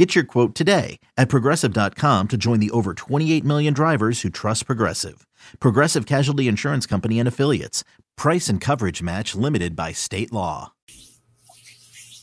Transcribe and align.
Get 0.00 0.14
your 0.14 0.24
quote 0.24 0.54
today 0.54 0.98
at 1.18 1.28
progressive.com 1.28 2.28
to 2.28 2.38
join 2.38 2.58
the 2.58 2.70
over 2.70 2.94
28 2.94 3.44
million 3.44 3.74
drivers 3.74 4.22
who 4.22 4.30
trust 4.30 4.64
Progressive. 4.64 5.26
Progressive 5.60 6.06
Casualty 6.06 6.48
Insurance 6.48 6.86
Company 6.86 7.18
and 7.18 7.28
Affiliates. 7.28 7.84
Price 8.16 8.48
and 8.48 8.62
coverage 8.62 9.02
match 9.02 9.34
limited 9.34 9.76
by 9.76 9.92
state 9.92 10.32
law. 10.32 10.72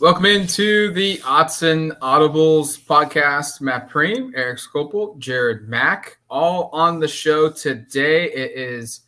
Welcome 0.01 0.25
into 0.25 0.91
the 0.91 1.19
Autzen 1.19 1.95
Audibles 1.99 2.83
podcast. 2.83 3.61
Matt 3.61 3.91
Prehm, 3.91 4.31
Eric 4.35 4.57
Skopil, 4.57 5.19
Jared 5.19 5.69
Mack, 5.69 6.17
all 6.31 6.71
on 6.73 6.99
the 6.99 7.07
show 7.07 7.51
today. 7.51 8.31
It 8.31 8.53
is 8.57 9.01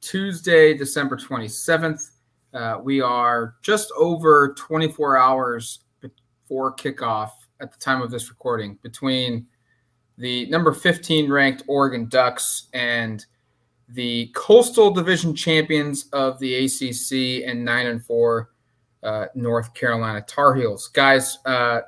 Tuesday, 0.00 0.74
December 0.74 1.16
27th. 1.16 2.10
Uh, 2.54 2.78
we 2.80 3.00
are 3.00 3.56
just 3.62 3.90
over 3.98 4.54
24 4.56 5.16
hours 5.16 5.80
before 6.00 6.76
kickoff 6.76 7.30
at 7.62 7.72
the 7.72 7.78
time 7.78 8.02
of 8.02 8.10
this 8.10 8.28
recording 8.28 8.78
between 8.82 9.46
the 10.18 10.46
number 10.46 10.72
15 10.72 11.30
ranked 11.30 11.62
Oregon 11.68 12.08
Ducks 12.08 12.68
and 12.74 13.24
the 13.88 14.30
Coastal 14.34 14.90
Division 14.90 15.34
champions 15.34 16.08
of 16.12 16.38
the 16.38 16.64
ACC 16.64 17.48
and 17.48 17.64
9 17.64 17.86
and 17.86 18.04
4 18.04 18.50
uh, 19.02 19.26
North 19.34 19.74
Carolina 19.74 20.22
Tar 20.26 20.54
Heels. 20.54 20.88
Guys, 20.88 21.38
uh, 21.46 21.80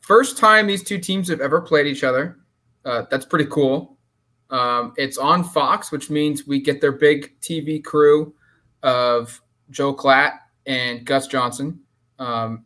first 0.00 0.38
time 0.38 0.66
these 0.66 0.82
two 0.82 0.98
teams 0.98 1.28
have 1.28 1.40
ever 1.40 1.60
played 1.60 1.86
each 1.86 2.04
other. 2.04 2.38
Uh, 2.84 3.02
that's 3.10 3.26
pretty 3.26 3.46
cool. 3.46 3.96
Um, 4.50 4.94
it's 4.96 5.18
on 5.18 5.42
Fox, 5.42 5.90
which 5.90 6.08
means 6.08 6.46
we 6.46 6.60
get 6.60 6.80
their 6.80 6.92
big 6.92 7.38
TV 7.40 7.82
crew 7.82 8.34
of 8.82 9.40
Joel 9.70 9.96
Klatt 9.96 10.38
and 10.66 11.04
Gus 11.04 11.26
Johnson, 11.26 11.80
um, 12.18 12.64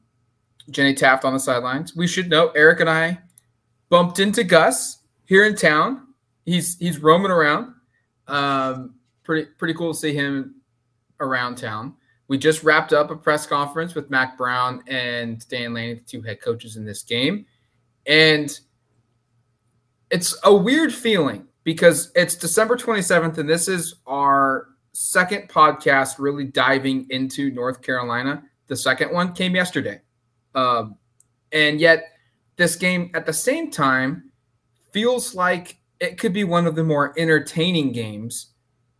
Jenny 0.70 0.94
Taft 0.94 1.24
on 1.24 1.32
the 1.32 1.40
sidelines. 1.40 1.94
We 1.94 2.06
should 2.06 2.28
know 2.28 2.48
Eric 2.50 2.80
and 2.80 2.90
I 2.90 3.18
bumped 3.88 4.18
into 4.18 4.44
Gus 4.44 4.98
here 5.24 5.44
in 5.44 5.54
town. 5.54 6.08
He's 6.44 6.78
he's 6.78 6.98
roaming 6.98 7.30
around. 7.30 7.74
Um, 8.26 8.94
pretty 9.24 9.50
pretty 9.58 9.74
cool 9.74 9.92
to 9.92 9.98
see 9.98 10.14
him 10.14 10.56
around 11.20 11.56
town. 11.56 11.94
We 12.28 12.38
just 12.38 12.62
wrapped 12.62 12.92
up 12.92 13.10
a 13.10 13.16
press 13.16 13.46
conference 13.46 13.94
with 13.94 14.08
Mack 14.08 14.38
Brown 14.38 14.82
and 14.86 15.46
Dan 15.48 15.74
Lanning, 15.74 15.96
the 15.96 16.02
two 16.02 16.22
head 16.22 16.40
coaches 16.40 16.76
in 16.76 16.84
this 16.84 17.02
game, 17.02 17.44
and 18.06 18.58
it's 20.10 20.38
a 20.44 20.54
weird 20.54 20.92
feeling 20.92 21.46
because 21.64 22.10
it's 22.14 22.34
December 22.34 22.76
27th, 22.76 23.38
and 23.38 23.48
this 23.48 23.68
is 23.68 23.96
our 24.06 24.68
second 24.92 25.48
podcast 25.48 26.18
really 26.18 26.44
diving 26.44 27.06
into 27.10 27.50
North 27.50 27.82
Carolina. 27.82 28.42
The 28.66 28.76
second 28.76 29.12
one 29.12 29.32
came 29.32 29.54
yesterday. 29.54 30.00
Um, 30.54 30.96
and 31.52 31.80
yet, 31.80 32.12
this 32.56 32.76
game 32.76 33.10
at 33.14 33.26
the 33.26 33.32
same 33.32 33.70
time 33.70 34.30
feels 34.92 35.34
like 35.34 35.78
it 36.00 36.18
could 36.18 36.32
be 36.32 36.44
one 36.44 36.66
of 36.66 36.74
the 36.74 36.84
more 36.84 37.14
entertaining 37.18 37.92
games 37.92 38.48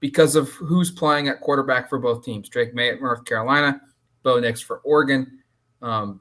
because 0.01 0.35
of 0.35 0.51
who's 0.51 0.91
playing 0.91 1.29
at 1.29 1.41
quarterback 1.41 1.89
for 1.89 1.99
both 1.99 2.25
teams. 2.25 2.49
Drake 2.49 2.75
Maye 2.75 2.91
at 2.91 3.01
North 3.01 3.25
Carolina, 3.25 3.81
Bo 4.23 4.39
Nix 4.41 4.61
for 4.61 4.79
Oregon. 4.79 5.41
Um, 5.83 6.21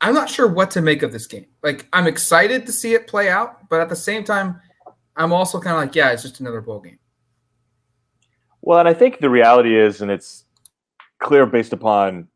I'm 0.00 0.14
not 0.14 0.28
sure 0.28 0.46
what 0.46 0.70
to 0.72 0.82
make 0.82 1.02
of 1.02 1.12
this 1.12 1.26
game. 1.26 1.46
Like, 1.62 1.88
I'm 1.92 2.06
excited 2.06 2.66
to 2.66 2.72
see 2.72 2.94
it 2.94 3.06
play 3.06 3.28
out, 3.28 3.68
but 3.68 3.80
at 3.80 3.88
the 3.88 3.96
same 3.96 4.24
time, 4.24 4.60
I'm 5.16 5.32
also 5.32 5.60
kind 5.60 5.76
of 5.76 5.82
like, 5.82 5.94
yeah, 5.94 6.10
it's 6.10 6.22
just 6.22 6.40
another 6.40 6.60
bowl 6.60 6.80
game. 6.80 6.98
Well, 8.60 8.78
and 8.78 8.88
I 8.88 8.94
think 8.94 9.20
the 9.20 9.30
reality 9.30 9.78
is, 9.78 10.00
and 10.00 10.10
it's 10.10 10.44
clear 11.18 11.46
based 11.46 11.72
upon 11.72 12.28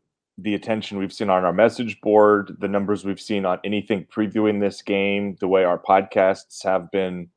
the 0.43 0.55
attention 0.55 0.99
we've 0.99 1.13
seen 1.13 1.31
on 1.31 1.45
our 1.45 1.53
message 1.53 2.01
board, 2.01 2.57
the 2.61 2.69
numbers 2.69 3.05
we've 3.05 3.21
seen 3.21 3.45
on 3.45 3.59
anything 3.65 4.07
previewing 4.07 4.61
this 4.61 4.83
game, 4.83 5.37
the 5.41 5.49
way 5.49 5.65
our 5.65 5.79
podcasts 5.79 6.63
have 6.65 6.91
been 6.91 7.29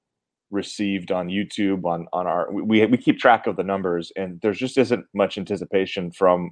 received 0.51 1.11
on 1.11 1.27
YouTube, 1.27 1.83
on 1.85 2.07
on 2.13 2.27
our 2.27 2.51
we 2.51 2.85
we 2.85 2.97
keep 2.97 3.19
track 3.19 3.47
of 3.47 3.55
the 3.55 3.63
numbers, 3.63 4.11
and 4.15 4.39
there 4.41 4.53
just 4.53 4.77
isn't 4.77 5.05
much 5.13 5.37
anticipation 5.37 6.11
from 6.11 6.51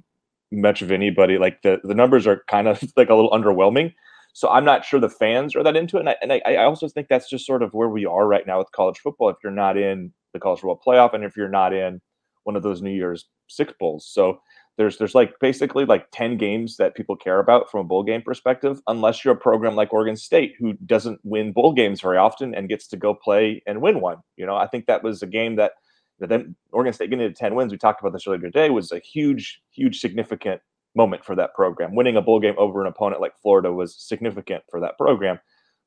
much 0.50 0.82
of 0.82 0.90
anybody. 0.90 1.38
Like 1.38 1.62
the 1.62 1.80
the 1.84 1.94
numbers 1.94 2.26
are 2.26 2.42
kind 2.48 2.68
of 2.68 2.82
like 2.96 3.08
a 3.08 3.14
little 3.14 3.30
underwhelming. 3.30 3.94
So 4.34 4.48
I'm 4.48 4.64
not 4.64 4.84
sure 4.84 4.98
the 4.98 5.10
fans 5.10 5.54
are 5.54 5.62
that 5.62 5.76
into 5.76 5.98
it, 5.98 6.00
and 6.00 6.08
I, 6.08 6.16
and 6.22 6.32
I, 6.32 6.40
I 6.46 6.64
also 6.64 6.88
think 6.88 7.08
that's 7.08 7.28
just 7.28 7.46
sort 7.46 7.62
of 7.62 7.74
where 7.74 7.90
we 7.90 8.06
are 8.06 8.26
right 8.26 8.46
now 8.46 8.58
with 8.58 8.72
college 8.72 8.98
football. 8.98 9.28
If 9.28 9.36
you're 9.42 9.52
not 9.52 9.76
in 9.76 10.12
the 10.32 10.40
college 10.40 10.60
football 10.60 10.80
playoff, 10.84 11.14
and 11.14 11.22
if 11.24 11.36
you're 11.36 11.48
not 11.48 11.72
in 11.72 12.00
one 12.44 12.56
of 12.56 12.62
those 12.62 12.82
New 12.82 12.90
Year's 12.90 13.26
Six 13.48 13.74
bowls, 13.78 14.06
so 14.06 14.40
there's 14.78 14.98
there's 14.98 15.14
like 15.14 15.34
basically 15.40 15.84
like 15.84 16.06
10 16.12 16.38
games 16.38 16.76
that 16.76 16.94
people 16.94 17.16
care 17.16 17.38
about 17.38 17.70
from 17.70 17.80
a 17.80 17.84
bowl 17.84 18.02
game 18.02 18.22
perspective 18.22 18.80
unless 18.86 19.24
you're 19.24 19.34
a 19.34 19.38
program 19.38 19.74
like 19.74 19.92
Oregon 19.92 20.16
State 20.16 20.54
who 20.58 20.72
doesn't 20.86 21.20
win 21.24 21.52
bowl 21.52 21.72
games 21.72 22.00
very 22.00 22.16
often 22.16 22.54
and 22.54 22.68
gets 22.68 22.86
to 22.88 22.96
go 22.96 23.14
play 23.14 23.62
and 23.66 23.82
win 23.82 24.00
one 24.00 24.18
you 24.36 24.46
know? 24.46 24.56
I 24.56 24.66
think 24.66 24.86
that 24.86 25.02
was 25.02 25.22
a 25.22 25.26
game 25.26 25.56
that 25.56 25.72
that 26.20 26.28
then 26.28 26.54
Oregon 26.72 26.92
State 26.92 27.10
getting 27.10 27.28
to 27.28 27.34
10 27.34 27.54
wins 27.54 27.72
we 27.72 27.78
talked 27.78 28.00
about 28.00 28.12
this 28.12 28.26
earlier 28.26 28.40
today 28.40 28.70
was 28.70 28.92
a 28.92 28.98
huge 28.98 29.60
huge 29.70 30.00
significant 30.00 30.60
moment 30.94 31.24
for 31.24 31.34
that 31.34 31.54
program. 31.54 31.94
Winning 31.94 32.16
a 32.16 32.22
bowl 32.22 32.40
game 32.40 32.54
over 32.58 32.80
an 32.80 32.86
opponent 32.86 33.20
like 33.20 33.32
Florida 33.40 33.72
was 33.72 33.96
significant 33.96 34.62
for 34.70 34.80
that 34.80 34.98
program. 34.98 35.38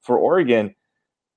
For 0.02 0.18
Oregon 0.18 0.76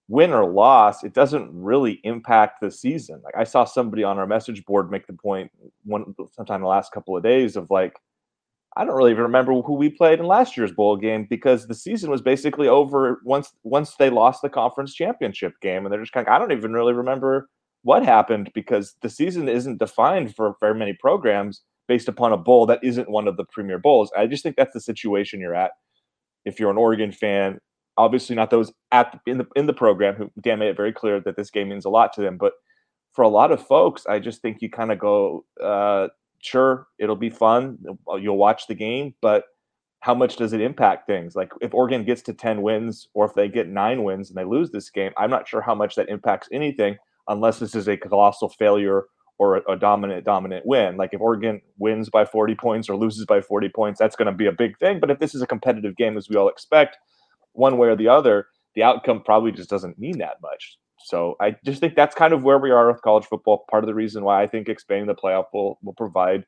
win 0.09 0.33
or 0.33 0.51
loss, 0.51 1.05
it 1.05 1.13
doesn't 1.13 1.51
really 1.53 2.01
impact 2.03 2.61
the 2.61 2.71
season. 2.71 3.21
Like 3.23 3.37
I 3.37 3.45
saw 3.45 3.65
somebody 3.65 4.03
on 4.03 4.19
our 4.19 4.27
message 4.27 4.65
board 4.65 4.91
make 4.91 5.07
the 5.07 5.13
point 5.13 5.51
one 5.85 6.15
sometime 6.33 6.63
the 6.63 6.67
last 6.67 6.93
couple 6.93 7.17
of 7.17 7.23
days 7.23 7.57
of 7.57 7.71
like, 7.71 7.95
I 8.77 8.85
don't 8.85 8.97
really 8.97 9.11
even 9.11 9.25
remember 9.25 9.61
who 9.61 9.75
we 9.75 9.91
played 9.91 10.19
in 10.19 10.27
last 10.27 10.57
year's 10.57 10.73
bowl 10.73 10.97
game 10.97 11.27
because 11.29 11.67
the 11.67 11.75
season 11.75 12.11
was 12.11 12.23
basically 12.23 12.69
over 12.69 13.21
once 13.25 13.53
once 13.65 13.97
they 13.97 14.09
lost 14.09 14.41
the 14.41 14.49
conference 14.49 14.95
championship 14.95 15.55
game, 15.61 15.85
and 15.85 15.93
they're 15.93 16.01
just 16.01 16.13
kind 16.13 16.27
of 16.27 16.33
I 16.33 16.39
don't 16.39 16.53
even 16.53 16.73
really 16.73 16.93
remember 16.93 17.49
what 17.83 18.05
happened 18.05 18.51
because 18.55 18.95
the 19.03 19.11
season 19.11 19.49
isn't 19.49 19.79
defined 19.79 20.35
for 20.35 20.55
very 20.61 20.75
many 20.75 20.93
programs 20.93 21.63
based 21.87 22.09
upon 22.09 22.33
a 22.33 22.37
bowl 22.37 22.67
that 22.67 22.81
isn't 22.83 23.11
one 23.11 23.27
of 23.27 23.37
the 23.37 23.47
premier 23.47 23.79
bowls. 23.79 24.13
I 24.17 24.27
just 24.27 24.43
think 24.43 24.57
that's 24.57 24.75
the 24.75 24.81
situation 24.81 25.41
you're 25.41 25.55
at 25.55 25.73
if 26.45 26.61
you're 26.61 26.71
an 26.71 26.77
Oregon 26.77 27.13
fan 27.13 27.59
obviously 27.99 28.35
not 28.35 28.51
those 28.51 28.73
at 28.93 29.13
the, 29.13 29.31
in 29.31 29.39
the 29.39 29.47
in 29.57 29.67
the 29.67 29.75
program 29.75 30.15
who 30.15 30.31
Dan 30.41 30.61
made 30.61 30.69
it 30.69 30.77
very 30.77 30.93
clear 30.93 31.21
that 31.21 31.37
this 31.37 31.51
game 31.51 31.69
means 31.69 31.85
a 31.85 31.91
lot 31.91 32.15
to 32.15 32.23
them. 32.23 32.39
But 32.39 32.53
for 33.13 33.23
a 33.23 33.29
lot 33.29 33.53
of 33.53 33.67
folks, 33.67 34.07
I 34.07 34.21
just 34.21 34.41
think 34.41 34.63
you 34.63 34.71
kind 34.71 34.93
of 34.93 34.99
go, 34.99 35.45
uh, 35.63 36.09
sure, 36.41 36.87
it'll 36.99 37.17
be 37.17 37.31
fun. 37.31 37.79
You'll 38.19 38.39
watch 38.39 38.67
the 38.69 38.75
game, 38.75 39.15
but 39.21 39.45
how 40.01 40.15
much 40.15 40.37
does 40.37 40.53
it 40.53 40.61
impact 40.61 41.07
things? 41.09 41.35
Like 41.35 41.51
if 41.61 41.75
Oregon 41.75 42.05
gets 42.05 42.23
to 42.23 42.33
10 42.33 42.63
wins 42.63 43.09
or 43.15 43.27
if 43.27 43.35
they 43.35 43.49
get 43.49 43.69
nine 43.69 44.05
wins 44.05 44.31
and 44.31 44.39
they 44.39 44.45
lose 44.45 44.71
this 44.71 44.91
game, 44.91 45.11
I'm 45.17 45.31
not 45.31 45.49
sure 45.49 45.61
how 45.61 45.75
much 45.75 45.97
that 45.97 46.09
impacts 46.09 46.49
anything 46.53 46.97
unless 47.27 47.59
this 47.59 47.75
is 47.75 47.89
a 47.89 47.97
colossal 47.97 48.49
failure 48.49 49.07
or 49.39 49.57
a, 49.57 49.73
a 49.73 49.77
dominant, 49.77 50.25
dominant 50.25 50.65
win. 50.65 50.97
Like 50.97 51.11
if 51.13 51.21
Oregon 51.21 51.61
wins 51.79 52.11
by 52.11 52.25
40 52.25 52.55
points 52.55 52.89
or 52.89 52.97
loses 52.97 53.27
by 53.27 53.41
40 53.41 53.69
points, 53.71 53.99
that's 53.99 54.17
going 54.17 54.27
to 54.27 54.33
be 54.33 54.47
a 54.47 54.53
big 54.53 54.79
thing. 54.79 55.01
But 55.01 55.11
if 55.11 55.19
this 55.19 55.35
is 55.35 55.43
a 55.43 55.47
competitive 55.47 55.97
game, 55.97 56.17
as 56.17 56.29
we 56.29 56.37
all 56.37 56.49
expect, 56.49 56.99
one 57.59 57.77
way 57.77 57.89
or 57.89 57.97
the 57.97 58.09
other, 58.09 58.47
the 58.75 58.83
outcome 58.83 59.23
probably 59.25 59.53
just 59.53 59.69
doesn't 59.69 59.99
mean 59.99 60.19
that 60.19 60.41
much. 60.41 60.79
So 61.05 61.37
I 61.41 61.57
just 61.65 61.81
think 61.81 61.95
that's 61.95 62.15
kind 62.15 62.33
of 62.33 62.45
where 62.45 62.59
we 62.59 62.71
are 62.71 62.91
with 62.91 63.03
college 63.03 63.25
football. 63.27 63.65
Part 63.71 63.85
of 63.85 63.89
the 63.89 63.95
reason 63.95 64.25
why 64.25 64.43
I 64.43 64.47
think 64.47 64.69
expanding 64.69 65.07
the 65.07 65.15
playoff 65.15 65.47
will, 65.53 65.79
will 65.83 65.95
provide 65.95 66.45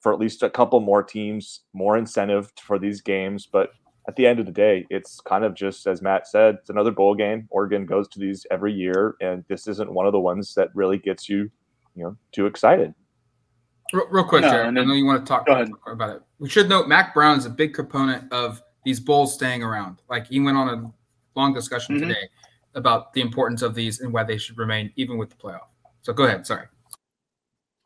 for 0.00 0.12
at 0.12 0.20
least 0.20 0.42
a 0.42 0.50
couple 0.50 0.78
more 0.80 1.02
teams 1.02 1.62
more 1.72 1.96
incentive 1.96 2.52
for 2.62 2.78
these 2.78 3.00
games. 3.00 3.46
But 3.50 3.70
at 4.08 4.14
the 4.14 4.26
end 4.26 4.38
of 4.38 4.46
the 4.46 4.52
day, 4.52 4.86
it's 4.88 5.20
kind 5.20 5.44
of 5.44 5.54
just 5.54 5.86
as 5.86 6.00
Matt 6.00 6.28
said, 6.28 6.56
it's 6.60 6.70
another 6.70 6.92
bowl 6.92 7.14
game. 7.14 7.48
Oregon 7.50 7.86
goes 7.86 8.06
to 8.08 8.20
these 8.20 8.46
every 8.50 8.72
year, 8.72 9.16
and 9.20 9.44
this 9.48 9.66
isn't 9.66 9.92
one 9.92 10.06
of 10.06 10.12
the 10.12 10.20
ones 10.20 10.54
that 10.54 10.68
really 10.74 10.98
gets 10.98 11.28
you, 11.28 11.50
you 11.96 12.04
know, 12.04 12.16
too 12.30 12.46
excited. 12.46 12.94
Real, 13.92 14.06
real 14.10 14.24
quick, 14.24 14.42
no, 14.42 14.50
Jared. 14.50 14.66
I 14.66 14.70
know 14.70 14.94
you 14.94 15.06
want 15.06 15.24
to 15.24 15.28
talk 15.28 15.48
about 15.48 16.16
it. 16.16 16.22
We 16.38 16.48
should 16.48 16.68
note 16.68 16.86
Mack 16.86 17.14
Brown 17.14 17.38
is 17.38 17.46
a 17.46 17.50
big 17.50 17.74
component 17.74 18.32
of 18.32 18.62
these 18.86 19.00
bulls 19.00 19.34
staying 19.34 19.64
around. 19.64 20.00
Like 20.08 20.28
he 20.28 20.38
went 20.38 20.56
on 20.56 20.68
a 20.68 20.92
long 21.38 21.52
discussion 21.52 21.96
mm-hmm. 21.96 22.08
today 22.08 22.28
about 22.76 23.12
the 23.14 23.20
importance 23.20 23.60
of 23.60 23.74
these 23.74 24.00
and 24.00 24.12
why 24.12 24.22
they 24.22 24.38
should 24.38 24.56
remain 24.56 24.92
even 24.94 25.18
with 25.18 25.28
the 25.28 25.34
playoff. 25.34 25.66
So 26.02 26.12
go 26.12 26.22
ahead. 26.24 26.46
Sorry. 26.46 26.66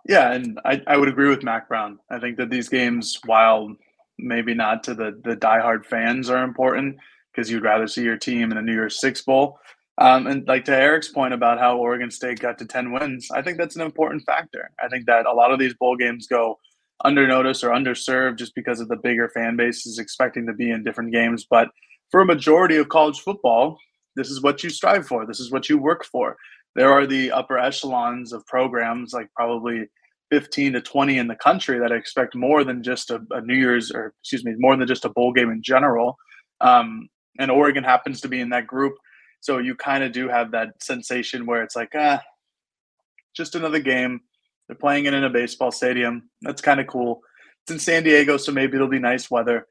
Yeah, 0.07 0.33
and 0.33 0.61
I, 0.67 0.83
I 0.87 0.99
would 0.99 1.09
agree 1.09 1.31
with 1.31 1.43
Mack 1.43 1.69
Brown. 1.69 1.99
I 2.11 2.19
think 2.19 2.37
that 2.37 2.51
these 2.51 2.69
games, 2.69 3.19
while 3.25 3.75
maybe 4.19 4.53
not 4.53 4.85
to 4.85 4.95
the 4.95 5.19
the 5.25 5.37
diehard 5.37 5.87
fans, 5.87 6.29
are 6.29 6.45
important 6.45 6.99
because 7.33 7.51
you'd 7.51 7.63
rather 7.63 7.87
see 7.87 8.03
your 8.03 8.19
team 8.19 8.53
in 8.53 8.59
a 8.59 8.63
New 8.63 8.75
Year's 8.75 9.01
Six 9.01 9.23
Bowl. 9.23 9.59
Um, 9.97 10.27
and 10.27 10.47
like 10.49 10.67
to 10.67 10.77
Eric's 10.77 11.09
point 11.09 11.33
about 11.33 11.59
how 11.59 11.79
Oregon 11.79 12.11
State 12.11 12.41
got 12.41 12.59
to 12.59 12.65
10 12.65 12.93
wins, 12.93 13.31
I 13.31 13.43
think 13.43 13.59
that's 13.59 13.77
an 13.77 13.83
important 13.83 14.23
factor. 14.25 14.71
I 14.83 14.89
think 14.89 15.05
that 15.07 15.27
a 15.27 15.33
lot 15.33 15.53
of 15.53 15.59
these 15.59 15.75
bowl 15.75 15.95
games 15.97 16.27
go 16.27 16.59
under 17.05 17.27
notice 17.27 17.65
or 17.65 17.71
underserved 17.71 18.37
just 18.39 18.55
because 18.55 18.81
of 18.81 18.89
the 18.89 18.97
bigger 18.97 19.29
fan 19.29 19.57
bases 19.57 19.99
expecting 19.99 20.47
to 20.47 20.53
be 20.53 20.71
in 20.71 20.85
different 20.85 21.13
games. 21.13 21.47
But 21.49 21.69
for 22.11 22.21
a 22.21 22.27
majority 22.27 22.77
of 22.77 22.89
college 22.89 23.21
football, 23.21 23.79
this 24.17 24.31
is 24.31 24.43
what 24.43 24.63
you 24.63 24.71
strive 24.71 25.07
for. 25.07 25.27
This 25.27 25.41
is 25.41 25.51
what 25.51 25.69
you 25.69 25.79
work 25.79 26.05
for. 26.05 26.37
There 26.77 26.93
are 26.93 27.07
the 27.07 27.33
upper 27.33 27.59
echelons 27.59 28.33
of 28.33 28.47
programs, 28.47 29.13
like 29.13 29.29
probably 29.35 29.89
15 30.31 30.75
to 30.75 30.81
20 30.81 31.19
in 31.19 31.27
the 31.27 31.37
country, 31.37 31.79
that 31.79 31.93
expect 31.93 32.35
more 32.35 32.65
than 32.65 32.83
just 32.83 33.11
a, 33.11 33.21
a 33.31 33.41
New 33.41 33.57
Year's 33.57 33.91
or, 33.91 34.15
excuse 34.21 34.45
me, 34.45 34.55
more 34.59 34.77
than 34.77 34.87
just 34.87 35.05
a 35.05 35.09
bowl 35.09 35.33
game 35.33 35.51
in 35.51 35.63
general. 35.63 36.17
Um, 36.61 37.09
and 37.39 37.51
Oregon 37.51 37.85
happens 37.85 38.21
to 38.21 38.29
be 38.29 38.41
in 38.41 38.51
that 38.51 38.67
group. 38.67 38.95
So 39.41 39.59
you 39.59 39.75
kind 39.75 40.05
of 40.05 40.13
do 40.13 40.29
have 40.29 40.51
that 40.53 40.71
sensation 40.83 41.47
where 41.47 41.63
it's 41.63 41.75
like, 41.75 41.93
ah, 41.95 42.21
just 43.35 43.55
another 43.55 43.81
game. 43.81 44.21
They're 44.71 44.77
playing 44.77 45.07
it 45.07 45.15
in 45.15 45.25
a 45.25 45.31
baseball 45.31 45.73
stadium. 45.73 46.31
That's 46.43 46.63
kind 46.63 46.79
of 46.79 46.87
cool. 46.87 47.23
It's 47.65 47.73
in 47.73 47.81
San 47.81 48.05
Diego, 48.05 48.37
so 48.37 48.53
maybe 48.53 48.77
it'll 48.77 48.87
be 48.87 49.01
nice 49.01 49.29
weather. 49.29 49.67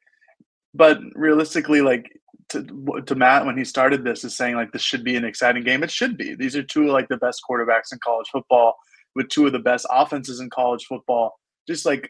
But 0.74 1.00
realistically, 1.16 1.80
like 1.80 2.12
to, 2.50 3.02
to 3.06 3.16
Matt 3.16 3.46
when 3.46 3.58
he 3.58 3.64
started 3.64 4.04
this 4.04 4.26
is 4.26 4.36
saying 4.36 4.56
like 4.56 4.74
this 4.74 4.82
should 4.82 5.06
be 5.06 5.16
an 5.16 5.24
exciting 5.24 5.64
game. 5.64 5.84
It 5.84 5.90
should 5.90 6.18
be. 6.18 6.36
These 6.36 6.58
are 6.58 6.64
two 6.64 6.88
like 6.88 7.08
the 7.08 7.16
best 7.16 7.44
quarterbacks 7.50 7.94
in 7.94 8.00
college 8.04 8.28
football 8.30 8.76
with 9.16 9.30
two 9.30 9.46
of 9.46 9.54
the 9.54 9.60
best 9.60 9.86
offenses 9.90 10.42
in 10.42 10.50
college 10.50 10.84
football. 10.84 11.40
Just 11.66 11.86
like 11.86 12.10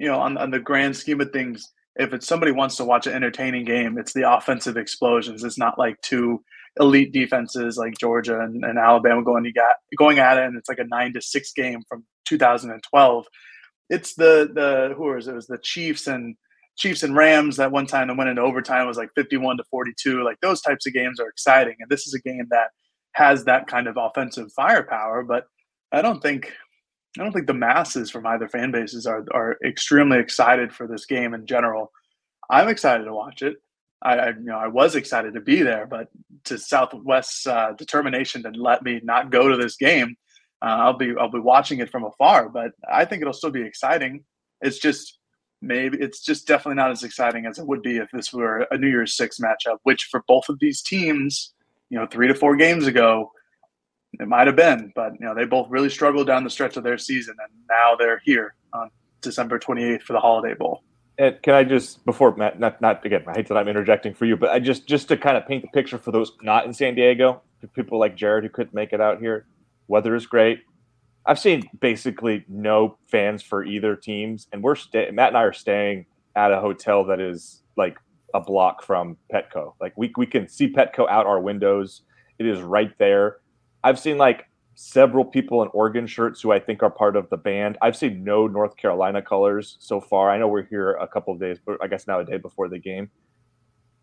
you 0.00 0.08
know, 0.08 0.18
on, 0.18 0.36
on 0.36 0.50
the 0.50 0.58
grand 0.58 0.96
scheme 0.96 1.20
of 1.20 1.30
things, 1.30 1.70
if 1.94 2.12
it's 2.12 2.26
somebody 2.26 2.50
wants 2.50 2.74
to 2.78 2.84
watch 2.84 3.06
an 3.06 3.12
entertaining 3.12 3.64
game, 3.64 3.96
it's 3.96 4.12
the 4.12 4.28
offensive 4.28 4.76
explosions. 4.76 5.44
It's 5.44 5.56
not 5.56 5.78
like 5.78 6.00
two 6.00 6.42
elite 6.80 7.12
defenses 7.12 7.76
like 7.76 7.94
Georgia 8.00 8.40
and, 8.40 8.64
and 8.64 8.76
Alabama 8.76 9.22
going 9.22 9.52
going 9.96 10.18
at 10.18 10.36
it, 10.36 10.46
and 10.46 10.56
it's 10.56 10.68
like 10.68 10.80
a 10.80 10.88
nine 10.88 11.12
to 11.12 11.20
six 11.20 11.52
game 11.52 11.80
from 11.88 12.04
2012. 12.24 13.26
It's 13.90 14.14
the 14.14 14.50
the 14.52 14.94
who 14.96 15.16
is 15.16 15.28
it? 15.28 15.32
it 15.32 15.34
was 15.34 15.46
the 15.46 15.58
Chiefs 15.58 16.06
and 16.06 16.36
Chiefs 16.76 17.02
and 17.02 17.14
Rams 17.14 17.56
that 17.56 17.70
one 17.70 17.86
time 17.86 18.08
that 18.08 18.16
went 18.16 18.30
into 18.30 18.42
overtime 18.42 18.86
was 18.86 18.96
like 18.96 19.10
51 19.14 19.58
to 19.58 19.64
42. 19.70 20.24
Like 20.24 20.40
those 20.40 20.60
types 20.60 20.86
of 20.86 20.92
games 20.92 21.20
are 21.20 21.28
exciting. 21.28 21.76
And 21.78 21.88
this 21.88 22.06
is 22.06 22.14
a 22.14 22.20
game 22.20 22.46
that 22.50 22.70
has 23.12 23.44
that 23.44 23.66
kind 23.66 23.86
of 23.86 23.96
offensive 23.96 24.52
firepower. 24.52 25.22
But 25.22 25.46
I 25.92 26.02
don't 26.02 26.20
think 26.20 26.52
I 27.18 27.22
don't 27.22 27.32
think 27.32 27.46
the 27.46 27.54
masses 27.54 28.10
from 28.10 28.26
either 28.26 28.48
fan 28.48 28.72
bases 28.72 29.06
are 29.06 29.24
are 29.32 29.56
extremely 29.64 30.18
excited 30.18 30.72
for 30.72 30.86
this 30.86 31.06
game 31.06 31.34
in 31.34 31.46
general. 31.46 31.92
I'm 32.50 32.68
excited 32.68 33.04
to 33.04 33.14
watch 33.14 33.42
it. 33.42 33.56
I, 34.02 34.16
I 34.16 34.28
you 34.30 34.40
know 34.40 34.58
I 34.58 34.66
was 34.66 34.96
excited 34.96 35.34
to 35.34 35.40
be 35.40 35.62
there, 35.62 35.86
but 35.86 36.08
to 36.44 36.58
Southwest's 36.58 37.46
uh, 37.46 37.72
determination 37.78 38.42
to 38.42 38.50
let 38.50 38.82
me 38.82 39.00
not 39.04 39.30
go 39.30 39.48
to 39.48 39.56
this 39.56 39.76
game, 39.76 40.16
uh, 40.64 40.78
I'll 40.78 40.96
be 40.96 41.12
I'll 41.20 41.30
be 41.30 41.40
watching 41.40 41.80
it 41.80 41.90
from 41.90 42.04
afar. 42.04 42.48
But 42.48 42.72
I 42.90 43.04
think 43.04 43.20
it'll 43.20 43.34
still 43.34 43.50
be 43.50 43.62
exciting. 43.62 44.24
It's 44.62 44.78
just 44.78 45.18
maybe 45.60 45.98
it's 46.00 46.20
just 46.20 46.46
definitely 46.46 46.76
not 46.76 46.90
as 46.90 47.02
exciting 47.02 47.44
as 47.44 47.58
it 47.58 47.66
would 47.66 47.82
be 47.82 47.98
if 47.98 48.08
this 48.12 48.32
were 48.32 48.66
a 48.70 48.78
New 48.78 48.88
Year's 48.88 49.14
Six 49.14 49.38
matchup, 49.38 49.78
which 49.82 50.08
for 50.10 50.24
both 50.26 50.48
of 50.48 50.58
these 50.60 50.80
teams, 50.80 51.52
you 51.90 51.98
know, 51.98 52.06
three 52.06 52.28
to 52.28 52.34
four 52.34 52.56
games 52.56 52.86
ago, 52.86 53.30
it 54.14 54.26
might 54.26 54.46
have 54.46 54.56
been. 54.56 54.90
But 54.94 55.12
you 55.20 55.26
know, 55.26 55.34
they 55.34 55.44
both 55.44 55.68
really 55.68 55.90
struggled 55.90 56.26
down 56.26 56.44
the 56.44 56.50
stretch 56.50 56.78
of 56.78 56.82
their 56.82 56.98
season, 56.98 57.36
and 57.38 57.52
now 57.68 57.94
they're 57.96 58.22
here 58.24 58.54
on 58.72 58.90
December 59.20 59.58
28th 59.58 60.02
for 60.02 60.14
the 60.14 60.20
Holiday 60.20 60.54
Bowl. 60.54 60.82
And 61.18 61.40
can 61.42 61.54
I 61.54 61.64
just 61.64 62.04
before 62.06 62.34
Matt, 62.36 62.58
not 62.58 62.80
not 62.80 63.04
again, 63.04 63.24
I 63.26 63.34
hate 63.34 63.48
that 63.48 63.58
I'm 63.58 63.68
interjecting 63.68 64.14
for 64.14 64.24
you, 64.24 64.36
but 64.38 64.48
I 64.48 64.60
just 64.60 64.86
just 64.86 65.08
to 65.08 65.18
kind 65.18 65.36
of 65.36 65.46
paint 65.46 65.60
the 65.60 65.68
picture 65.68 65.98
for 65.98 66.10
those 66.10 66.32
not 66.40 66.64
in 66.64 66.72
San 66.72 66.94
Diego, 66.94 67.42
people 67.74 68.00
like 68.00 68.16
Jared 68.16 68.44
who 68.44 68.50
couldn't 68.50 68.74
make 68.74 68.94
it 68.94 69.00
out 69.00 69.20
here. 69.20 69.44
Weather 69.88 70.14
is 70.14 70.26
great. 70.26 70.60
I've 71.26 71.38
seen 71.38 71.68
basically 71.80 72.44
no 72.48 72.98
fans 73.06 73.42
for 73.42 73.64
either 73.64 73.96
teams, 73.96 74.46
and 74.52 74.62
we're 74.62 74.74
sta- 74.74 75.10
Matt 75.12 75.28
and 75.28 75.36
I 75.38 75.42
are 75.42 75.52
staying 75.52 76.06
at 76.36 76.52
a 76.52 76.60
hotel 76.60 77.04
that 77.06 77.20
is 77.20 77.62
like 77.76 77.96
a 78.34 78.40
block 78.40 78.82
from 78.82 79.16
Petco. 79.32 79.74
Like 79.80 79.94
we 79.96 80.12
we 80.16 80.26
can 80.26 80.48
see 80.48 80.70
Petco 80.70 81.08
out 81.08 81.26
our 81.26 81.40
windows. 81.40 82.02
It 82.38 82.46
is 82.46 82.60
right 82.60 82.92
there. 82.98 83.38
I've 83.82 83.98
seen 83.98 84.18
like 84.18 84.46
several 84.74 85.24
people 85.24 85.62
in 85.62 85.68
Oregon 85.72 86.06
shirts 86.06 86.40
who 86.40 86.52
I 86.52 86.58
think 86.58 86.82
are 86.82 86.90
part 86.90 87.16
of 87.16 87.30
the 87.30 87.36
band. 87.36 87.78
I've 87.80 87.96
seen 87.96 88.24
no 88.24 88.46
North 88.46 88.76
Carolina 88.76 89.22
colors 89.22 89.76
so 89.78 90.00
far. 90.00 90.30
I 90.30 90.38
know 90.38 90.48
we're 90.48 90.66
here 90.66 90.92
a 90.92 91.06
couple 91.06 91.32
of 91.32 91.40
days, 91.40 91.58
but 91.64 91.78
I 91.82 91.86
guess 91.86 92.06
now 92.06 92.18
a 92.18 92.24
day 92.24 92.38
before 92.38 92.68
the 92.68 92.78
game. 92.78 93.10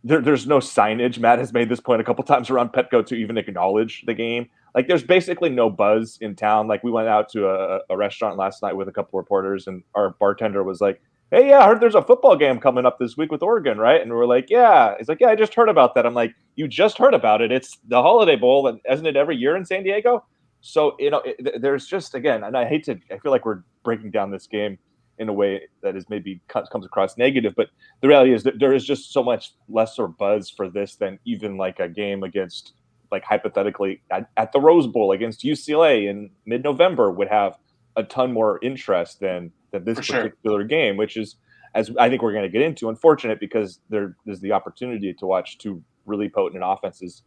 There, 0.04 0.22
there's 0.22 0.48
no 0.48 0.60
signage. 0.60 1.20
Matt 1.20 1.40
has 1.40 1.54
made 1.54 1.70
this 1.70 1.82
point 1.82 2.02
a 2.02 2.04
couple 2.04 2.24
times 2.24 2.50
around 2.50 2.70
Petco 2.70 3.06
to 3.06 3.16
even 3.16 3.38
acknowledge 3.38 4.04
the 4.08 4.14
game 4.14 4.50
like 4.76 4.88
there's 4.88 5.04
basically 5.04 5.50
no 5.50 5.70
buzz 5.70 6.18
in 6.22 6.36
town. 6.36 6.68
Like 6.68 6.84
we 6.84 6.92
went 6.92 7.08
out 7.08 7.30
to 7.30 7.48
a, 7.48 7.82
a 7.90 7.98
restaurant 7.98 8.38
last 8.38 8.62
night 8.62 8.76
with 8.76 8.88
a 8.88 8.92
couple 8.92 9.20
reporters, 9.20 9.68
and 9.68 9.84
our 9.96 10.12
bartender 10.12 10.64
was 10.64 10.82
like, 10.82 11.02
"Hey, 11.32 11.50
yeah, 11.50 11.60
I 11.60 11.68
heard 11.68 11.82
there's 11.82 11.96
a 11.96 12.02
football 12.02 12.36
game 12.36 12.60
coming 12.60 12.86
up 12.86 12.98
this 13.00 13.18
week 13.18 13.32
with 13.32 13.44
Oregon, 13.44 13.78
right?" 13.78 14.02
And 14.02 14.12
we 14.12 14.18
are 14.18 14.26
like, 14.26 14.50
"Yeah." 14.50 14.96
He's 14.98 15.10
like, 15.10 15.20
"Yeah, 15.20 15.30
I 15.30 15.36
just 15.36 15.54
heard 15.54 15.70
about 15.70 15.96
that." 15.96 16.06
I'm 16.06 16.14
like, 16.14 16.34
"You 16.56 16.68
just 16.68 16.98
heard 16.98 17.14
about 17.14 17.42
it? 17.42 17.52
It's 17.52 17.78
the 17.88 18.02
Holiday 18.02 18.36
Bowl, 18.36 18.68
and 18.68 18.80
isn't 18.90 19.06
it 19.06 19.16
every 19.16 19.36
year 19.36 19.56
in 19.56 19.66
San 19.66 19.84
Diego?" 19.84 20.26
So 20.62 20.96
you 21.00 21.10
know, 21.10 21.22
it, 21.26 21.62
there's 21.62 21.88
just 21.88 22.16
again, 22.16 22.44
and 22.44 22.56
I 22.56 22.66
hate 22.66 22.86
to, 22.86 22.98
I 23.12 23.18
feel 23.18 23.32
like 23.32 23.46
we're 23.46 23.64
breaking 23.84 24.12
down 24.12 24.32
this 24.32 24.48
game 24.48 24.78
in 25.18 25.30
a 25.30 25.34
way 25.34 25.62
that 25.84 25.96
is 25.96 26.06
maybe 26.10 26.42
comes 26.48 26.86
across 26.86 27.18
negative, 27.18 27.54
but 27.56 27.68
the 28.02 28.08
reality 28.08 28.34
is 28.34 28.42
that 28.44 28.60
there 28.60 28.74
is 28.74 28.84
just 28.84 29.12
so 29.14 29.22
much 29.22 29.54
lesser 29.70 30.08
buzz 30.08 30.50
for 30.50 30.68
this 30.70 30.96
than 30.96 31.20
even 31.26 31.58
like 31.58 31.80
a 31.80 31.88
game 31.88 32.24
against 32.24 32.74
like 33.12 33.24
hypothetically 33.24 34.02
at, 34.12 34.30
at 34.38 34.52
the 34.52 34.60
Rose 34.60 34.88
Bowl 34.88 35.12
against 35.12 35.44
UCLA 35.44 36.10
in 36.10 36.30
mid-November 36.46 37.12
would 37.12 37.28
have 37.28 37.58
a 37.96 38.04
ton 38.04 38.32
more 38.32 38.60
interest 38.62 39.20
than 39.20 39.52
than 39.72 39.84
this 39.84 39.98
For 40.00 40.14
particular 40.14 40.62
sure. 40.62 40.64
game, 40.64 40.98
which 40.98 41.18
is 41.18 41.36
as 41.74 41.92
I 42.00 42.10
think 42.10 42.22
we're 42.22 42.34
going 42.34 42.44
to 42.44 42.50
get 42.50 42.62
into, 42.62 42.90
unfortunate 42.90 43.40
because 43.40 43.80
there 43.90 44.16
is 44.26 44.40
the 44.42 44.52
opportunity 44.52 45.14
to 45.14 45.26
watch 45.26 45.58
two 45.58 45.82
really 46.06 46.30
potent 46.30 46.64
offenses 46.66 47.24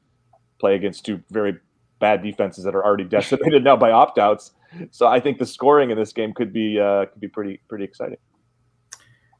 play 0.58 0.74
against 0.74 1.04
two 1.04 1.22
very 1.30 1.56
bad 1.98 2.22
defenses 2.22 2.64
that 2.64 2.74
are 2.74 2.84
already 2.84 3.04
decimated 3.18 3.64
now 3.64 3.76
by 3.76 3.90
opt-outs. 3.90 4.52
So 4.90 5.06
I 5.06 5.20
think 5.20 5.38
the 5.38 5.46
scoring 5.46 5.90
in 5.90 5.96
this 5.96 6.12
game 6.12 6.32
could 6.34 6.52
be 6.52 6.80
uh, 6.80 7.06
could 7.06 7.20
be 7.20 7.28
pretty 7.28 7.60
pretty 7.68 7.84
exciting. 7.84 8.18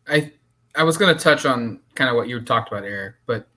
I 0.07 0.33
I 0.77 0.83
was 0.83 0.97
going 0.97 1.15
to 1.15 1.21
touch 1.21 1.45
on 1.45 1.81
kind 1.95 2.11
of 2.11 2.17
what 2.17 2.29
you 2.29 2.41
talked 2.41 2.71
about, 2.71 2.85
Eric, 2.85 3.17
but 3.27 3.49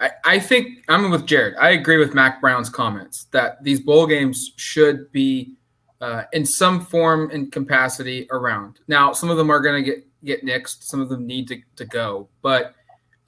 I, 0.00 0.10
I 0.24 0.38
think 0.38 0.84
I'm 0.88 1.10
with 1.10 1.26
Jared. 1.26 1.54
I 1.60 1.70
agree 1.70 1.98
with 1.98 2.14
Mack 2.14 2.40
Brown's 2.40 2.70
comments 2.70 3.26
that 3.32 3.62
these 3.62 3.80
bowl 3.80 4.06
games 4.06 4.52
should 4.56 5.12
be 5.12 5.54
uh, 6.00 6.24
in 6.32 6.46
some 6.46 6.84
form 6.84 7.30
and 7.30 7.52
capacity 7.52 8.26
around. 8.30 8.80
Now, 8.88 9.12
some 9.12 9.28
of 9.28 9.36
them 9.36 9.50
are 9.50 9.60
going 9.60 9.84
to 9.84 9.90
get 9.90 10.06
get 10.24 10.44
nixed. 10.44 10.82
Some 10.82 11.00
of 11.00 11.08
them 11.08 11.26
need 11.26 11.48
to, 11.48 11.60
to 11.76 11.84
go, 11.86 12.28
but 12.42 12.74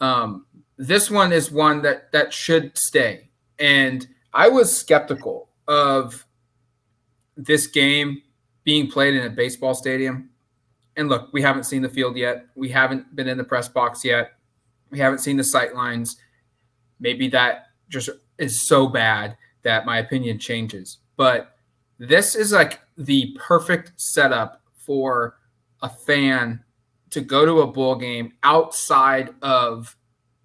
um, 0.00 0.46
this 0.76 1.10
one 1.10 1.32
is 1.32 1.50
one 1.50 1.82
that 1.82 2.10
that 2.12 2.32
should 2.32 2.76
stay. 2.76 3.28
And 3.58 4.06
I 4.32 4.48
was 4.48 4.74
skeptical 4.74 5.48
of 5.68 6.26
this 7.36 7.66
game 7.66 8.22
being 8.64 8.90
played 8.90 9.14
in 9.14 9.24
a 9.24 9.30
baseball 9.30 9.74
stadium. 9.74 10.30
And 10.96 11.08
look, 11.08 11.32
we 11.32 11.40
haven't 11.40 11.64
seen 11.64 11.82
the 11.82 11.88
field 11.88 12.16
yet. 12.16 12.46
We 12.54 12.68
haven't 12.68 13.14
been 13.16 13.28
in 13.28 13.38
the 13.38 13.44
press 13.44 13.68
box 13.68 14.04
yet. 14.04 14.32
We 14.90 14.98
haven't 14.98 15.20
seen 15.20 15.36
the 15.36 15.44
sight 15.44 15.74
lines 15.74 16.16
maybe 17.02 17.28
that 17.28 17.66
just 17.90 18.08
is 18.38 18.62
so 18.62 18.86
bad 18.86 19.36
that 19.62 19.84
my 19.84 19.98
opinion 19.98 20.38
changes. 20.38 20.98
But 21.16 21.56
this 21.98 22.34
is 22.34 22.52
like 22.52 22.80
the 22.96 23.36
perfect 23.38 23.92
setup 24.00 24.62
for 24.74 25.36
a 25.82 25.88
fan 25.88 26.64
to 27.10 27.20
go 27.20 27.44
to 27.44 27.60
a 27.60 27.66
bowl 27.66 27.96
game 27.96 28.32
outside 28.42 29.34
of 29.42 29.94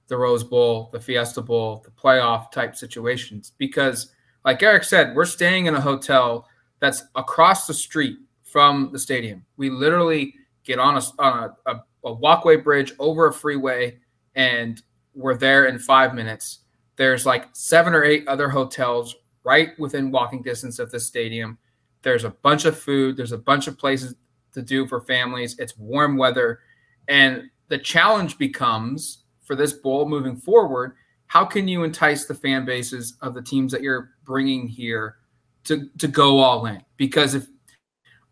the 0.07 0.17
Rose 0.17 0.43
Bowl, 0.43 0.89
the 0.91 0.99
Fiesta 0.99 1.41
Bowl, 1.41 1.81
the 1.85 1.91
playoff 1.91 2.51
type 2.51 2.75
situations. 2.75 3.53
Because, 3.57 4.13
like 4.43 4.61
Eric 4.63 4.83
said, 4.83 5.15
we're 5.15 5.25
staying 5.25 5.67
in 5.67 5.75
a 5.75 5.81
hotel 5.81 6.47
that's 6.79 7.03
across 7.15 7.67
the 7.67 7.73
street 7.73 8.17
from 8.43 8.89
the 8.91 8.99
stadium. 8.99 9.45
We 9.57 9.69
literally 9.69 10.33
get 10.63 10.79
on 10.79 10.97
a, 10.97 11.01
on 11.19 11.51
a, 11.65 11.71
a, 11.71 11.83
a 12.05 12.13
walkway 12.13 12.57
bridge 12.57 12.93
over 12.99 13.27
a 13.27 13.33
freeway 13.33 13.97
and 14.35 14.81
we're 15.17 15.35
there 15.35 15.65
in 15.65 15.79
five 15.79 16.13
minutes. 16.13 16.59
There's 16.95 17.25
like 17.25 17.47
seven 17.53 17.93
or 17.93 18.03
eight 18.03 18.27
other 18.27 18.49
hotels 18.49 19.15
right 19.43 19.77
within 19.79 20.11
walking 20.11 20.41
distance 20.41 20.79
of 20.79 20.91
the 20.91 20.99
stadium. 20.99 21.57
There's 22.03 22.23
a 22.23 22.29
bunch 22.29 22.65
of 22.65 22.77
food. 22.77 23.17
There's 23.17 23.31
a 23.31 23.37
bunch 23.37 23.67
of 23.67 23.77
places 23.77 24.15
to 24.53 24.61
do 24.61 24.87
for 24.87 25.01
families. 25.01 25.57
It's 25.59 25.77
warm 25.77 26.17
weather. 26.17 26.59
And 27.07 27.49
the 27.67 27.77
challenge 27.77 28.37
becomes 28.37 29.23
for 29.43 29.55
this 29.55 29.73
bowl 29.73 30.07
moving 30.07 30.37
forward 30.37 30.95
how 31.27 31.43
can 31.45 31.67
you 31.67 31.83
entice 31.83 32.25
the 32.25 32.33
fan 32.33 32.65
bases 32.65 33.17
of 33.21 33.33
the 33.33 33.41
teams 33.41 33.71
that 33.73 33.81
you're 33.81 34.11
bringing 34.23 34.67
here 34.67 35.17
to, 35.65 35.89
to 35.97 36.07
go 36.07 36.39
all 36.39 36.65
in? 36.65 36.81
Because 36.95 37.35
if 37.35 37.47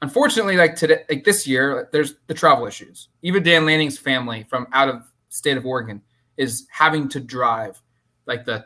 unfortunately, 0.02 0.56
like 0.56 0.76
today, 0.76 1.04
like 1.10 1.24
this 1.24 1.46
year, 1.46 1.90
there's 1.92 2.16
the 2.28 2.34
travel 2.34 2.66
issues. 2.66 3.10
Even 3.22 3.44
Dan 3.44 3.66
Lanning's 3.66 3.98
family 3.98 4.44
from 4.50 4.68
out 4.72 4.88
of 4.88 5.04
state 5.30 5.58
of 5.58 5.66
Oregon 5.66 6.02
is 6.38 6.68
having 6.70 7.08
to 7.10 7.20
drive 7.20 7.82
like 8.26 8.46
the 8.46 8.66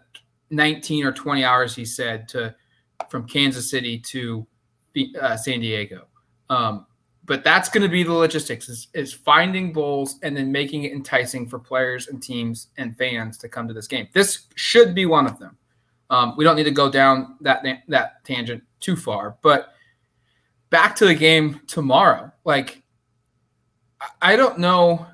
19 0.49 1.05
or 1.05 1.11
20 1.11 1.43
hours, 1.43 1.75
he 1.75 1.85
said, 1.85 2.27
to 2.29 2.55
from 3.09 3.27
Kansas 3.27 3.69
City 3.69 3.99
to 3.99 4.45
uh, 5.19 5.37
San 5.37 5.59
Diego. 5.59 6.07
Um, 6.49 6.85
but 7.25 7.43
that's 7.43 7.69
going 7.69 7.83
to 7.83 7.89
be 7.89 8.01
the 8.01 8.11
logistics 8.11 8.69
is, 8.69 8.87
is 8.93 9.13
finding 9.13 9.71
bowls 9.71 10.17
and 10.23 10.35
then 10.35 10.51
making 10.51 10.85
it 10.85 10.91
enticing 10.91 11.47
for 11.47 11.59
players 11.59 12.07
and 12.07 12.21
teams 12.21 12.69
and 12.77 12.97
fans 12.97 13.37
to 13.37 13.47
come 13.47 13.67
to 13.67 13.73
this 13.73 13.87
game. 13.87 14.07
This 14.13 14.47
should 14.55 14.95
be 14.95 15.05
one 15.05 15.27
of 15.27 15.37
them. 15.37 15.55
Um, 16.09 16.33
we 16.37 16.43
don't 16.43 16.55
need 16.55 16.63
to 16.63 16.71
go 16.71 16.89
down 16.89 17.37
that 17.41 17.63
that 17.87 18.25
tangent 18.25 18.63
too 18.79 18.95
far, 18.95 19.37
but 19.43 19.73
back 20.71 20.95
to 20.95 21.05
the 21.05 21.13
game 21.13 21.61
tomorrow. 21.67 22.31
Like, 22.45 22.81
I 24.21 24.35
don't 24.35 24.57
know, 24.57 25.05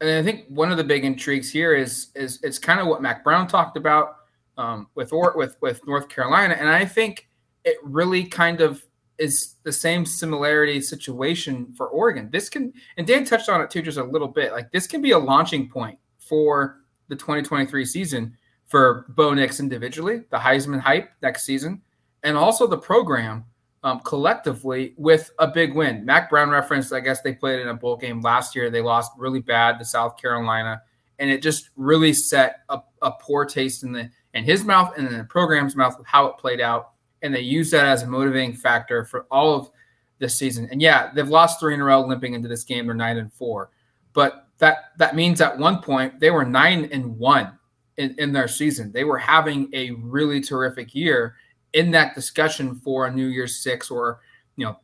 and 0.00 0.10
I 0.10 0.22
think 0.22 0.46
one 0.48 0.70
of 0.70 0.76
the 0.76 0.84
big 0.84 1.04
intrigues 1.04 1.50
here 1.50 1.74
is 1.74 2.08
is 2.14 2.40
it's 2.42 2.58
kind 2.58 2.80
of 2.80 2.86
what 2.86 3.02
Mack 3.02 3.24
Brown 3.24 3.48
talked 3.48 3.76
about 3.76 4.16
um, 4.58 4.88
with 4.94 5.12
or 5.12 5.34
with 5.36 5.56
with 5.60 5.86
North 5.86 6.08
Carolina, 6.08 6.56
and 6.58 6.68
I 6.68 6.84
think 6.84 7.28
it 7.64 7.76
really 7.82 8.24
kind 8.24 8.60
of 8.60 8.82
is 9.18 9.56
the 9.62 9.72
same 9.72 10.04
similarity 10.04 10.80
situation 10.80 11.72
for 11.74 11.88
Oregon. 11.88 12.28
This 12.30 12.50
can, 12.50 12.72
and 12.98 13.06
Dan 13.06 13.24
touched 13.24 13.48
on 13.48 13.62
it 13.62 13.70
too, 13.70 13.80
just 13.80 13.96
a 13.98 14.04
little 14.04 14.28
bit. 14.28 14.52
Like 14.52 14.70
this 14.72 14.86
can 14.86 15.00
be 15.00 15.12
a 15.12 15.18
launching 15.18 15.68
point 15.68 15.98
for 16.18 16.80
the 17.08 17.16
2023 17.16 17.84
season 17.84 18.36
for 18.66 19.06
Bo 19.10 19.32
Nix 19.32 19.60
individually, 19.60 20.22
the 20.30 20.36
Heisman 20.36 20.80
hype 20.80 21.10
next 21.22 21.44
season, 21.44 21.80
and 22.24 22.36
also 22.36 22.66
the 22.66 22.76
program 22.76 23.44
um, 23.82 24.00
collectively 24.00 24.94
with 24.96 25.30
a 25.38 25.46
big 25.46 25.74
win. 25.74 26.04
Mack 26.04 26.30
Brown 26.30 26.50
referenced, 26.50 26.92
I 26.92 27.00
guess 27.00 27.22
they 27.22 27.32
played 27.32 27.60
in 27.60 27.68
a 27.68 27.74
bowl 27.74 27.96
game 27.96 28.20
last 28.20 28.54
year. 28.54 28.70
They 28.70 28.82
lost 28.82 29.12
really 29.16 29.40
bad 29.40 29.78
to 29.78 29.84
South 29.84 30.16
Carolina, 30.16 30.82
and 31.18 31.30
it 31.30 31.42
just 31.42 31.70
really 31.76 32.12
set 32.12 32.60
a, 32.68 32.80
a 33.02 33.12
poor 33.12 33.44
taste 33.44 33.82
in 33.82 33.92
the 33.92 34.10
in 34.34 34.44
his 34.44 34.64
mouth 34.64 34.96
and 34.98 35.06
in 35.06 35.16
the 35.16 35.24
program's 35.24 35.76
mouth 35.76 35.96
with 35.96 36.06
how 36.06 36.26
it 36.26 36.36
played 36.36 36.60
out 36.60 36.90
and 37.22 37.34
they 37.34 37.40
use 37.40 37.70
that 37.70 37.86
as 37.86 38.02
a 38.02 38.06
motivating 38.06 38.54
factor 38.54 39.04
for 39.04 39.26
all 39.30 39.54
of 39.54 39.70
this 40.18 40.38
season. 40.38 40.68
And 40.70 40.80
yeah, 40.80 41.10
they've 41.14 41.28
lost 41.28 41.60
three 41.60 41.74
in 41.74 41.80
a 41.80 41.84
row 41.84 42.00
limping 42.00 42.34
into 42.34 42.48
this 42.48 42.64
game. 42.64 42.86
They're 42.86 42.94
nine 42.94 43.18
and 43.18 43.32
four, 43.32 43.70
but 44.12 44.48
that 44.58 44.92
that 44.98 45.14
means 45.14 45.40
at 45.40 45.58
one 45.58 45.82
point 45.82 46.18
they 46.20 46.30
were 46.30 46.44
nine 46.44 46.88
and 46.92 47.18
one 47.18 47.58
in, 47.98 48.14
in 48.18 48.32
their 48.32 48.48
season. 48.48 48.92
They 48.92 49.04
were 49.04 49.18
having 49.18 49.68
a 49.74 49.90
really 49.90 50.40
terrific 50.40 50.94
year 50.94 51.36
in 51.72 51.90
that 51.92 52.14
discussion 52.14 52.74
for 52.74 53.06
a 53.06 53.12
New 53.12 53.26
Year's 53.26 53.62
Six 53.62 53.90
or 53.90 54.20
you 54.56 54.66
know 54.66 54.76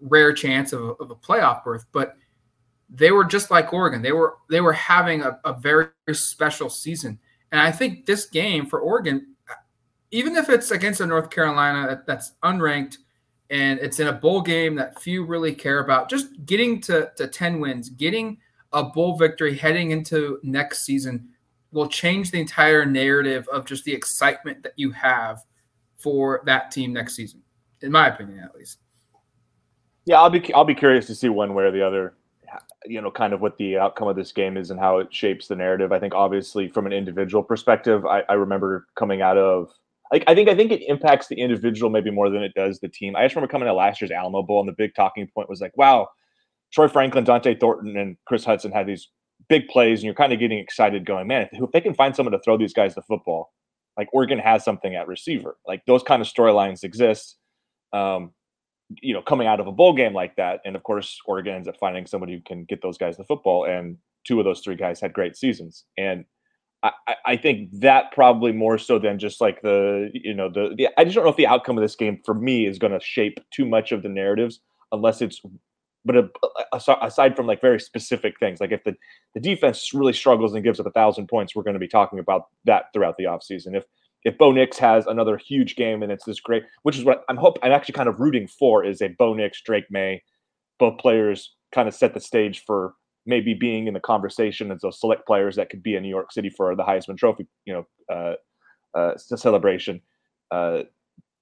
rare 0.00 0.32
chance 0.32 0.72
of, 0.72 0.96
of 1.00 1.10
a 1.10 1.14
playoff 1.14 1.62
berth, 1.64 1.84
but 1.92 2.16
they 2.88 3.10
were 3.10 3.24
just 3.24 3.50
like 3.50 3.72
Oregon. 3.72 4.02
They 4.02 4.12
were 4.12 4.36
they 4.48 4.60
were 4.60 4.72
having 4.72 5.22
a, 5.22 5.38
a 5.44 5.52
very 5.52 5.88
special 6.12 6.70
season. 6.70 7.18
And 7.52 7.60
I 7.60 7.72
think 7.72 8.06
this 8.06 8.26
game 8.26 8.66
for 8.66 8.80
Oregon 8.80 9.30
even 10.10 10.36
if 10.36 10.48
it's 10.48 10.70
against 10.70 11.00
a 11.00 11.06
North 11.06 11.30
Carolina 11.30 12.02
that's 12.06 12.32
unranked 12.42 12.98
and 13.48 13.78
it's 13.80 14.00
in 14.00 14.08
a 14.08 14.12
bowl 14.12 14.40
game 14.40 14.74
that 14.76 15.00
few 15.00 15.24
really 15.24 15.54
care 15.54 15.80
about, 15.80 16.08
just 16.08 16.44
getting 16.46 16.80
to, 16.82 17.10
to 17.16 17.26
10 17.26 17.60
wins, 17.60 17.88
getting 17.90 18.38
a 18.72 18.84
bowl 18.84 19.16
victory 19.16 19.56
heading 19.56 19.90
into 19.90 20.38
next 20.42 20.84
season 20.84 21.28
will 21.72 21.88
change 21.88 22.30
the 22.30 22.40
entire 22.40 22.84
narrative 22.84 23.46
of 23.52 23.64
just 23.64 23.84
the 23.84 23.92
excitement 23.92 24.62
that 24.62 24.72
you 24.76 24.90
have 24.90 25.44
for 26.02 26.42
that 26.46 26.70
team 26.70 26.92
next 26.92 27.14
season, 27.14 27.42
in 27.82 27.92
my 27.92 28.08
opinion, 28.08 28.40
at 28.40 28.54
least. 28.54 28.78
Yeah, 30.06 30.20
I'll 30.20 30.30
be 30.30 30.52
I'll 30.54 30.64
be 30.64 30.74
curious 30.74 31.06
to 31.06 31.14
see 31.14 31.28
one 31.28 31.54
way 31.54 31.64
or 31.64 31.70
the 31.70 31.86
other, 31.86 32.14
you 32.86 33.00
know, 33.00 33.10
kind 33.10 33.32
of 33.32 33.40
what 33.40 33.56
the 33.58 33.78
outcome 33.78 34.08
of 34.08 34.16
this 34.16 34.32
game 34.32 34.56
is 34.56 34.70
and 34.70 34.80
how 34.80 34.98
it 34.98 35.08
shapes 35.12 35.46
the 35.46 35.56
narrative. 35.56 35.92
I 35.92 35.98
think 35.98 36.14
obviously 36.14 36.68
from 36.68 36.86
an 36.86 36.92
individual 36.92 37.42
perspective, 37.42 38.06
I, 38.06 38.22
I 38.28 38.32
remember 38.34 38.86
coming 38.96 39.22
out 39.22 39.36
of 39.36 39.68
like 40.10 40.24
I 40.26 40.34
think 40.34 40.48
I 40.48 40.56
think 40.56 40.72
it 40.72 40.82
impacts 40.88 41.28
the 41.28 41.36
individual 41.36 41.90
maybe 41.90 42.10
more 42.10 42.30
than 42.30 42.42
it 42.42 42.54
does 42.54 42.80
the 42.80 42.88
team. 42.88 43.14
I 43.14 43.24
just 43.24 43.36
remember 43.36 43.50
coming 43.50 43.66
to 43.66 43.74
last 43.74 44.00
year's 44.00 44.10
Alamo 44.10 44.42
Bowl 44.42 44.60
and 44.60 44.68
the 44.68 44.72
big 44.72 44.94
talking 44.94 45.28
point 45.32 45.48
was 45.48 45.60
like, 45.60 45.76
wow, 45.76 46.08
Troy 46.72 46.88
Franklin, 46.88 47.24
Dont'e 47.24 47.58
Thornton, 47.58 47.96
and 47.96 48.16
Chris 48.26 48.44
Hudson 48.44 48.72
had 48.72 48.86
these 48.86 49.08
big 49.48 49.68
plays, 49.68 50.00
and 50.00 50.04
you're 50.04 50.14
kind 50.14 50.32
of 50.32 50.38
getting 50.38 50.58
excited, 50.58 51.04
going, 51.04 51.26
man, 51.26 51.48
if 51.52 51.70
they 51.72 51.80
can 51.80 51.94
find 51.94 52.14
someone 52.14 52.32
to 52.32 52.40
throw 52.40 52.56
these 52.56 52.72
guys 52.72 52.94
the 52.94 53.02
football, 53.02 53.52
like 53.96 54.08
Oregon 54.12 54.38
has 54.38 54.64
something 54.64 54.94
at 54.94 55.08
receiver. 55.08 55.56
Like 55.66 55.84
those 55.86 56.02
kind 56.02 56.22
of 56.22 56.28
storylines 56.28 56.84
exist. 56.84 57.36
Um, 57.92 58.32
you 59.02 59.14
know, 59.14 59.22
coming 59.22 59.46
out 59.46 59.60
of 59.60 59.66
a 59.66 59.72
bowl 59.72 59.94
game 59.94 60.14
like 60.14 60.34
that, 60.36 60.60
and 60.64 60.74
of 60.74 60.82
course, 60.82 61.18
Oregon 61.26 61.54
ends 61.54 61.68
up 61.68 61.76
finding 61.78 62.06
somebody 62.06 62.34
who 62.34 62.40
can 62.40 62.64
get 62.64 62.82
those 62.82 62.98
guys 62.98 63.16
the 63.16 63.24
football, 63.24 63.64
and 63.64 63.96
two 64.24 64.38
of 64.40 64.44
those 64.44 64.60
three 64.60 64.74
guys 64.74 65.00
had 65.00 65.12
great 65.12 65.36
seasons, 65.36 65.84
and 65.96 66.24
I, 66.82 66.92
I 67.26 67.36
think 67.36 67.68
that 67.80 68.12
probably 68.12 68.52
more 68.52 68.78
so 68.78 68.98
than 68.98 69.18
just 69.18 69.40
like 69.40 69.60
the 69.62 70.10
you 70.14 70.34
know 70.34 70.48
the, 70.48 70.74
the 70.76 70.88
I 70.96 71.04
just 71.04 71.14
don't 71.14 71.24
know 71.24 71.30
if 71.30 71.36
the 71.36 71.46
outcome 71.46 71.76
of 71.76 71.82
this 71.82 71.96
game 71.96 72.20
for 72.24 72.34
me 72.34 72.66
is 72.66 72.78
going 72.78 72.92
to 72.92 73.00
shape 73.00 73.38
too 73.52 73.66
much 73.66 73.92
of 73.92 74.02
the 74.02 74.08
narratives 74.08 74.60
unless 74.92 75.20
it's 75.20 75.40
but 76.04 76.16
a, 76.16 76.28
aside 76.72 77.36
from 77.36 77.46
like 77.46 77.60
very 77.60 77.80
specific 77.80 78.34
things 78.40 78.60
like 78.60 78.72
if 78.72 78.82
the, 78.84 78.94
the 79.34 79.40
defense 79.40 79.92
really 79.92 80.12
struggles 80.12 80.54
and 80.54 80.64
gives 80.64 80.80
up 80.80 80.86
a 80.86 80.90
thousand 80.90 81.26
points 81.28 81.54
we're 81.54 81.62
going 81.62 81.74
to 81.74 81.80
be 81.80 81.88
talking 81.88 82.18
about 82.18 82.44
that 82.64 82.84
throughout 82.92 83.16
the 83.18 83.24
offseason 83.24 83.76
if 83.76 83.84
if 84.24 84.36
Bo 84.36 84.52
Nix 84.52 84.76
has 84.78 85.06
another 85.06 85.38
huge 85.38 85.76
game 85.76 86.02
and 86.02 86.12
it's 86.12 86.24
this 86.24 86.40
great 86.40 86.62
which 86.82 86.98
is 86.98 87.04
what 87.04 87.24
I'm 87.28 87.36
hope 87.36 87.58
I'm 87.62 87.72
actually 87.72 87.94
kind 87.94 88.08
of 88.08 88.20
rooting 88.20 88.46
for 88.46 88.84
is 88.84 89.00
a 89.00 89.08
Bo 89.18 89.34
Nix 89.34 89.62
Drake 89.62 89.86
Maye, 89.90 90.22
both 90.78 90.98
players 90.98 91.54
kind 91.72 91.88
of 91.88 91.94
set 91.94 92.14
the 92.14 92.20
stage 92.20 92.64
for 92.66 92.94
maybe 93.26 93.54
being 93.54 93.86
in 93.86 93.94
the 93.94 94.00
conversation 94.00 94.70
as 94.70 94.80
those 94.80 94.98
select 94.98 95.26
players 95.26 95.56
that 95.56 95.70
could 95.70 95.82
be 95.82 95.94
in 95.94 96.02
New 96.02 96.08
York 96.08 96.32
City 96.32 96.50
for 96.50 96.74
the 96.74 96.82
Heisman 96.82 97.16
Trophy, 97.16 97.46
you 97.64 97.72
know, 97.74 98.14
uh, 98.14 98.98
uh, 98.98 99.16
celebration. 99.16 100.00
Uh, 100.50 100.82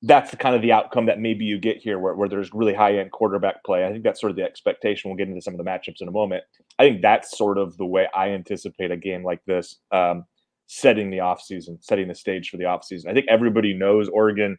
that's 0.02 0.30
the 0.30 0.36
kind 0.36 0.54
of 0.54 0.62
the 0.62 0.72
outcome 0.72 1.06
that 1.06 1.18
maybe 1.18 1.44
you 1.44 1.58
get 1.58 1.78
here, 1.78 1.98
where, 1.98 2.14
where 2.14 2.28
there's 2.28 2.54
really 2.54 2.74
high 2.74 2.98
end 2.98 3.10
quarterback 3.10 3.64
play. 3.64 3.84
I 3.84 3.90
think 3.90 4.04
that's 4.04 4.20
sort 4.20 4.30
of 4.30 4.36
the 4.36 4.44
expectation. 4.44 5.10
We'll 5.10 5.16
get 5.16 5.28
into 5.28 5.42
some 5.42 5.54
of 5.54 5.58
the 5.58 5.68
matchups 5.68 6.00
in 6.00 6.08
a 6.08 6.12
moment. 6.12 6.44
I 6.78 6.84
think 6.84 7.02
that's 7.02 7.36
sort 7.36 7.58
of 7.58 7.76
the 7.76 7.86
way 7.86 8.08
I 8.14 8.28
anticipate 8.28 8.92
a 8.92 8.96
game 8.96 9.24
like 9.24 9.44
this, 9.44 9.76
um, 9.90 10.24
setting 10.66 11.10
the 11.10 11.18
offseason, 11.18 11.82
setting 11.82 12.06
the 12.08 12.14
stage 12.14 12.50
for 12.50 12.58
the 12.58 12.64
offseason. 12.64 13.08
I 13.08 13.14
think 13.14 13.26
everybody 13.28 13.74
knows 13.74 14.08
Oregon 14.08 14.56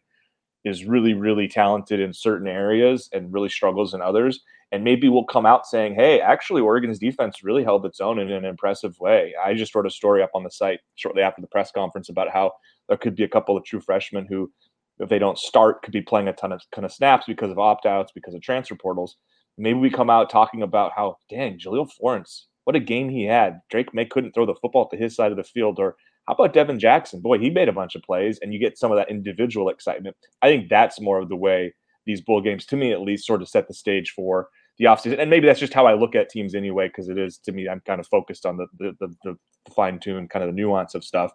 is 0.65 0.84
really, 0.84 1.13
really 1.13 1.48
talented 1.48 2.01
in 2.01 2.13
certain 2.13 2.48
areas 2.48 3.10
and 3.13 3.34
really 3.34 3.50
struggles 3.50 3.93
in 3.93 4.01
others 4.01 4.41
and 4.72 4.84
maybe 4.84 5.10
we'll 5.10 5.24
come 5.24 5.46
out 5.46 5.65
saying, 5.65 5.96
"Hey, 5.96 6.22
actually, 6.22 6.62
Oregon's 6.62 7.00
defense 7.00 7.43
really 7.43 7.63
held 7.63 7.86
its 7.86 8.00
own 8.00 8.19
in 8.19 8.31
an 8.31 8.46
impressive 8.46 9.00
way." 9.00 9.34
I 9.43 9.53
just 9.55 9.74
wrote 9.74 9.88
a 9.88 9.91
story 9.91 10.22
up 10.22 10.31
on 10.36 10.43
the 10.43 10.51
site 10.51 10.79
shortly 10.96 11.24
after 11.24 11.41
the 11.41 11.48
press 11.48 11.72
conference 11.72 12.10
about 12.10 12.29
how 12.29 12.53
there 12.88 12.98
could 12.98 13.15
be 13.15 13.24
a 13.24 13.27
couple 13.27 13.58
of 13.58 13.63
true 13.63 13.79
freshmen 13.79 14.27
who, 14.27 14.51
if 15.00 15.10
they 15.10 15.20
don't 15.20 15.38
start, 15.38 15.82
could 15.82 15.94
be 15.94 16.01
playing 16.01 16.27
a 16.27 16.34
ton 16.34 16.51
of 16.51 16.62
ton 16.74 16.86
of 16.86 16.91
snaps 16.91 17.25
because 17.27 17.51
of 17.51 17.60
opt 17.60 17.86
outs, 17.86 18.12
because 18.13 18.34
of 18.34 18.41
transfer 18.41 18.75
portals. 18.75 19.18
Maybe 19.58 19.79
we 19.79 19.89
come 19.89 20.10
out 20.10 20.29
talking 20.29 20.62
about 20.62 20.94
how, 20.96 21.18
dang, 21.29 21.60
Jahlil 21.60 21.91
Florence, 21.91 22.48
what 22.63 22.75
a 22.75 22.79
game 22.79 23.10
he 23.10 23.25
had. 23.25 23.60
Drake 23.70 23.94
Maye 23.94 24.06
couldn't 24.06 24.34
throw 24.34 24.46
the 24.46 24.56
football 24.56 24.88
to 24.89 24.98
his 24.98 25.15
side 25.15 25.32
of 25.32 25.38
the 25.38 25.44
field, 25.44 25.79
or 25.79 25.96
how 26.27 26.34
about 26.34 26.53
Devin 26.53 26.79
Jackson? 26.79 27.22
Boy, 27.22 27.39
he 27.39 27.50
made 27.50 27.68
a 27.68 27.74
bunch 27.74 27.96
of 27.96 28.03
plays, 28.03 28.39
and 28.41 28.53
you 28.53 28.60
get 28.60 28.77
some 28.77 28.91
of 28.91 28.98
that 28.98 29.10
individual 29.10 29.70
excitement. 29.70 30.15
I 30.41 30.48
think 30.48 30.70
that's 30.70 31.01
more 31.01 31.20
of 31.20 31.27
the 31.27 31.36
way 31.36 31.74
these 32.06 32.22
bowl 32.22 32.41
games, 32.41 32.65
to 32.68 32.77
me 32.77 32.91
at 32.91 33.01
least, 33.01 33.25
sort 33.25 33.41
of 33.41 33.50
set 33.50 33.68
the 33.68 33.74
stage 33.74 34.12
for 34.12 34.50
the 34.77 34.86
offseason. 34.86 35.20
And 35.20 35.29
maybe 35.29 35.48
that's 35.48 35.60
just 35.60 35.74
how 35.74 35.88
I 35.88 35.94
look 35.94 36.15
at 36.15 36.29
teams 36.29 36.56
anyway, 36.56 36.88
because 36.88 37.10
it 37.10 37.18
is 37.18 37.38
to 37.39 37.51
me, 37.51 37.68
I'm 37.68 37.82
kind 37.82 38.00
of 38.00 38.08
focused 38.08 38.46
on 38.46 38.58
the 38.58 38.68
the, 38.77 38.96
the, 39.00 39.15
the 39.24 39.38
fine 39.74 40.00
tune 40.00 40.27
kind 40.27 40.44
of 40.44 40.50
the 40.50 40.56
nuance 40.56 40.96
of 40.96 41.03
stuff. 41.03 41.32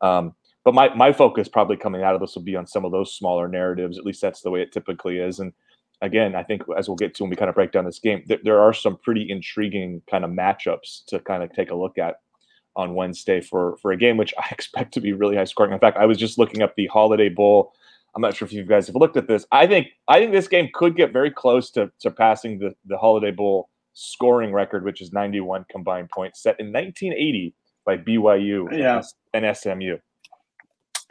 Um, 0.00 0.34
but 0.64 0.74
my 0.74 0.94
my 0.94 1.12
focus 1.12 1.48
probably 1.48 1.76
coming 1.76 2.02
out 2.02 2.14
of 2.14 2.20
this 2.20 2.34
will 2.34 2.42
be 2.42 2.56
on 2.56 2.66
some 2.66 2.84
of 2.84 2.92
those 2.92 3.14
smaller 3.14 3.48
narratives. 3.48 3.98
At 3.98 4.04
least 4.04 4.20
that's 4.20 4.42
the 4.42 4.50
way 4.50 4.62
it 4.62 4.72
typically 4.72 5.18
is. 5.18 5.40
And 5.40 5.52
again, 6.00 6.34
I 6.34 6.42
think 6.42 6.62
as 6.76 6.88
we'll 6.88 6.96
get 6.96 7.14
to 7.16 7.24
when 7.24 7.30
we 7.30 7.36
kind 7.36 7.48
of 7.48 7.54
break 7.54 7.72
down 7.72 7.84
this 7.84 7.98
game, 7.98 8.22
th- 8.26 8.40
there 8.44 8.60
are 8.60 8.72
some 8.72 8.96
pretty 8.96 9.28
intriguing 9.28 10.02
kind 10.10 10.24
of 10.24 10.30
matchups 10.30 11.04
to 11.06 11.18
kind 11.20 11.42
of 11.42 11.52
take 11.52 11.70
a 11.70 11.76
look 11.76 11.98
at 11.98 12.16
on 12.74 12.94
Wednesday 12.94 13.40
for 13.40 13.76
for 13.82 13.92
a 13.92 13.96
game 13.96 14.16
which 14.16 14.34
I 14.38 14.48
expect 14.50 14.94
to 14.94 15.00
be 15.00 15.12
really 15.12 15.36
high 15.36 15.44
scoring. 15.44 15.72
In 15.72 15.78
fact, 15.78 15.98
I 15.98 16.06
was 16.06 16.18
just 16.18 16.38
looking 16.38 16.62
up 16.62 16.74
the 16.76 16.86
Holiday 16.86 17.28
Bowl 17.28 17.72
I'm 18.14 18.22
not 18.22 18.36
sure 18.36 18.46
if 18.46 18.52
you 18.52 18.64
guys 18.64 18.86
have 18.86 18.96
looked 18.96 19.16
at 19.16 19.26
this. 19.26 19.46
I 19.52 19.66
think 19.66 19.88
I 20.08 20.18
think 20.18 20.32
this 20.32 20.48
game 20.48 20.68
could 20.74 20.96
get 20.96 21.12
very 21.12 21.30
close 21.30 21.70
to 21.72 21.90
surpassing 21.98 22.58
the 22.58 22.74
the 22.86 22.98
Holiday 22.98 23.30
Bowl 23.30 23.70
scoring 23.94 24.52
record, 24.52 24.84
which 24.84 25.00
is 25.00 25.12
91 25.12 25.66
combined 25.70 26.10
points 26.10 26.42
set 26.42 26.58
in 26.58 26.72
1980 26.72 27.54
by 27.84 27.96
BYU 27.96 28.70
yeah. 28.76 29.02
and 29.34 29.56
SMU. 29.56 29.98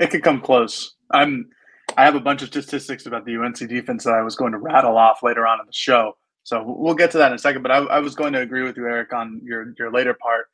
It 0.02 0.10
could 0.10 0.24
come 0.24 0.42
close. 0.42 0.96
I'm. 1.12 1.50
I 1.96 2.06
have 2.06 2.16
a 2.16 2.22
bunch 2.22 2.42
of 2.42 2.48
statistics 2.48 3.06
about 3.06 3.26
the 3.26 3.36
UNC 3.36 3.58
defense 3.58 4.06
that 4.06 4.14
I 4.14 4.22
was 4.22 4.36
going 4.36 4.54
to 4.54 4.58
rattle 4.58 4.98
off 4.98 5.22
later 5.22 5.46
on 5.46 5.60
in 5.60 5.66
the 5.68 5.74
show. 5.74 6.14
So 6.44 6.64
we'll 6.66 6.96
get 6.96 7.12
to 7.12 7.18
that 7.20 7.28
in 7.28 7.36
a 7.36 7.40
second. 7.40 7.62
But 7.62 7.72
I, 7.72 7.78
I 7.78 8.00
was 8.00 8.16
going 8.16 8.34
to 8.34 8.40
agree 8.40 8.64
with 8.64 8.78
you, 8.78 8.88
Eric, 8.88 9.14
on 9.14 9.42
your 9.44 9.76
your 9.78 9.92
later 9.92 10.16
part, 10.16 10.48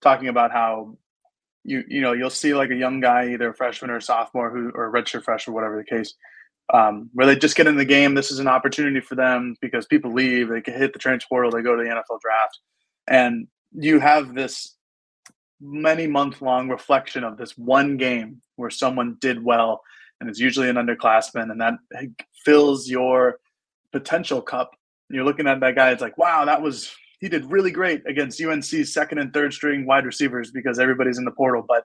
talking 0.00 0.28
about 0.28 0.52
how 0.52 0.96
you 1.64 1.84
you 1.86 2.00
know 2.00 2.12
you'll 2.14 2.30
see 2.30 2.54
like 2.54 2.70
a 2.70 2.76
young 2.76 3.00
guy, 3.00 3.32
either 3.32 3.50
a 3.50 3.54
freshman 3.54 3.90
or 3.90 3.96
a 3.96 4.02
sophomore, 4.02 4.50
who 4.50 4.70
or 4.74 4.86
a 4.86 4.92
redshirt 4.92 5.24
freshman, 5.24 5.52
or 5.52 5.54
whatever 5.54 5.76
the 5.76 5.84
case, 5.84 6.14
um, 6.72 7.10
where 7.12 7.26
they 7.26 7.36
just 7.36 7.56
get 7.56 7.66
in 7.66 7.76
the 7.76 7.84
game. 7.84 8.14
This 8.14 8.30
is 8.30 8.38
an 8.38 8.48
opportunity 8.48 9.00
for 9.00 9.16
them 9.16 9.54
because 9.60 9.84
people 9.84 10.14
leave. 10.14 10.48
They 10.48 10.62
can 10.62 10.78
hit 10.78 10.94
the 10.94 10.98
transfer 10.98 11.28
portal. 11.28 11.50
They 11.50 11.60
go 11.60 11.76
to 11.76 11.82
the 11.82 11.90
NFL 11.90 12.20
draft, 12.22 12.58
and 13.06 13.48
you 13.72 14.00
have 14.00 14.34
this 14.34 14.76
many 15.60 16.06
month 16.06 16.40
long 16.40 16.70
reflection 16.70 17.22
of 17.22 17.36
this 17.36 17.58
one 17.58 17.98
game 17.98 18.40
where 18.56 18.70
someone 18.70 19.16
did 19.20 19.42
well, 19.42 19.82
and 20.20 20.28
it's 20.30 20.40
usually 20.40 20.68
an 20.68 20.76
underclassman, 20.76 21.50
and 21.50 21.60
that 21.60 21.74
fills 22.44 22.88
your 22.88 23.38
potential 23.92 24.40
cup. 24.40 24.72
You're 25.10 25.24
looking 25.24 25.46
at 25.46 25.60
that 25.60 25.76
guy, 25.76 25.90
it's 25.90 26.02
like, 26.02 26.18
wow, 26.18 26.44
that 26.44 26.62
was 26.62 26.94
he 27.20 27.28
did 27.28 27.50
really 27.50 27.70
great 27.70 28.02
against 28.06 28.42
UNC's 28.42 28.92
second 28.92 29.18
and 29.18 29.32
third 29.32 29.52
string 29.52 29.86
wide 29.86 30.04
receivers 30.04 30.50
because 30.50 30.78
everybody's 30.78 31.18
in 31.18 31.24
the 31.24 31.30
portal, 31.30 31.64
but 31.66 31.84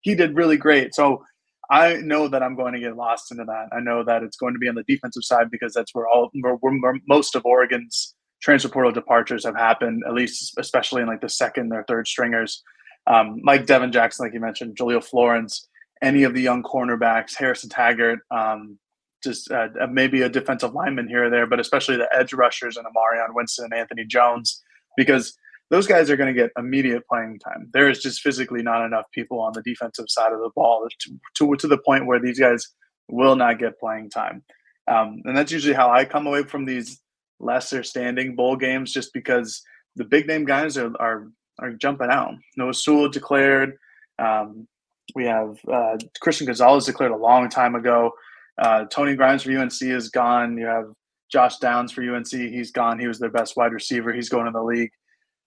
he 0.00 0.14
did 0.14 0.34
really 0.34 0.56
great. 0.56 0.94
So 0.94 1.22
I 1.70 1.96
know 1.98 2.26
that 2.26 2.42
I'm 2.42 2.56
going 2.56 2.74
to 2.74 2.80
get 2.80 2.96
lost 2.96 3.30
into 3.30 3.44
that. 3.44 3.68
I 3.72 3.78
know 3.80 4.02
that 4.02 4.24
it's 4.24 4.36
going 4.36 4.54
to 4.54 4.58
be 4.58 4.68
on 4.68 4.74
the 4.74 4.82
defensive 4.82 5.22
side 5.22 5.50
because 5.50 5.72
that's 5.72 5.94
where 5.94 6.08
all 6.08 6.30
where, 6.40 6.54
where 6.54 6.94
most 7.06 7.36
of 7.36 7.46
Oregon's 7.46 8.14
transfer 8.42 8.68
portal 8.68 8.90
departures 8.90 9.44
have 9.44 9.54
happened, 9.54 10.02
at 10.08 10.14
least 10.14 10.58
especially 10.58 11.02
in 11.02 11.08
like 11.08 11.20
the 11.20 11.28
second 11.28 11.72
or 11.72 11.84
third 11.86 12.08
stringers. 12.08 12.62
Um, 13.06 13.40
like 13.44 13.66
Devin 13.66 13.92
Jackson, 13.92 14.26
like 14.26 14.34
you 14.34 14.40
mentioned, 14.40 14.76
Jahlil 14.76 15.04
Florence, 15.04 15.68
any 16.02 16.22
of 16.22 16.34
the 16.34 16.40
young 16.40 16.62
cornerbacks, 16.62 17.36
Harrison 17.36 17.70
Taggart, 17.70 18.20
um, 18.30 18.78
just 19.22 19.50
uh, 19.50 19.68
maybe 19.90 20.22
a 20.22 20.28
defensive 20.28 20.74
lineman 20.74 21.08
here 21.08 21.26
or 21.26 21.30
there, 21.30 21.46
but 21.46 21.60
especially 21.60 21.96
the 21.96 22.08
edge 22.14 22.32
rushers 22.32 22.76
and 22.76 22.86
Amarion 22.86 23.34
Winston, 23.34 23.66
and 23.66 23.74
Anthony 23.74 24.04
Jones, 24.06 24.62
because 24.96 25.36
those 25.70 25.86
guys 25.86 26.10
are 26.10 26.16
going 26.16 26.34
to 26.34 26.40
get 26.40 26.50
immediate 26.58 27.06
playing 27.06 27.38
time. 27.38 27.68
There 27.72 27.88
is 27.88 28.00
just 28.00 28.22
physically 28.22 28.62
not 28.62 28.84
enough 28.84 29.04
people 29.12 29.40
on 29.40 29.52
the 29.52 29.62
defensive 29.62 30.06
side 30.08 30.32
of 30.32 30.40
the 30.40 30.50
ball 30.56 30.88
to, 31.00 31.18
to, 31.36 31.56
to 31.56 31.68
the 31.68 31.78
point 31.78 32.06
where 32.06 32.18
these 32.18 32.40
guys 32.40 32.66
will 33.08 33.36
not 33.36 33.58
get 33.58 33.78
playing 33.78 34.10
time. 34.10 34.42
Um, 34.88 35.20
and 35.24 35.36
that's 35.36 35.52
usually 35.52 35.74
how 35.74 35.90
I 35.90 36.04
come 36.04 36.26
away 36.26 36.42
from 36.42 36.64
these 36.64 37.00
lesser 37.38 37.82
standing 37.82 38.34
bowl 38.34 38.56
games, 38.56 38.92
just 38.92 39.12
because 39.12 39.62
the 39.96 40.04
big 40.04 40.26
name 40.26 40.44
guys 40.44 40.76
are, 40.76 40.92
are, 40.98 41.28
are 41.58 41.72
jumping 41.72 42.10
out. 42.10 42.34
Noah 42.56 42.74
Sewell 42.74 43.08
declared. 43.08 43.76
Um, 44.18 44.66
we 45.14 45.24
have 45.24 45.58
uh, 45.72 45.96
Christian 46.20 46.46
Gonzalez 46.46 46.86
declared 46.86 47.12
a 47.12 47.16
long 47.16 47.48
time 47.48 47.74
ago. 47.74 48.12
Uh, 48.60 48.84
Tony 48.84 49.14
Grimes 49.14 49.42
for 49.42 49.56
UNC 49.56 49.82
is 49.82 50.10
gone. 50.10 50.58
You 50.58 50.66
have 50.66 50.86
Josh 51.30 51.58
Downs 51.58 51.92
for 51.92 52.02
UNC. 52.02 52.28
He's 52.28 52.72
gone. 52.72 52.98
He 52.98 53.06
was 53.06 53.18
their 53.18 53.30
best 53.30 53.56
wide 53.56 53.72
receiver. 53.72 54.12
He's 54.12 54.28
going 54.28 54.46
to 54.46 54.50
the 54.50 54.62
league. 54.62 54.90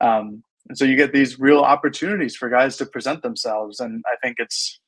Um, 0.02 0.44
and 0.70 0.78
so 0.78 0.86
you 0.86 0.96
get 0.96 1.14
these 1.14 1.40
real 1.40 1.60
opportunities 1.60 2.36
for 2.36 2.50
guys 2.50 2.78
to 2.78 2.86
present 2.86 3.22
themselves. 3.22 3.80
And 3.80 4.04
I 4.08 4.16
think 4.26 4.38
it's, 4.40 4.80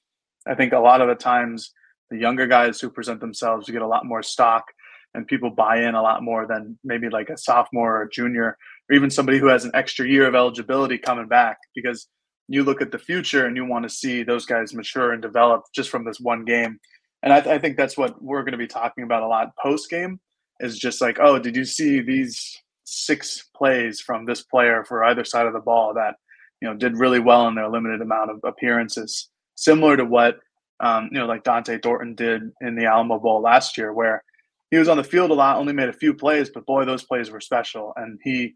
I 0.48 0.56
think 0.56 0.74
a 0.74 0.80
lot 0.80 1.02
of 1.02 1.08
the 1.08 1.16
times 1.16 1.72
the 2.10 2.18
younger 2.18 2.48
guys 2.48 2.80
who 2.80 2.90
present 2.90 3.20
themselves, 3.20 3.70
get 3.70 3.82
a 3.82 3.88
lot 3.88 4.06
more 4.06 4.24
stock 4.24 4.66
and 5.14 5.28
people 5.28 5.50
buy 5.50 5.82
in 5.82 5.96
a 5.96 6.02
lot 6.02 6.24
more 6.24 6.46
than 6.46 6.78
maybe 6.84 7.10
like 7.10 7.30
a 7.30 7.38
sophomore 7.38 8.02
or 8.02 8.08
junior 8.08 8.58
or 8.90 8.96
even 8.96 9.10
somebody 9.10 9.40
who 9.40 9.48
has 9.48 9.66
an 9.66 9.72
extra 9.74 10.08
year 10.08 10.28
of 10.28 10.36
eligibility 10.36 10.98
coming 10.98 11.28
back 11.28 11.58
because 11.74 12.08
you 12.48 12.64
look 12.64 12.82
at 12.82 12.92
the 12.92 13.00
future 13.00 13.46
and 13.46 13.56
you 13.56 13.66
want 13.66 13.84
to 13.84 13.90
see 13.90 14.24
those 14.24 14.46
guys 14.46 14.74
mature 14.74 15.14
and 15.14 15.22
develop 15.22 15.64
just 15.74 15.90
from 15.90 16.06
this 16.06 16.20
one 16.20 16.46
game. 16.46 16.80
And 17.24 17.34
I, 17.34 17.42
th- 17.42 17.54
I 17.54 17.60
think 17.60 17.76
that's 17.76 17.98
what 17.98 18.22
we're 18.22 18.44
going 18.44 18.52
to 18.52 18.58
be 18.58 18.68
talking 18.68 19.04
about 19.04 19.24
a 19.24 19.28
lot 19.28 19.56
post 19.62 19.90
game 19.90 20.20
is 20.60 20.78
just 20.78 21.02
like, 21.02 21.18
oh, 21.20 21.40
did 21.40 21.56
you 21.56 21.66
see 21.66 22.02
these 22.02 22.62
six 22.86 23.50
plays 23.56 24.00
from 24.00 24.26
this 24.26 24.44
player 24.44 24.86
for 24.86 25.04
either 25.06 25.26
side 25.26 25.48
of 25.48 25.54
the 25.54 25.60
ball 25.60 25.94
that 25.96 26.16
you 26.62 26.68
know 26.68 26.76
did 26.76 26.98
really 26.98 27.20
well 27.20 27.48
in 27.48 27.56
their 27.56 27.68
limited 27.68 28.02
amount 28.02 28.32
of 28.32 28.40
appearances, 28.44 29.30
similar 29.56 29.98
to 29.98 30.06
what 30.06 30.40
um, 30.80 31.10
you 31.12 31.20
know 31.20 31.26
like 31.26 31.44
Dont'e 31.44 31.82
Thornton 31.82 32.16
did 32.16 32.44
in 32.62 32.76
the 32.76 32.86
Alamo 32.86 33.20
Bowl 33.20 33.42
last 33.42 33.78
year, 33.78 33.92
where 33.92 34.24
he 34.72 34.78
was 34.78 34.88
on 34.88 34.98
the 34.98 35.04
field 35.04 35.32
a 35.32 35.34
lot, 35.34 35.58
only 35.58 35.74
made 35.74 35.90
a 35.90 35.94
few 35.94 36.14
plays, 36.14 36.50
but 36.50 36.66
boy, 36.66 36.86
those 36.86 37.04
plays 37.04 37.32
were 37.32 37.42
special, 37.42 37.94
and 37.98 38.20
he 38.24 38.54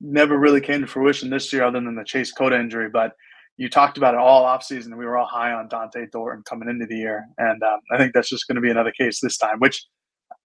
never 0.00 0.38
really 0.38 0.60
came 0.60 0.80
to 0.80 0.86
fruition 0.86 1.30
this 1.30 1.52
year, 1.52 1.64
other 1.64 1.80
than 1.80 1.94
the 1.94 2.04
Chase 2.04 2.32
Cota 2.32 2.58
injury, 2.58 2.88
but. 2.88 3.12
You 3.56 3.68
talked 3.68 3.98
about 3.98 4.14
it 4.14 4.20
all 4.20 4.46
offseason. 4.46 4.96
We 4.96 5.04
were 5.04 5.18
all 5.18 5.26
high 5.26 5.52
on 5.52 5.68
Dont'e 5.68 6.10
Thornton 6.10 6.42
coming 6.48 6.70
into 6.70 6.86
the 6.86 6.96
year, 6.96 7.26
and 7.36 7.62
um, 7.62 7.78
I 7.92 7.98
think 7.98 8.14
that's 8.14 8.30
just 8.30 8.48
going 8.48 8.54
to 8.54 8.62
be 8.62 8.70
another 8.70 8.92
case 8.92 9.20
this 9.20 9.36
time. 9.36 9.58
Which 9.58 9.84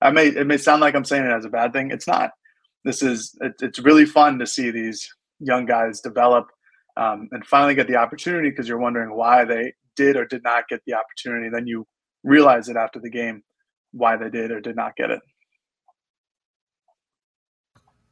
I 0.02 0.12
may 0.12 0.28
it 0.28 0.46
may 0.46 0.58
sound 0.58 0.82
like 0.82 0.96
I'm 0.96 1.06
saying 1.06 1.24
it 1.24 1.32
as 1.32 1.46
a 1.46 1.50
bad 1.50 1.72
thing. 1.72 1.92
It's 1.92 2.08
not 2.08 2.32
this 2.86 3.02
is 3.02 3.36
it, 3.42 3.54
it's 3.62 3.80
really 3.80 4.06
fun 4.06 4.40
to 4.40 4.46
see 4.46 4.72
these 4.72 5.06
young 5.40 5.66
guys 5.66 6.00
develop 6.00 6.48
um, 6.96 7.28
and 7.32 7.46
finally 7.46 7.76
get 7.76 7.88
the 7.88 7.98
opportunity 7.98 8.50
because 8.50 8.70
you're 8.70 8.78
wondering 8.78 9.14
why 9.14 9.44
they 9.44 9.74
did 9.98 10.16
or 10.16 10.26
did 10.26 10.44
not 10.44 10.70
get 10.70 10.80
the 10.86 10.94
opportunity. 10.94 11.50
Then 11.50 11.68
you 11.68 11.86
realize 12.24 12.70
it 12.70 12.78
after 12.78 13.00
the 13.00 13.10
game 13.10 13.42
why 13.92 14.16
they 14.16 14.30
did 14.30 14.52
or 14.52 14.62
did 14.62 14.76
not 14.76 14.96
get 14.96 15.10
it. 15.10 15.20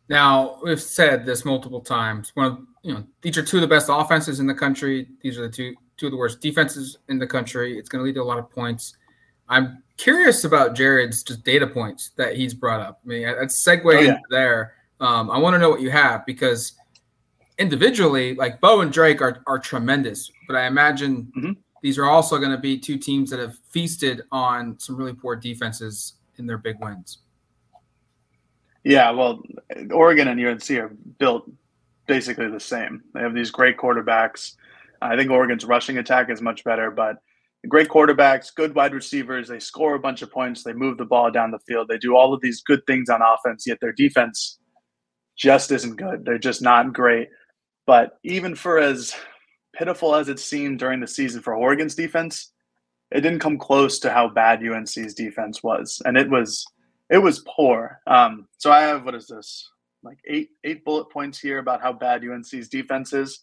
Now 0.09 0.59
we've 0.63 0.81
said 0.81 1.25
this 1.25 1.45
multiple 1.45 1.81
times. 1.81 2.31
One, 2.33 2.45
of, 2.45 2.59
you 2.83 2.93
know, 2.93 3.03
these 3.21 3.37
are 3.37 3.43
two 3.43 3.57
of 3.57 3.61
the 3.61 3.67
best 3.67 3.87
offenses 3.91 4.39
in 4.39 4.47
the 4.47 4.53
country. 4.53 5.07
These 5.21 5.37
are 5.37 5.43
the 5.43 5.53
two 5.53 5.75
two 5.97 6.07
of 6.07 6.11
the 6.11 6.17
worst 6.17 6.41
defenses 6.41 6.97
in 7.07 7.19
the 7.19 7.27
country. 7.27 7.77
It's 7.77 7.87
going 7.87 7.99
to 7.99 8.05
lead 8.05 8.15
to 8.15 8.21
a 8.21 8.23
lot 8.23 8.39
of 8.39 8.49
points. 8.49 8.95
I'm 9.47 9.83
curious 9.97 10.43
about 10.43 10.75
Jared's 10.75 11.23
just 11.23 11.43
data 11.43 11.67
points 11.67 12.11
that 12.17 12.35
he's 12.35 12.53
brought 12.53 12.79
up. 12.79 12.99
I 13.03 13.07
mean, 13.07 13.21
that's 13.23 13.65
segue 13.65 13.85
oh, 13.85 13.99
yeah. 13.99 14.17
there. 14.29 14.73
Um, 14.99 15.29
I 15.29 15.37
want 15.37 15.53
to 15.53 15.59
know 15.59 15.69
what 15.69 15.81
you 15.81 15.91
have 15.91 16.25
because 16.25 16.73
individually, 17.57 18.35
like 18.35 18.59
Bo 18.61 18.81
and 18.81 18.91
Drake 18.91 19.21
are 19.21 19.43
are 19.47 19.59
tremendous, 19.59 20.31
but 20.47 20.55
I 20.55 20.67
imagine 20.67 21.31
mm-hmm. 21.37 21.51
these 21.81 21.97
are 21.97 22.05
also 22.05 22.37
going 22.37 22.51
to 22.51 22.57
be 22.57 22.77
two 22.77 22.97
teams 22.97 23.29
that 23.29 23.39
have 23.39 23.57
feasted 23.69 24.23
on 24.31 24.79
some 24.79 24.95
really 24.95 25.13
poor 25.13 25.35
defenses 25.35 26.13
in 26.37 26.47
their 26.47 26.57
big 26.57 26.79
wins. 26.79 27.19
Yeah, 28.83 29.11
well, 29.11 29.41
Oregon 29.91 30.27
and 30.27 30.45
UNC 30.45 30.69
are 30.71 30.91
built 31.17 31.49
basically 32.07 32.49
the 32.49 32.59
same. 32.59 33.01
They 33.13 33.21
have 33.21 33.33
these 33.33 33.51
great 33.51 33.77
quarterbacks. 33.77 34.55
I 35.01 35.15
think 35.15 35.31
Oregon's 35.31 35.65
rushing 35.65 35.97
attack 35.97 36.29
is 36.29 36.41
much 36.41 36.63
better, 36.63 36.91
but 36.91 37.17
great 37.67 37.89
quarterbacks, 37.89 38.53
good 38.53 38.75
wide 38.75 38.93
receivers. 38.93 39.47
They 39.47 39.59
score 39.59 39.95
a 39.95 39.99
bunch 39.99 40.21
of 40.21 40.31
points. 40.31 40.63
They 40.63 40.73
move 40.73 40.97
the 40.97 41.05
ball 41.05 41.31
down 41.31 41.51
the 41.51 41.59
field. 41.59 41.87
They 41.87 41.97
do 41.97 42.15
all 42.15 42.33
of 42.33 42.41
these 42.41 42.61
good 42.61 42.85
things 42.87 43.09
on 43.09 43.21
offense, 43.21 43.65
yet 43.65 43.79
their 43.79 43.93
defense 43.93 44.59
just 45.37 45.71
isn't 45.71 45.95
good. 45.95 46.25
They're 46.25 46.37
just 46.37 46.61
not 46.61 46.93
great. 46.93 47.29
But 47.85 48.19
even 48.23 48.55
for 48.55 48.79
as 48.79 49.13
pitiful 49.73 50.15
as 50.15 50.29
it 50.29 50.39
seemed 50.39 50.79
during 50.79 50.99
the 50.99 51.07
season 51.07 51.41
for 51.41 51.55
Oregon's 51.55 51.95
defense, 51.95 52.51
it 53.11 53.21
didn't 53.21 53.39
come 53.39 53.57
close 53.57 53.99
to 53.99 54.11
how 54.11 54.27
bad 54.29 54.63
UNC's 54.63 55.13
defense 55.13 55.61
was, 55.61 56.01
and 56.05 56.17
it 56.17 56.29
was 56.29 56.65
it 57.13 57.21
was 57.21 57.45
poor. 57.47 58.01
Um, 58.07 58.47
so 58.57 58.71
I 58.71 58.81
have 58.81 59.05
what 59.05 59.13
is 59.13 59.27
this 59.27 59.69
like 60.01 60.17
eight 60.27 60.49
eight 60.63 60.83
bullet 60.83 61.11
points 61.11 61.39
here 61.39 61.59
about 61.59 61.79
how 61.79 61.93
bad 61.93 62.23
UNC's 62.23 62.67
defense 62.67 63.13
is. 63.13 63.39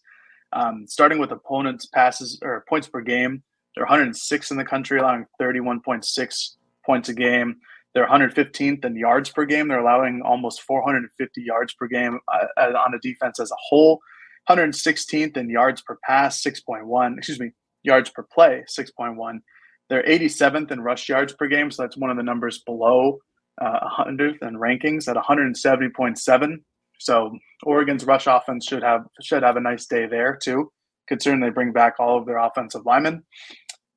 Um, 0.51 0.85
starting 0.87 1.19
with 1.19 1.31
opponents' 1.31 1.85
passes 1.85 2.37
or 2.43 2.65
points 2.67 2.89
per 2.89 2.99
game. 2.99 3.41
They're 3.73 3.85
106 3.85 4.51
in 4.51 4.57
the 4.57 4.65
country, 4.65 4.99
allowing 4.99 5.25
31.6 5.41 6.49
points 6.85 7.07
a 7.07 7.13
game. 7.13 7.55
They're 7.93 8.05
115th 8.05 8.83
in 8.83 8.97
yards 8.97 9.29
per 9.29 9.45
game. 9.45 9.69
They're 9.69 9.79
allowing 9.79 10.21
almost 10.25 10.63
450 10.63 11.41
yards 11.41 11.73
per 11.73 11.87
game 11.87 12.19
uh, 12.27 12.65
on 12.77 12.93
a 12.93 12.99
defense 12.99 13.39
as 13.39 13.49
a 13.49 13.55
whole. 13.57 14.01
116th 14.49 15.37
in 15.37 15.49
yards 15.49 15.81
per 15.81 15.97
pass, 16.03 16.43
6.1. 16.43 17.17
Excuse 17.17 17.39
me, 17.39 17.51
yards 17.83 18.09
per 18.09 18.23
play, 18.23 18.65
6.1. 18.77 19.39
They're 19.87 20.03
87th 20.03 20.71
in 20.71 20.81
rush 20.81 21.07
yards 21.07 21.31
per 21.31 21.47
game, 21.47 21.71
so 21.71 21.83
that's 21.83 21.95
one 21.95 22.09
of 22.09 22.17
the 22.17 22.23
numbers 22.23 22.59
below 22.65 23.21
uh, 23.61 23.87
100th 23.99 24.41
in 24.41 24.55
rankings 24.55 25.07
at 25.07 25.15
170.7. 25.15 26.55
So 26.99 27.37
Oregon's 27.63 28.05
rush 28.05 28.27
offense 28.27 28.65
should 28.67 28.83
have 28.83 29.01
should 29.21 29.43
have 29.43 29.57
a 29.57 29.61
nice 29.61 29.85
day 29.85 30.05
there 30.07 30.37
too 30.41 30.71
considering 31.11 31.41
they 31.41 31.49
bring 31.49 31.73
back 31.73 31.95
all 31.99 32.17
of 32.17 32.25
their 32.25 32.37
offensive 32.37 32.85
linemen. 32.85 33.21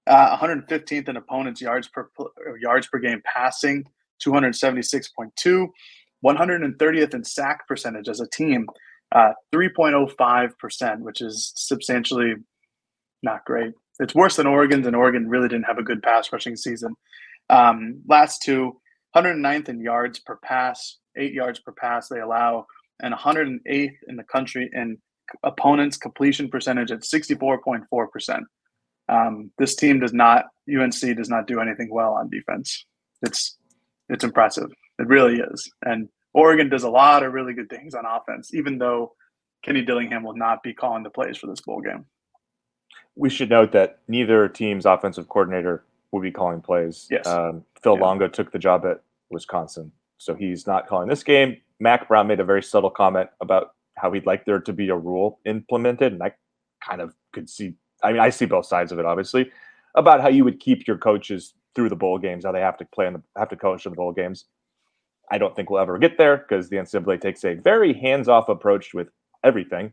Uh, 0.07 0.37
115th 0.37 1.09
in 1.09 1.16
opponents' 1.16 1.61
yards 1.61 1.88
per 1.88 2.11
yards 2.61 2.88
per 2.88 2.98
game 2.98 3.22
passing, 3.24 3.85
276.2, 4.27 5.68
130th 6.27 7.14
in 7.14 7.24
sack 7.24 7.66
percentage 7.68 8.09
as 8.09 8.20
a 8.20 8.27
team, 8.29 8.66
uh, 9.14 9.31
3.05 9.55 10.59
percent, 10.59 11.00
which 11.00 11.22
is 11.22 11.53
substantially 11.55 12.35
not 13.22 13.44
great. 13.46 13.72
It's 14.00 14.14
worse 14.14 14.37
than 14.37 14.48
Oregon's, 14.48 14.87
and 14.87 14.96
Oregon 14.96 15.29
really 15.29 15.48
didn't 15.48 15.66
have 15.66 15.79
a 15.79 15.85
good 15.85 16.03
pass 16.03 16.33
rushing 16.33 16.57
season. 16.57 16.96
Um, 17.48 18.03
last 18.09 18.42
two, 18.42 18.81
109th 19.14 19.68
in 19.68 19.81
yards 19.81 20.18
per 20.18 20.37
pass, 20.37 20.98
eight 21.16 21.33
yards 21.33 21.61
per 21.61 21.72
pass 21.72 22.09
they 22.09 22.20
allow, 22.20 22.66
and 23.00 23.14
108th 23.14 23.96
in 24.09 24.16
the 24.16 24.24
country 24.24 24.70
in 24.72 24.98
opponent's 25.42 25.96
completion 25.96 26.48
percentage 26.48 26.90
at 26.90 27.00
64.4%. 27.00 28.40
Um, 29.09 29.50
this 29.59 29.74
team 29.74 30.00
does 30.00 30.12
not, 30.12 30.46
UNC 30.68 31.16
does 31.16 31.29
not 31.29 31.46
do 31.46 31.61
anything 31.61 31.88
well 31.90 32.14
on 32.14 32.31
defense. 32.31 32.87
It's, 33.22 33.57
it's 34.09 34.24
impressive. 34.24 34.70
It 34.98 35.07
really 35.07 35.40
is. 35.40 35.70
And 35.83 36.09
Oregon 36.33 36.68
does 36.68 36.83
a 36.83 36.90
lot 36.90 37.22
of 37.22 37.33
really 37.33 37.55
good 37.55 37.70
things 37.70 37.94
on 37.94 38.05
offense, 38.07 38.55
even 38.55 38.79
though 38.79 39.12
Kenny 39.64 39.83
Dillingham 39.83 40.24
will 40.24 40.37
not 40.37 40.62
be 40.62 40.74
calling 40.74 41.03
the 41.03 41.11
plays 41.11 41.37
for 41.37 41.46
this 41.46 41.61
bowl 41.61 41.81
game. 41.81 42.07
We 43.16 43.31
should 43.31 43.50
note 43.50 43.72
that 43.72 44.00
neither 44.09 44.48
team's 44.48 44.87
offensive 44.87 45.29
coordinator 45.29 45.85
will 46.14 46.22
be 46.22 46.31
calling 46.31 46.61
plays. 46.61 47.09
Yes. 47.11 47.27
Um, 47.27 47.64
Phil 47.83 47.96
yeah. 47.96 48.03
Longo 48.03 48.29
took 48.29 48.53
the 48.53 48.59
job 48.59 48.87
at 48.87 49.03
Wisconsin, 49.31 49.90
so 50.18 50.35
he's 50.35 50.66
not 50.66 50.87
calling 50.87 51.09
this 51.09 51.24
game. 51.24 51.57
Mack 51.81 52.09
Brown 52.09 52.29
made 52.29 52.40
a 52.40 52.44
very 52.44 52.62
subtle 52.62 52.90
comment 52.90 53.29
about 53.40 53.74
how 53.96 54.12
he'd 54.12 54.27
like 54.27 54.44
there 54.44 54.61
to 54.61 54.72
be 54.72 54.88
a 54.88 54.96
rule 54.96 55.40
implemented, 55.44 56.12
and 56.12 56.22
I 56.22 56.33
kind 56.83 57.00
of 57.00 57.14
could 57.33 57.50
see. 57.50 57.74
I 58.03 58.12
mean, 58.12 58.20
I 58.20 58.31
see 58.31 58.44
both 58.44 58.66
sides 58.66 58.92
of 58.92 58.98
it, 58.98 59.05
obviously. 59.05 59.50
about 59.94 60.20
how 60.20 60.29
you 60.29 60.44
would 60.44 60.61
keep 60.61 60.87
your 60.87 60.98
coaches 60.98 61.55
through 61.74 61.88
the 61.88 61.96
bowl 61.96 62.18
games, 62.18 62.44
how 62.44 62.53
they 62.53 62.61
have 62.61 62.77
to 62.79 62.85
play 62.85 63.07
and 63.07 63.22
have 63.37 63.48
to 63.48 63.57
coach 63.57 63.87
in 63.87 63.90
the 63.90 63.96
bowl 63.96 64.12
games. 64.12 64.46
I 65.31 65.38
don't 65.38 65.57
think 65.57 65.70
we'll 65.70 65.81
ever 65.81 65.98
get 65.98 66.18
there 66.18 66.37
because 66.37 66.68
the 66.68 66.77
NCAA 66.77 67.20
takes 67.20 67.44
a 67.44 67.55
very 67.55 67.92
hands-off 67.92 68.48
approach 68.48 68.92
with 68.92 69.09
everything. 69.42 69.92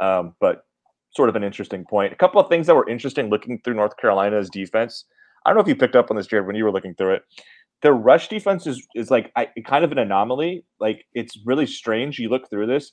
Um, 0.00 0.34
but 0.38 0.66
sort 1.14 1.28
of 1.28 1.36
an 1.36 1.42
interesting 1.42 1.84
point. 1.84 2.12
A 2.12 2.16
couple 2.16 2.40
of 2.40 2.48
things 2.48 2.66
that 2.66 2.76
were 2.76 2.88
interesting 2.88 3.30
looking 3.30 3.60
through 3.60 3.74
North 3.74 3.96
Carolina's 3.96 4.50
defense. 4.50 5.04
I 5.46 5.50
don't 5.50 5.56
know 5.58 5.62
if 5.62 5.68
you 5.68 5.76
picked 5.76 5.94
up 5.94 6.10
on 6.10 6.16
this, 6.16 6.26
Jared, 6.26 6.46
when 6.46 6.56
you 6.56 6.64
were 6.64 6.72
looking 6.72 6.94
through 6.94 7.14
it. 7.14 7.22
Their 7.82 7.92
rush 7.92 8.28
defense 8.28 8.66
is 8.66 8.84
is 8.96 9.10
like 9.10 9.30
I, 9.36 9.48
kind 9.64 9.84
of 9.84 9.92
an 9.92 9.98
anomaly. 9.98 10.64
Like 10.80 11.06
it's 11.14 11.38
really 11.44 11.66
strange. 11.66 12.18
You 12.18 12.28
look 12.28 12.50
through 12.50 12.66
this. 12.66 12.92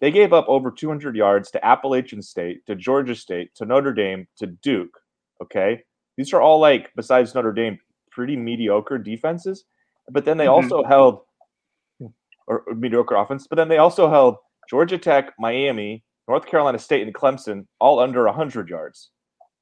They 0.00 0.10
gave 0.10 0.32
up 0.32 0.46
over 0.48 0.70
200 0.70 1.14
yards 1.14 1.50
to 1.50 1.64
Appalachian 1.64 2.22
State, 2.22 2.64
to 2.66 2.74
Georgia 2.74 3.14
State, 3.14 3.54
to 3.56 3.66
Notre 3.66 3.92
Dame, 3.92 4.26
to 4.38 4.46
Duke. 4.46 4.96
Okay, 5.42 5.82
these 6.16 6.32
are 6.32 6.40
all 6.40 6.58
like 6.58 6.90
besides 6.96 7.34
Notre 7.34 7.52
Dame, 7.52 7.78
pretty 8.10 8.36
mediocre 8.36 8.96
defenses. 8.96 9.64
But 10.10 10.24
then 10.24 10.38
they 10.38 10.46
mm-hmm. 10.46 10.72
also 10.72 10.84
held 10.84 11.20
or, 12.46 12.64
or 12.66 12.74
mediocre 12.74 13.16
offense. 13.16 13.46
But 13.46 13.56
then 13.56 13.68
they 13.68 13.78
also 13.78 14.08
held 14.08 14.36
Georgia 14.70 14.96
Tech, 14.96 15.34
Miami, 15.38 16.02
North 16.28 16.46
Carolina 16.46 16.78
State, 16.78 17.02
and 17.02 17.14
Clemson 17.14 17.66
all 17.78 17.98
under 17.98 18.24
100 18.24 18.68
yards. 18.70 19.10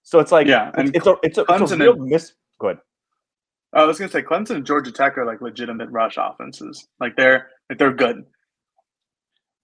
So 0.09 0.21
it's 0.21 0.33
like 0.33 0.47
yeah, 0.47 0.71
and 0.75 0.89
it's, 0.89 0.97
it's 0.97 1.07
a 1.07 1.17
it's 1.23 1.37
a, 1.37 1.45
it's 1.51 1.71
a 1.71 1.77
real 1.77 1.93
and, 1.93 2.07
miss. 2.07 2.33
Go 2.59 2.69
ahead. 2.69 2.79
I 3.75 3.85
was 3.85 3.99
gonna 3.99 4.11
say 4.11 4.23
Clemson 4.23 4.53
and 4.53 4.65
Georgia 4.65 4.91
Tech 4.91 5.19
are 5.19 5.27
like 5.27 5.43
legitimate 5.43 5.91
rush 5.91 6.17
offenses. 6.17 6.89
Like 6.99 7.15
they're 7.15 7.51
like 7.69 7.79
they're 7.79 7.93
good. 7.93 8.25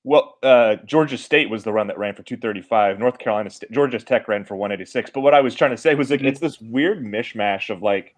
Well, 0.02 0.36
uh, 0.42 0.76
Georgia 0.84 1.16
State 1.16 1.48
was 1.48 1.64
the 1.64 1.72
run 1.72 1.86
that 1.86 1.96
ran 1.96 2.14
for 2.14 2.22
235. 2.22 2.98
North 2.98 3.18
Carolina 3.18 3.48
State, 3.48 3.72
Georgia 3.72 3.98
Tech 3.98 4.28
ran 4.28 4.44
for 4.44 4.54
186. 4.54 5.12
But 5.14 5.22
what 5.22 5.32
I 5.32 5.40
was 5.40 5.54
trying 5.54 5.70
to 5.70 5.78
say 5.78 5.94
was 5.94 6.10
like 6.10 6.20
mm-hmm. 6.20 6.28
it's 6.28 6.40
this 6.40 6.60
weird 6.60 7.02
mishmash 7.02 7.70
of 7.70 7.80
like 7.80 8.14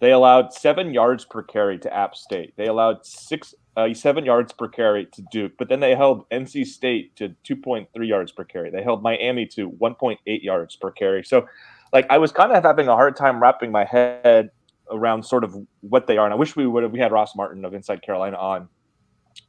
they 0.00 0.12
allowed 0.12 0.52
seven 0.52 0.92
yards 0.92 1.24
per 1.24 1.42
carry 1.42 1.78
to 1.78 1.94
App 1.94 2.16
State. 2.16 2.52
They 2.58 2.66
allowed 2.66 3.06
six 3.06 3.54
uh, 3.76 3.92
seven 3.92 4.24
yards 4.24 4.52
per 4.52 4.68
carry 4.68 5.06
to 5.06 5.22
Duke, 5.30 5.52
but 5.58 5.68
then 5.68 5.80
they 5.80 5.94
held 5.94 6.28
NC 6.30 6.66
State 6.66 7.14
to 7.16 7.34
2.3 7.44 7.86
yards 8.08 8.32
per 8.32 8.44
carry. 8.44 8.70
They 8.70 8.82
held 8.82 9.02
Miami 9.02 9.46
to 9.48 9.70
1.8 9.70 10.18
yards 10.42 10.76
per 10.76 10.90
carry. 10.90 11.22
So, 11.22 11.46
like, 11.92 12.06
I 12.08 12.18
was 12.18 12.32
kind 12.32 12.52
of 12.52 12.62
having 12.62 12.88
a 12.88 12.94
hard 12.94 13.16
time 13.16 13.40
wrapping 13.40 13.70
my 13.70 13.84
head 13.84 14.50
around 14.90 15.24
sort 15.24 15.44
of 15.44 15.54
what 15.80 16.06
they 16.06 16.16
are. 16.16 16.24
And 16.24 16.32
I 16.32 16.36
wish 16.36 16.56
we 16.56 16.66
would 16.66 16.82
have, 16.82 16.92
we 16.92 16.98
had 16.98 17.12
Ross 17.12 17.36
Martin 17.36 17.64
of 17.64 17.74
Inside 17.74 18.02
Carolina 18.02 18.36
on 18.36 18.68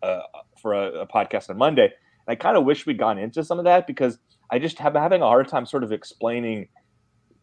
uh, 0.03 0.19
for 0.61 0.73
a, 0.73 1.01
a, 1.01 1.07
podcast 1.07 1.49
on 1.49 1.57
Monday. 1.57 1.85
And 1.85 1.91
I 2.27 2.35
kind 2.35 2.57
of 2.57 2.65
wish 2.65 2.85
we'd 2.85 2.97
gone 2.97 3.17
into 3.17 3.43
some 3.43 3.59
of 3.59 3.65
that 3.65 3.87
because 3.87 4.19
I 4.51 4.59
just 4.59 4.77
have 4.79 4.93
having 4.93 5.21
a 5.21 5.25
hard 5.25 5.47
time 5.47 5.65
sort 5.65 5.83
of 5.83 5.91
explaining 5.91 6.67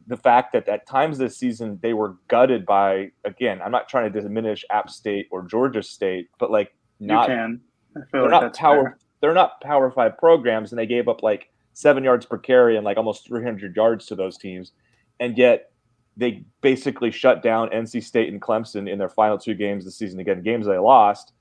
the 0.06 0.16
fact 0.16 0.52
that 0.52 0.68
at 0.68 0.86
times 0.86 1.18
this 1.18 1.36
season 1.36 1.78
they 1.82 1.94
were 1.94 2.16
gutted 2.28 2.66
by 2.66 3.10
again 3.24 3.60
i'm 3.62 3.72
not 3.72 3.88
trying 3.88 4.12
to 4.12 4.20
diminish 4.20 4.64
app 4.70 4.90
state 4.90 5.26
or 5.30 5.42
georgia 5.42 5.82
state 5.82 6.28
but 6.38 6.50
like 6.50 6.74
not 7.00 7.28
you 7.28 7.34
can. 7.34 7.60
I 7.96 8.00
feel 8.10 8.22
like 8.22 8.30
not 8.30 8.56
power 8.56 8.82
fair. 8.82 8.98
they're 9.20 9.34
not 9.34 9.60
power 9.60 9.90
five 9.90 10.18
programs 10.18 10.72
and 10.72 10.78
they 10.78 10.86
gave 10.86 11.08
up 11.08 11.22
like 11.22 11.50
seven 11.72 12.04
yards 12.04 12.26
per 12.26 12.38
carry 12.38 12.76
and 12.76 12.84
like 12.84 12.96
almost 12.96 13.26
300 13.26 13.74
yards 13.74 14.06
to 14.06 14.14
those 14.14 14.36
teams 14.36 14.72
and 15.20 15.36
yet 15.38 15.70
they 16.16 16.44
basically 16.60 17.10
shut 17.10 17.42
down 17.42 17.68
nc 17.70 18.02
state 18.02 18.32
and 18.32 18.40
clemson 18.40 18.90
in 18.90 18.98
their 18.98 19.08
final 19.08 19.38
two 19.38 19.54
games 19.54 19.84
this 19.84 19.96
season 19.96 20.20
again 20.20 20.42
games 20.42 20.66
they 20.66 20.78
lost 20.78 21.32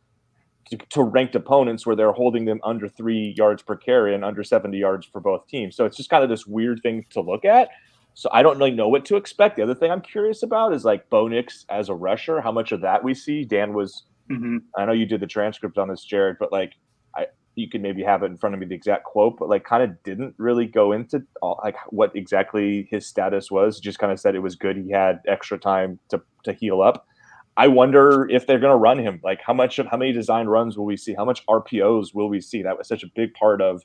to, 0.69 0.77
to 0.77 1.03
ranked 1.03 1.35
opponents 1.35 1.85
where 1.85 1.95
they're 1.95 2.13
holding 2.13 2.45
them 2.45 2.59
under 2.63 2.87
three 2.87 3.33
yards 3.37 3.61
per 3.61 3.75
carry 3.75 4.15
and 4.15 4.23
under 4.23 4.43
70 4.43 4.77
yards 4.77 5.05
for 5.05 5.19
both 5.19 5.45
teams 5.47 5.75
so 5.75 5.85
it's 5.85 5.97
just 5.97 6.09
kind 6.09 6.23
of 6.23 6.29
this 6.29 6.47
weird 6.47 6.79
thing 6.81 7.05
to 7.11 7.21
look 7.21 7.45
at 7.45 7.69
so 8.13 8.29
I 8.31 8.43
don't 8.43 8.57
really 8.57 8.71
know 8.71 8.87
what 8.87 9.05
to 9.05 9.15
expect. 9.15 9.55
The 9.55 9.63
other 9.63 9.75
thing 9.75 9.91
I'm 9.91 10.01
curious 10.01 10.43
about 10.43 10.73
is 10.73 10.85
like 10.85 11.09
Bo 11.09 11.27
Nix 11.27 11.65
as 11.69 11.89
a 11.89 11.95
rusher. 11.95 12.41
How 12.41 12.51
much 12.51 12.71
of 12.71 12.81
that 12.81 13.03
we 13.03 13.13
see? 13.13 13.43
Dan 13.43 13.73
was. 13.73 14.03
Mm-hmm. 14.31 14.57
I 14.77 14.85
know 14.85 14.93
you 14.93 15.05
did 15.05 15.19
the 15.19 15.27
transcript 15.27 15.77
on 15.77 15.89
this, 15.89 16.03
Jared, 16.05 16.37
but 16.39 16.51
like 16.51 16.73
I, 17.15 17.25
you 17.55 17.69
could 17.69 17.81
maybe 17.81 18.03
have 18.03 18.23
it 18.23 18.27
in 18.27 18.37
front 18.37 18.53
of 18.55 18.61
me 18.61 18.67
the 18.67 18.75
exact 18.75 19.03
quote, 19.03 19.37
but 19.37 19.49
like 19.49 19.65
kind 19.65 19.83
of 19.83 20.01
didn't 20.03 20.35
really 20.37 20.65
go 20.65 20.91
into 20.91 21.23
all, 21.41 21.59
like 21.63 21.75
what 21.89 22.15
exactly 22.15 22.87
his 22.89 23.05
status 23.05 23.51
was. 23.51 23.79
Just 23.79 23.99
kind 23.99 24.11
of 24.11 24.19
said 24.19 24.35
it 24.35 24.39
was 24.39 24.55
good. 24.55 24.77
He 24.77 24.91
had 24.91 25.19
extra 25.27 25.57
time 25.57 25.99
to 26.09 26.21
to 26.43 26.53
heal 26.53 26.81
up. 26.81 27.07
I 27.57 27.67
wonder 27.67 28.27
if 28.29 28.47
they're 28.47 28.59
going 28.59 28.71
to 28.71 28.77
run 28.77 28.97
him. 28.97 29.19
Like 29.23 29.41
how 29.45 29.53
much 29.53 29.79
of 29.79 29.87
how 29.87 29.97
many 29.97 30.11
design 30.11 30.47
runs 30.47 30.77
will 30.77 30.85
we 30.85 30.97
see? 30.97 31.13
How 31.15 31.25
much 31.25 31.45
RPOs 31.47 32.13
will 32.13 32.29
we 32.29 32.41
see? 32.41 32.63
That 32.63 32.77
was 32.77 32.87
such 32.87 33.03
a 33.03 33.07
big 33.15 33.33
part 33.33 33.61
of 33.61 33.83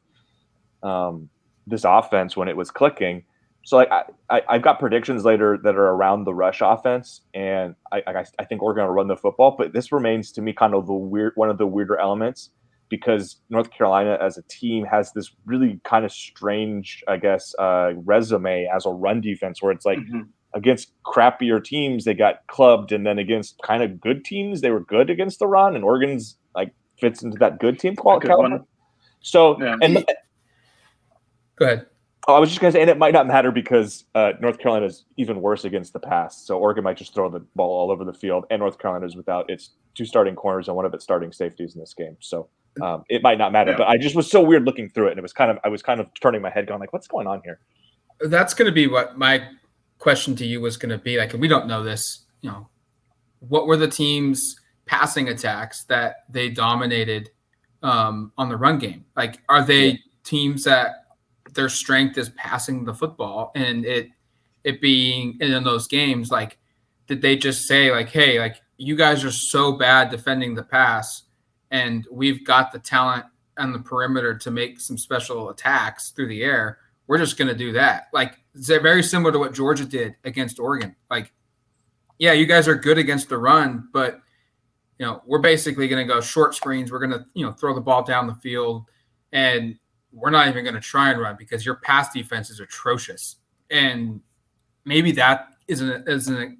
um, 0.82 1.28
this 1.66 1.84
offense 1.84 2.36
when 2.36 2.48
it 2.48 2.56
was 2.56 2.70
clicking 2.70 3.24
so 3.68 3.76
like 3.76 3.90
I, 3.92 4.04
I 4.30 4.54
have 4.54 4.62
got 4.62 4.80
predictions 4.80 5.26
later 5.26 5.58
that 5.62 5.74
are 5.74 5.88
around 5.88 6.24
the 6.24 6.32
rush 6.32 6.62
offense, 6.64 7.20
and 7.34 7.74
I 7.92 8.02
I, 8.06 8.24
I 8.38 8.44
think 8.46 8.62
we're 8.62 8.72
going 8.72 8.86
to 8.86 8.90
run 8.90 9.08
the 9.08 9.16
football. 9.16 9.56
But 9.58 9.74
this 9.74 9.92
remains 9.92 10.32
to 10.32 10.40
me 10.40 10.54
kind 10.54 10.74
of 10.74 10.86
the 10.86 10.94
weird 10.94 11.34
one 11.34 11.50
of 11.50 11.58
the 11.58 11.66
weirder 11.66 11.98
elements 11.98 12.48
because 12.88 13.36
North 13.50 13.70
Carolina 13.70 14.16
as 14.22 14.38
a 14.38 14.42
team 14.48 14.86
has 14.86 15.12
this 15.12 15.32
really 15.44 15.82
kind 15.84 16.06
of 16.06 16.12
strange, 16.12 17.04
I 17.08 17.18
guess, 17.18 17.54
uh, 17.58 17.92
resume 18.06 18.66
as 18.74 18.86
a 18.86 18.90
run 18.90 19.20
defense 19.20 19.60
where 19.60 19.70
it's 19.70 19.84
like 19.84 19.98
mm-hmm. 19.98 20.22
against 20.54 20.90
crappier 21.04 21.62
teams 21.62 22.06
they 22.06 22.14
got 22.14 22.46
clubbed, 22.46 22.90
and 22.90 23.06
then 23.06 23.18
against 23.18 23.60
kind 23.62 23.82
of 23.82 24.00
good 24.00 24.24
teams 24.24 24.62
they 24.62 24.70
were 24.70 24.80
good 24.80 25.10
against 25.10 25.40
the 25.40 25.46
run, 25.46 25.76
and 25.76 25.84
Oregon's 25.84 26.38
like 26.54 26.72
fits 26.98 27.22
into 27.22 27.36
that 27.36 27.60
good 27.60 27.78
team 27.78 27.96
quality. 27.96 28.28
So 29.20 29.62
yeah. 29.62 29.76
and 29.82 30.06
go 31.56 31.66
ahead. 31.66 31.86
Oh, 32.28 32.34
I 32.34 32.38
was 32.38 32.50
just 32.50 32.60
going 32.60 32.70
to 32.70 32.76
say, 32.76 32.82
and 32.82 32.90
it 32.90 32.98
might 32.98 33.14
not 33.14 33.26
matter 33.26 33.50
because 33.50 34.04
uh, 34.14 34.32
North 34.38 34.58
Carolina 34.58 34.84
is 34.84 35.06
even 35.16 35.40
worse 35.40 35.64
against 35.64 35.94
the 35.94 35.98
pass. 35.98 36.44
So 36.46 36.58
Oregon 36.58 36.84
might 36.84 36.98
just 36.98 37.14
throw 37.14 37.30
the 37.30 37.40
ball 37.56 37.70
all 37.70 37.90
over 37.90 38.04
the 38.04 38.12
field, 38.12 38.44
and 38.50 38.60
North 38.60 38.78
Carolina 38.78 39.06
is 39.06 39.16
without 39.16 39.48
its 39.48 39.70
two 39.94 40.04
starting 40.04 40.34
corners 40.34 40.68
and 40.68 40.76
one 40.76 40.84
of 40.84 40.92
its 40.92 41.02
starting 41.02 41.32
safeties 41.32 41.74
in 41.74 41.80
this 41.80 41.94
game. 41.94 42.18
So 42.20 42.50
um, 42.82 43.02
it 43.08 43.22
might 43.22 43.38
not 43.38 43.50
matter. 43.50 43.70
Yeah. 43.70 43.78
But 43.78 43.88
I 43.88 43.96
just 43.96 44.14
was 44.14 44.30
so 44.30 44.42
weird 44.42 44.64
looking 44.64 44.90
through 44.90 45.08
it, 45.08 45.12
and 45.12 45.18
it 45.18 45.22
was 45.22 45.32
kind 45.32 45.50
of 45.50 45.58
I 45.64 45.68
was 45.68 45.82
kind 45.82 46.00
of 46.00 46.08
turning 46.20 46.42
my 46.42 46.50
head, 46.50 46.66
going 46.66 46.80
like, 46.80 46.92
"What's 46.92 47.08
going 47.08 47.26
on 47.26 47.40
here?" 47.44 47.60
That's 48.20 48.52
going 48.52 48.66
to 48.66 48.72
be 48.72 48.86
what 48.86 49.16
my 49.16 49.48
question 49.96 50.36
to 50.36 50.46
you 50.46 50.60
was 50.60 50.76
going 50.76 50.90
to 50.90 50.98
be. 50.98 51.16
Like, 51.16 51.32
we 51.32 51.48
don't 51.48 51.66
know 51.66 51.82
this. 51.82 52.26
You 52.42 52.50
know, 52.50 52.68
what 53.40 53.66
were 53.66 53.78
the 53.78 53.88
teams' 53.88 54.60
passing 54.84 55.30
attacks 55.30 55.84
that 55.84 56.24
they 56.28 56.50
dominated 56.50 57.30
um, 57.82 58.32
on 58.36 58.50
the 58.50 58.56
run 58.58 58.78
game? 58.78 59.06
Like, 59.16 59.40
are 59.48 59.64
they 59.64 60.00
teams 60.24 60.64
that 60.64 61.06
their 61.54 61.68
strength 61.68 62.18
is 62.18 62.30
passing 62.30 62.84
the 62.84 62.94
football 62.94 63.52
and 63.54 63.84
it 63.84 64.08
it 64.64 64.80
being 64.80 65.36
in 65.40 65.62
those 65.64 65.86
games 65.86 66.30
like 66.30 66.58
did 67.06 67.22
they 67.22 67.36
just 67.36 67.66
say 67.66 67.90
like 67.90 68.08
hey 68.08 68.38
like 68.38 68.56
you 68.76 68.96
guys 68.96 69.24
are 69.24 69.30
so 69.30 69.72
bad 69.72 70.10
defending 70.10 70.54
the 70.54 70.62
pass 70.62 71.24
and 71.70 72.06
we've 72.10 72.44
got 72.44 72.72
the 72.72 72.78
talent 72.78 73.24
on 73.58 73.72
the 73.72 73.78
perimeter 73.78 74.36
to 74.36 74.50
make 74.50 74.80
some 74.80 74.96
special 74.98 75.50
attacks 75.50 76.10
through 76.10 76.28
the 76.28 76.42
air 76.42 76.78
we're 77.08 77.18
just 77.18 77.38
going 77.38 77.48
to 77.48 77.54
do 77.54 77.72
that. 77.72 78.08
Like 78.12 78.38
very 78.54 79.02
similar 79.02 79.32
to 79.32 79.38
what 79.38 79.54
georgia 79.54 79.84
did 79.84 80.14
against 80.24 80.60
oregon. 80.60 80.94
Like 81.10 81.32
yeah 82.18 82.32
you 82.32 82.46
guys 82.46 82.68
are 82.68 82.74
good 82.74 82.98
against 82.98 83.28
the 83.28 83.38
run 83.38 83.88
but 83.92 84.20
you 84.98 85.06
know 85.06 85.22
we're 85.26 85.38
basically 85.38 85.88
going 85.88 86.06
to 86.06 86.12
go 86.12 86.20
short 86.20 86.54
screens 86.54 86.90
we're 86.90 86.98
going 86.98 87.12
to 87.12 87.24
you 87.34 87.46
know 87.46 87.52
throw 87.52 87.74
the 87.74 87.80
ball 87.80 88.02
down 88.02 88.26
the 88.26 88.34
field 88.34 88.84
and 89.32 89.78
we're 90.12 90.30
not 90.30 90.48
even 90.48 90.64
going 90.64 90.74
to 90.74 90.80
try 90.80 91.10
and 91.10 91.20
run 91.20 91.36
because 91.38 91.64
your 91.64 91.76
pass 91.76 92.12
defense 92.12 92.50
is 92.50 92.60
atrocious. 92.60 93.36
And 93.70 94.20
maybe 94.84 95.12
that 95.12 95.48
is 95.66 95.82
a, 95.82 96.02
is 96.10 96.30
a, 96.30 96.54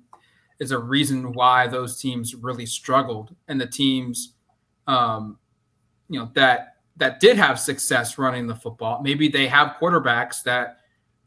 is 0.61 0.71
a 0.71 0.79
reason 0.79 1.33
why 1.33 1.67
those 1.67 2.01
teams 2.01 2.35
really 2.35 2.67
struggled. 2.67 3.35
And 3.49 3.61
the 3.61 3.67
teams, 3.67 4.35
um, 4.87 5.39
you 6.09 6.19
know, 6.19 6.31
that 6.35 6.75
that 6.97 7.21
did 7.21 7.37
have 7.37 7.61
success 7.61 8.19
running 8.19 8.47
the 8.47 8.57
football, 8.57 9.01
maybe 9.03 9.29
they 9.29 9.47
have 9.47 9.77
quarterbacks 9.81 10.43
that 10.43 10.79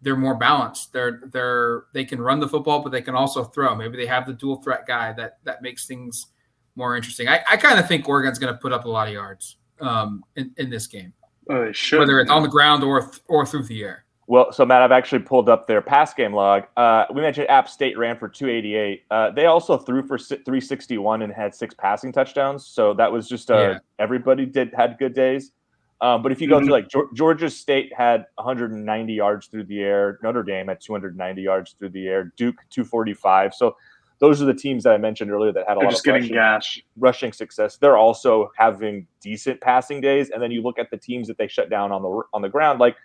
they're 0.01 0.17
more 0.17 0.35
balanced. 0.35 0.91
They're 0.93 1.21
they're 1.31 1.83
they 1.93 2.03
can 2.03 2.19
run 2.21 2.39
the 2.39 2.47
football, 2.47 2.81
but 2.81 2.91
they 2.91 3.01
can 3.01 3.15
also 3.15 3.43
throw. 3.43 3.75
Maybe 3.75 3.97
they 3.97 4.07
have 4.07 4.25
the 4.25 4.33
dual 4.33 4.61
threat 4.61 4.85
guy 4.85 5.13
that 5.13 5.37
that 5.43 5.61
makes 5.61 5.87
things 5.87 6.27
more 6.75 6.95
interesting. 6.95 7.27
I, 7.27 7.41
I 7.49 7.57
kind 7.57 7.79
of 7.79 7.87
think 7.87 8.07
Oregon's 8.07 8.39
going 8.39 8.53
to 8.53 8.59
put 8.59 8.73
up 8.73 8.85
a 8.85 8.89
lot 8.89 9.07
of 9.07 9.13
yards 9.13 9.57
um, 9.79 10.23
in, 10.35 10.51
in 10.57 10.69
this 10.69 10.87
game. 10.87 11.13
Uh, 11.49 11.71
whether 11.91 12.19
it's 12.19 12.31
on 12.31 12.43
the 12.43 12.49
ground 12.49 12.83
or 12.83 13.11
or 13.27 13.45
through 13.45 13.63
the 13.63 13.83
air. 13.83 14.05
Well, 14.27 14.53
so 14.53 14.65
Matt, 14.65 14.81
I've 14.81 14.93
actually 14.93 15.23
pulled 15.23 15.49
up 15.49 15.67
their 15.67 15.81
pass 15.81 16.13
game 16.13 16.33
log. 16.33 16.63
Uh, 16.77 17.03
we 17.13 17.19
mentioned 17.19 17.49
App 17.49 17.67
State 17.67 17.97
ran 17.97 18.17
for 18.17 18.29
288. 18.29 19.03
Uh, 19.11 19.31
they 19.31 19.45
also 19.47 19.77
threw 19.77 20.07
for 20.07 20.17
361 20.17 21.23
and 21.23 21.33
had 21.33 21.53
six 21.53 21.75
passing 21.75 22.13
touchdowns. 22.13 22.65
So 22.65 22.93
that 22.93 23.11
was 23.11 23.27
just 23.27 23.51
uh, 23.51 23.57
yeah. 23.57 23.79
everybody 23.99 24.45
did 24.45 24.73
had 24.73 24.97
good 24.99 25.13
days. 25.13 25.51
Um, 25.99 26.23
but 26.23 26.31
if 26.31 26.39
you 26.39 26.47
go 26.47 26.57
mm-hmm. 26.57 26.67
to 26.67 26.71
like 26.71 26.87
Georgia 27.13 27.49
State 27.49 27.91
had 27.93 28.25
190 28.35 29.13
yards 29.13 29.47
through 29.47 29.65
the 29.65 29.81
air, 29.81 30.17
Notre 30.23 30.43
Dame 30.43 30.69
had 30.69 30.79
290 30.79 31.41
yards 31.41 31.75
through 31.77 31.89
the 31.89 32.07
air, 32.07 32.31
Duke 32.37 32.55
245. 32.69 33.53
So 33.53 33.75
those 34.21 34.39
are 34.39 34.45
the 34.45 34.53
teams 34.53 34.83
that 34.83 34.93
I 34.93 34.97
mentioned 34.97 35.31
earlier 35.31 35.51
that 35.51 35.67
had 35.67 35.77
a 35.77 35.79
They're 35.79 35.85
lot 35.85 35.91
just 35.91 36.07
of 36.07 36.13
getting 36.13 36.21
rushing, 36.21 36.35
gash. 36.35 36.83
rushing 36.95 37.33
success. 37.33 37.77
They're 37.77 37.97
also 37.97 38.51
having 38.55 39.07
decent 39.19 39.59
passing 39.61 39.99
days, 39.99 40.29
and 40.29 40.41
then 40.41 40.51
you 40.51 40.61
look 40.61 40.77
at 40.77 40.91
the 40.91 40.97
teams 40.97 41.27
that 41.27 41.39
they 41.39 41.47
shut 41.47 41.71
down 41.71 41.91
on 41.91 42.03
the 42.03 42.21
on 42.31 42.43
the 42.43 42.49
ground. 42.49 42.79
Like 42.79 42.95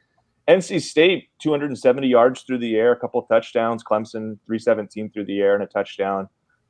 NC 0.46 0.82
State 0.82 1.30
270 1.40 2.06
yards 2.06 2.42
through 2.42 2.58
the 2.58 2.76
air, 2.76 2.92
a 2.92 2.96
couple 2.96 3.18
of 3.18 3.26
touchdowns. 3.28 3.82
Clemson 3.82 4.38
317 4.46 5.10
through 5.10 5.24
the 5.24 5.40
air 5.40 5.54
and 5.54 5.64
a 5.64 5.66
touchdown. 5.66 6.28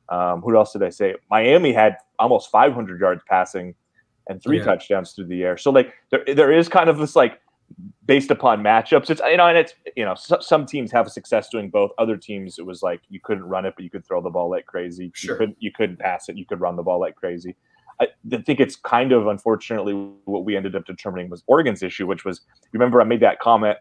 Um, 0.09 0.41
who 0.41 0.55
else 0.55 0.71
did 0.71 0.81
I 0.81 0.89
say? 0.89 1.15
Miami 1.29 1.73
had 1.73 1.97
almost 2.17 2.49
500 2.49 3.01
yards 3.01 3.21
passing 3.27 3.75
and 4.29 4.41
three 4.41 4.59
yeah. 4.59 4.63
touchdowns 4.63 5.11
through 5.11 5.27
the 5.27 5.43
air. 5.43 5.57
So 5.57 5.71
like 5.71 5.93
there, 6.09 6.23
there 6.33 6.51
is 6.53 6.69
kind 6.69 6.89
of 6.89 6.97
this 6.97 7.17
like 7.17 7.41
based 8.05 8.31
upon 8.31 8.63
matchups. 8.63 9.09
It's 9.09 9.21
you 9.21 9.37
know, 9.37 9.47
and 9.47 9.57
it's 9.57 9.73
you 9.95 10.05
know, 10.05 10.15
so, 10.15 10.37
some 10.39 10.65
teams 10.65 10.91
have 10.91 11.09
success 11.09 11.49
doing 11.49 11.69
both. 11.69 11.91
Other 11.97 12.17
teams, 12.17 12.59
it 12.59 12.65
was 12.65 12.81
like 12.81 13.01
you 13.09 13.19
couldn't 13.23 13.45
run 13.45 13.65
it, 13.65 13.73
but 13.75 13.83
you 13.83 13.89
could 13.89 14.05
throw 14.05 14.21
the 14.21 14.29
ball 14.29 14.49
like 14.49 14.65
crazy. 14.65 15.11
Sure. 15.13 15.33
You 15.33 15.37
couldn't 15.37 15.57
you 15.59 15.71
couldn't 15.71 15.99
pass 15.99 16.29
it. 16.29 16.37
You 16.37 16.45
could 16.45 16.61
run 16.61 16.75
the 16.75 16.83
ball 16.83 16.99
like 16.99 17.15
crazy. 17.15 17.55
I 17.99 18.07
think 18.29 18.59
it's 18.59 18.75
kind 18.75 19.11
of 19.11 19.27
unfortunately 19.27 19.93
what 20.25 20.45
we 20.45 20.55
ended 20.55 20.75
up 20.75 20.85
determining 20.85 21.29
was 21.29 21.43
Oregon's 21.47 21.81
issue, 21.81 22.05
which 22.05 22.25
was 22.25 22.41
remember 22.71 23.01
I 23.01 23.05
made 23.05 23.21
that 23.21 23.39
comment 23.39 23.77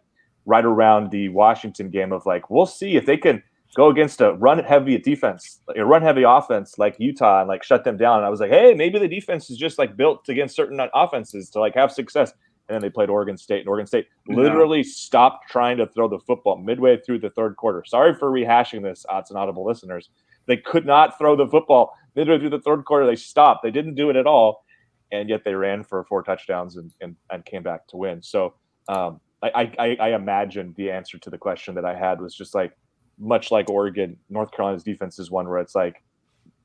right 0.46 0.64
around 0.64 1.10
the 1.10 1.28
Washington 1.30 1.90
game 1.90 2.12
of 2.12 2.24
like 2.24 2.48
we'll 2.48 2.66
see 2.66 2.96
if 2.96 3.04
they 3.04 3.16
can 3.16 3.42
go 3.74 3.90
against 3.90 4.22
a 4.22 4.32
run 4.34 4.58
heavy 4.58 4.96
defense, 4.96 5.60
a 5.76 5.84
run 5.84 6.00
heavy 6.00 6.22
offense 6.22 6.78
like 6.78 6.96
Utah 6.98 7.40
and 7.40 7.48
like 7.48 7.62
shut 7.62 7.84
them 7.84 7.98
down. 7.98 8.18
And 8.18 8.26
I 8.26 8.30
was 8.30 8.40
like, 8.40 8.50
hey, 8.50 8.72
maybe 8.72 8.98
the 8.98 9.08
defense 9.08 9.50
is 9.50 9.58
just 9.58 9.78
like 9.78 9.96
built 9.96 10.28
against 10.30 10.56
certain 10.56 10.80
offenses 10.94 11.50
to 11.50 11.60
like 11.60 11.74
have 11.74 11.92
success. 11.92 12.32
And 12.68 12.74
then 12.74 12.82
they 12.82 12.90
played 12.90 13.10
Oregon 13.10 13.36
State, 13.36 13.60
and 13.60 13.68
Oregon 13.68 13.86
State 13.86 14.06
literally 14.26 14.82
stopped 14.82 15.48
trying 15.48 15.76
to 15.76 15.86
throw 15.86 16.08
the 16.08 16.18
football 16.18 16.56
midway 16.58 16.98
through 16.98 17.20
the 17.20 17.30
third 17.30 17.56
quarter. 17.56 17.84
Sorry 17.86 18.14
for 18.14 18.30
rehashing 18.30 18.82
this, 18.82 19.06
Autzen 19.08 19.36
Audible 19.36 19.64
listeners. 19.64 20.10
They 20.46 20.56
could 20.56 20.84
not 20.84 21.16
throw 21.18 21.36
the 21.36 21.46
football 21.46 21.92
midway 22.16 22.38
through 22.38 22.50
the 22.50 22.60
third 22.60 22.84
quarter. 22.84 23.06
They 23.06 23.16
stopped. 23.16 23.62
They 23.62 23.70
didn't 23.70 23.94
do 23.94 24.10
it 24.10 24.16
at 24.16 24.26
all, 24.26 24.64
and 25.12 25.28
yet 25.28 25.42
they 25.44 25.54
ran 25.54 25.84
for 25.84 26.04
four 26.04 26.22
touchdowns 26.22 26.76
and 26.76 26.92
and, 27.00 27.16
and 27.30 27.44
came 27.44 27.62
back 27.62 27.86
to 27.88 27.96
win. 27.96 28.22
So 28.22 28.54
um, 28.88 29.20
I, 29.42 29.72
I 29.78 29.96
I 30.00 30.14
imagine 30.14 30.74
the 30.76 30.90
answer 30.90 31.18
to 31.18 31.30
the 31.30 31.38
question 31.38 31.74
that 31.74 31.84
I 31.84 31.94
had 31.94 32.20
was 32.20 32.34
just 32.34 32.54
like 32.54 32.72
much 33.18 33.50
like 33.50 33.70
Oregon, 33.70 34.16
North 34.28 34.50
Carolina's 34.52 34.82
defense 34.82 35.18
is 35.18 35.30
one 35.30 35.48
where 35.48 35.58
it's 35.58 35.74
like 35.74 36.02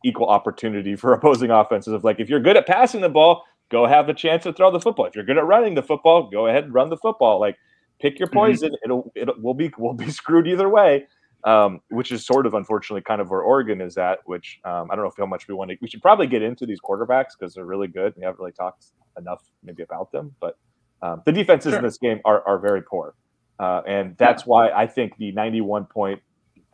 equal 0.03 0.27
opportunity 0.27 0.95
for 1.01 1.13
opposing 1.13 1.51
offenses 1.51 1.93
of 1.93 2.03
like 2.03 2.19
if 2.19 2.29
you're 2.29 2.39
good 2.39 2.57
at 2.57 2.67
passing 2.67 3.01
the 3.01 3.09
ball, 3.09 3.43
go 3.71 3.87
have 3.87 4.09
a 4.09 4.13
chance 4.13 4.43
to 4.43 4.53
throw 4.53 4.69
the 4.69 4.79
football. 4.79 5.05
If 5.05 5.15
you're 5.15 5.25
good 5.25 5.37
at 5.37 5.45
running 5.45 5.73
the 5.73 5.81
football, 5.81 6.29
go 6.29 6.47
ahead 6.47 6.65
and 6.65 6.73
run 6.73 6.89
the 6.89 6.97
football. 6.97 7.39
Like 7.39 7.57
pick 7.99 8.19
your 8.19 8.27
mm-hmm. 8.27 8.37
poison. 8.37 8.69
Mm-hmm. 8.69 8.85
It'll 8.85 9.11
it 9.15 9.41
will 9.41 9.53
be 9.53 9.71
we'll 9.77 9.93
be 9.93 10.11
screwed 10.21 10.47
either 10.47 10.69
way. 10.69 11.07
Um, 11.43 11.81
which 11.89 12.11
is 12.11 12.23
sort 12.23 12.45
of 12.45 12.53
unfortunately 12.53 13.01
kind 13.01 13.19
of 13.19 13.31
where 13.31 13.41
Oregon 13.41 13.81
is 13.81 13.97
at. 13.97 14.19
Which 14.25 14.59
um, 14.63 14.91
I 14.91 14.95
don't 14.95 15.03
know 15.03 15.09
if 15.09 15.17
how 15.17 15.25
much 15.25 15.47
we 15.47 15.55
want 15.55 15.71
to. 15.71 15.77
We 15.81 15.87
should 15.87 16.01
probably 16.01 16.27
get 16.27 16.43
into 16.43 16.67
these 16.67 16.79
quarterbacks 16.79 17.29
because 17.37 17.55
they're 17.55 17.65
really 17.65 17.87
good. 17.87 18.13
We 18.15 18.23
haven't 18.23 18.39
really 18.39 18.51
talked 18.51 18.85
enough 19.17 19.41
maybe 19.63 19.81
about 19.81 20.11
them, 20.11 20.35
but 20.39 20.59
um, 21.01 21.23
the 21.25 21.31
defenses 21.31 21.71
sure. 21.71 21.79
in 21.79 21.83
this 21.83 21.97
game 21.97 22.21
are 22.25 22.47
are 22.47 22.59
very 22.59 22.83
poor, 22.83 23.15
uh, 23.59 23.81
and 23.87 24.15
that's 24.17 24.43
yeah. 24.43 24.49
why 24.49 24.69
I 24.69 24.85
think 24.85 25.17
the 25.17 25.31
91 25.31 25.85
point 25.85 26.21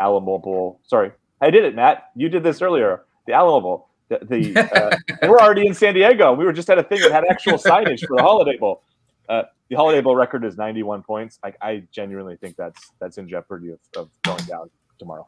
Alamo 0.02 0.38
Bowl. 0.38 0.82
Sorry, 0.84 1.12
I 1.40 1.50
did 1.50 1.64
it, 1.64 1.74
Matt. 1.74 2.12
You 2.16 2.28
did 2.28 2.44
this 2.44 2.62
earlier. 2.62 3.06
The 3.26 3.34
Alamo 3.34 3.62
Bowl. 3.62 3.87
The, 4.10 4.20
the 4.22 4.76
uh, 5.22 5.28
we're 5.28 5.40
already 5.40 5.68
in 5.68 5.74
San 5.74 5.94
Diego. 5.94 6.34
We 6.34 6.46
were 6.46 6.54
just 6.54 6.70
at 6.70 6.78
a 6.78 6.84
thing 6.84 7.02
that 7.02 7.12
had 7.12 7.26
actual 7.30 7.54
signage 7.58 8.06
for 8.08 8.16
the 8.16 8.24
Holiday 8.24 8.58
Bowl. 8.58 8.84
Uh, 9.28 9.44
the 9.70 9.76
Holiday 9.76 10.02
Bowl 10.02 10.16
record 10.16 10.46
is 10.46 10.56
91 10.56 11.04
points. 11.04 11.40
I, 11.44 11.54
I 11.62 11.84
genuinely 11.92 12.38
think 12.38 12.56
that's 12.56 12.92
that's 13.00 13.18
in 13.18 13.28
jeopardy 13.28 13.72
of, 13.72 13.80
of 13.96 14.10
going 14.24 14.44
down 14.46 14.70
tomorrow. 14.98 15.28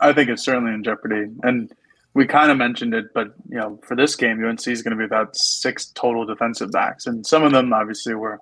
I 0.00 0.14
think 0.14 0.30
it's 0.30 0.42
certainly 0.42 0.72
in 0.72 0.82
jeopardy, 0.82 1.30
and 1.42 1.70
we 2.14 2.26
kind 2.26 2.50
of 2.50 2.56
mentioned 2.56 2.94
it, 2.94 3.12
but 3.14 3.34
you 3.48 3.58
know, 3.58 3.78
for 3.86 3.94
this 3.94 4.16
game, 4.16 4.42
UNC 4.44 4.66
is 4.66 4.82
going 4.82 4.92
to 4.92 4.96
be 4.96 5.04
about 5.04 5.36
six 5.36 5.90
total 5.90 6.24
defensive 6.24 6.72
backs, 6.72 7.06
and 7.06 7.26
some 7.26 7.44
of 7.44 7.52
them 7.52 7.72
obviously 7.72 8.14
were 8.14 8.40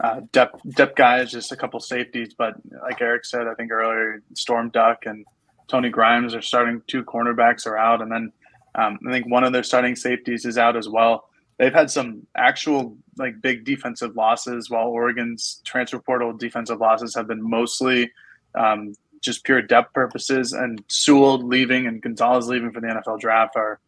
uh, 0.00 0.20
depth 0.32 0.60
depth 0.76 0.96
guys, 0.96 1.30
just 1.30 1.52
a 1.52 1.56
couple 1.56 1.78
safeties. 1.80 2.34
But 2.36 2.54
like 2.82 3.00
Eric 3.00 3.24
said, 3.24 3.46
I 3.46 3.54
think 3.54 3.70
earlier, 3.70 4.22
Storm 4.34 4.70
Duck 4.70 5.06
and 5.06 5.26
Tony 5.72 5.88
Grimes 5.88 6.34
are 6.34 6.42
starting. 6.42 6.82
Two 6.86 7.02
cornerbacks 7.02 7.66
are 7.66 7.78
out, 7.78 8.02
and 8.02 8.12
then 8.12 8.30
um, 8.74 8.98
I 9.08 9.10
think 9.10 9.26
one 9.26 9.42
of 9.42 9.54
their 9.54 9.62
starting 9.62 9.96
safeties 9.96 10.44
is 10.44 10.58
out 10.58 10.76
as 10.76 10.86
well. 10.86 11.30
They've 11.58 11.72
had 11.72 11.90
some 11.90 12.26
actual 12.36 12.98
like 13.16 13.40
big 13.40 13.64
defensive 13.64 14.14
losses, 14.14 14.68
while 14.68 14.88
Oregon's 14.88 15.62
transfer 15.64 15.98
portal 15.98 16.36
defensive 16.36 16.78
losses 16.78 17.14
have 17.14 17.26
been 17.26 17.42
mostly 17.42 18.12
um, 18.54 18.92
just 19.22 19.44
pure 19.44 19.62
depth 19.62 19.94
purposes. 19.94 20.52
And 20.52 20.84
Sewell 20.88 21.38
leaving 21.38 21.86
and 21.86 22.02
Gonzalez 22.02 22.48
leaving 22.48 22.70
for 22.70 22.82
the 22.82 22.88
NFL 22.88 23.20
draft 23.20 23.56
are 23.56 23.80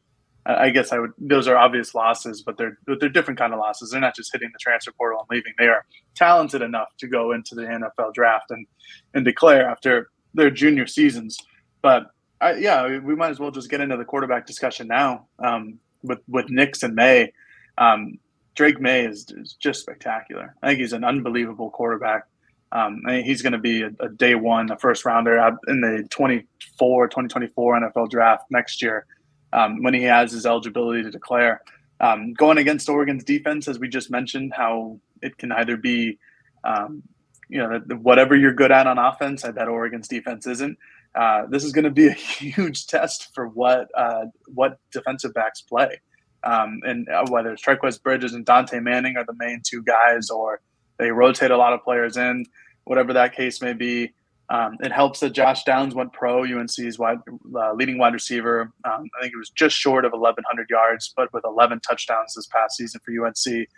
I 0.46 0.70
guess 0.70 0.90
I 0.90 0.98
would. 0.98 1.12
Those 1.18 1.48
are 1.48 1.56
obvious 1.56 1.94
losses, 1.94 2.40
but 2.40 2.56
they're 2.56 2.78
they're 2.86 3.10
different 3.10 3.38
kind 3.38 3.52
of 3.52 3.58
losses. 3.58 3.90
They're 3.90 4.00
not 4.00 4.16
just 4.16 4.32
hitting 4.32 4.50
the 4.52 4.58
transfer 4.58 4.92
portal 4.92 5.20
and 5.20 5.36
leaving. 5.36 5.52
They 5.58 5.66
are 5.66 5.84
talented 6.14 6.62
enough 6.62 6.88
to 6.98 7.08
go 7.08 7.32
into 7.32 7.54
the 7.54 7.62
NFL 7.62 8.14
draft 8.14 8.50
and 8.50 8.66
and 9.12 9.22
declare 9.22 9.68
after 9.68 10.10
their 10.32 10.50
junior 10.50 10.86
seasons. 10.86 11.38
But 11.84 12.06
I, 12.40 12.54
yeah, 12.54 12.98
we 13.00 13.14
might 13.14 13.28
as 13.28 13.38
well 13.38 13.50
just 13.50 13.68
get 13.68 13.82
into 13.82 13.98
the 13.98 14.06
quarterback 14.06 14.46
discussion 14.46 14.88
now 14.88 15.26
um, 15.38 15.78
with 16.02 16.20
with 16.26 16.46
Nix 16.48 16.82
and 16.82 16.94
Maye. 16.94 17.30
Um, 17.76 18.18
Drake 18.54 18.80
Maye 18.80 19.04
is, 19.04 19.26
is, 19.36 19.52
just 19.52 19.82
spectacular. 19.82 20.54
I 20.62 20.68
think 20.68 20.80
he's 20.80 20.94
an 20.94 21.04
unbelievable 21.04 21.68
quarterback. 21.68 22.24
Um, 22.72 23.02
he's 23.06 23.42
going 23.42 23.52
to 23.52 23.58
be 23.58 23.82
a, 23.82 23.90
a, 24.00 24.08
day 24.08 24.34
one, 24.34 24.70
a 24.70 24.78
first 24.78 25.04
rounder 25.04 25.36
in 25.68 25.82
the 25.82 26.06
24, 26.08 27.08
2024 27.08 27.80
NFL 27.80 28.08
draft 28.08 28.44
next 28.50 28.80
year 28.80 29.04
um, 29.52 29.82
when 29.82 29.92
he 29.92 30.04
has 30.04 30.32
his 30.32 30.46
eligibility 30.46 31.02
to 31.02 31.10
declare. 31.10 31.60
Um, 32.00 32.32
going 32.32 32.56
against 32.56 32.88
Oregon's 32.88 33.24
defense, 33.24 33.68
as 33.68 33.78
we 33.78 33.88
just 33.88 34.10
mentioned, 34.10 34.54
how 34.56 34.98
it 35.20 35.36
can 35.36 35.52
either 35.52 35.76
be, 35.76 36.18
um, 36.64 37.02
you 37.50 37.58
know, 37.58 37.78
whatever 37.96 38.34
you're 38.34 38.54
good 38.54 38.72
at 38.72 38.86
on 38.86 38.96
offense. 38.96 39.44
I 39.44 39.50
bet 39.50 39.68
Oregon's 39.68 40.08
defense 40.08 40.46
isn't. 40.46 40.78
Uh, 41.14 41.46
this 41.48 41.64
is 41.64 41.72
going 41.72 41.84
to 41.84 41.90
be 41.90 42.08
a 42.08 42.12
huge 42.12 42.86
test 42.86 43.34
for 43.34 43.48
what 43.48 43.88
uh, 43.96 44.26
what 44.46 44.78
defensive 44.92 45.32
backs 45.34 45.62
play, 45.62 46.00
um, 46.42 46.80
and 46.84 47.08
uh, 47.08 47.24
whether 47.28 47.52
it's 47.52 47.62
Trikweze 47.62 48.02
Bridges 48.02 48.34
and 48.34 48.44
Dontae 48.44 48.82
Manning 48.82 49.16
are 49.16 49.24
the 49.24 49.34
main 49.38 49.62
two 49.64 49.82
guys, 49.82 50.30
or 50.30 50.60
they 50.98 51.10
rotate 51.10 51.50
a 51.50 51.56
lot 51.56 51.72
of 51.72 51.82
players 51.82 52.16
in, 52.16 52.44
whatever 52.84 53.12
that 53.12 53.34
case 53.34 53.60
may 53.60 53.72
be. 53.72 54.12
Um, 54.50 54.76
it 54.80 54.92
helps 54.92 55.20
that 55.20 55.30
Josh 55.30 55.64
Downs 55.64 55.94
went 55.94 56.12
pro, 56.12 56.42
UNC's 56.44 56.98
wide, 56.98 57.18
uh, 57.56 57.72
leading 57.72 57.96
wide 57.96 58.12
receiver. 58.12 58.72
Um, 58.84 59.08
I 59.18 59.22
think 59.22 59.32
it 59.32 59.38
was 59.38 59.50
just 59.50 59.74
short 59.74 60.04
of 60.04 60.12
1,100 60.12 60.68
yards, 60.68 61.12
but 61.16 61.32
with 61.32 61.44
11 61.44 61.80
touchdowns 61.80 62.34
this 62.34 62.46
past 62.48 62.76
season 62.76 63.00
for 63.04 63.26
UNC. 63.26 63.68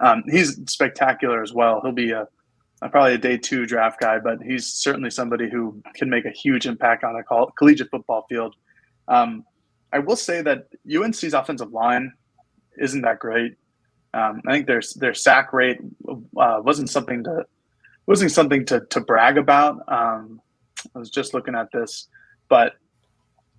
Um, 0.00 0.24
he's 0.28 0.58
spectacular 0.68 1.42
as 1.42 1.52
well. 1.52 1.80
He'll 1.82 1.92
be 1.92 2.10
a, 2.10 2.26
a, 2.82 2.88
probably 2.88 3.14
a 3.14 3.18
day 3.18 3.38
two 3.38 3.66
draft 3.66 4.00
guy, 4.00 4.18
but 4.18 4.42
he's 4.42 4.66
certainly 4.66 5.10
somebody 5.10 5.48
who 5.50 5.82
can 5.94 6.10
make 6.10 6.24
a 6.24 6.30
huge 6.30 6.66
impact 6.66 7.04
on 7.04 7.16
a 7.16 7.22
coll- 7.22 7.52
collegiate 7.58 7.90
football 7.90 8.26
field. 8.28 8.54
Um, 9.08 9.44
I 9.92 10.00
will 10.00 10.16
say 10.16 10.42
that 10.42 10.68
UNC's 10.92 11.34
offensive 11.34 11.72
line 11.72 12.12
isn't 12.78 13.02
that 13.02 13.18
great. 13.18 13.56
Um, 14.14 14.40
I 14.46 14.52
think 14.52 14.66
their 14.66 14.82
their 14.96 15.14
sack 15.14 15.52
rate 15.52 15.78
uh, 16.08 16.60
wasn't 16.62 16.90
something 16.90 17.24
to 17.24 17.44
wasn't 18.06 18.32
something 18.32 18.64
to 18.66 18.80
to 18.90 19.00
brag 19.00 19.38
about. 19.38 19.80
Um, 19.88 20.40
I 20.94 20.98
was 20.98 21.10
just 21.10 21.34
looking 21.34 21.54
at 21.54 21.68
this, 21.72 22.08
but 22.48 22.74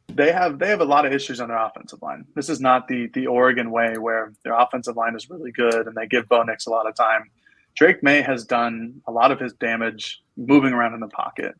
they 0.08 0.32
have 0.32 0.60
they 0.60 0.70
have 0.70 0.82
a 0.82 0.86
lot 0.86 1.06
of 1.06 1.14
issues 1.14 1.40
on 1.40 1.50
their 1.50 1.58
offensive 1.58 2.02
line. 2.02 2.26
This 2.36 2.50
is 2.50 2.60
not 2.60 2.88
the 2.88 3.08
the 3.14 3.28
Oregon 3.28 3.72
way 3.72 3.98
where 3.98 4.34
their 4.44 4.54
offensive 4.54 4.96
line 4.96 5.16
is 5.16 5.30
really 5.30 5.52
good 5.52 5.88
and 5.88 5.96
they 5.96 6.08
give 6.08 6.28
Bo 6.28 6.44
Nix 6.44 6.66
a 6.66 6.70
lot 6.70 6.88
of 6.88 6.96
time. 6.96 7.30
Drake 7.78 8.02
Maye 8.02 8.24
has 8.24 8.44
done 8.44 9.02
a 9.08 9.12
lot 9.12 9.32
of 9.32 9.40
his 9.40 9.54
damage 9.54 10.22
moving 10.36 10.74
around 10.74 10.96
in 10.96 11.00
the 11.00 11.08
pocket. 11.08 11.54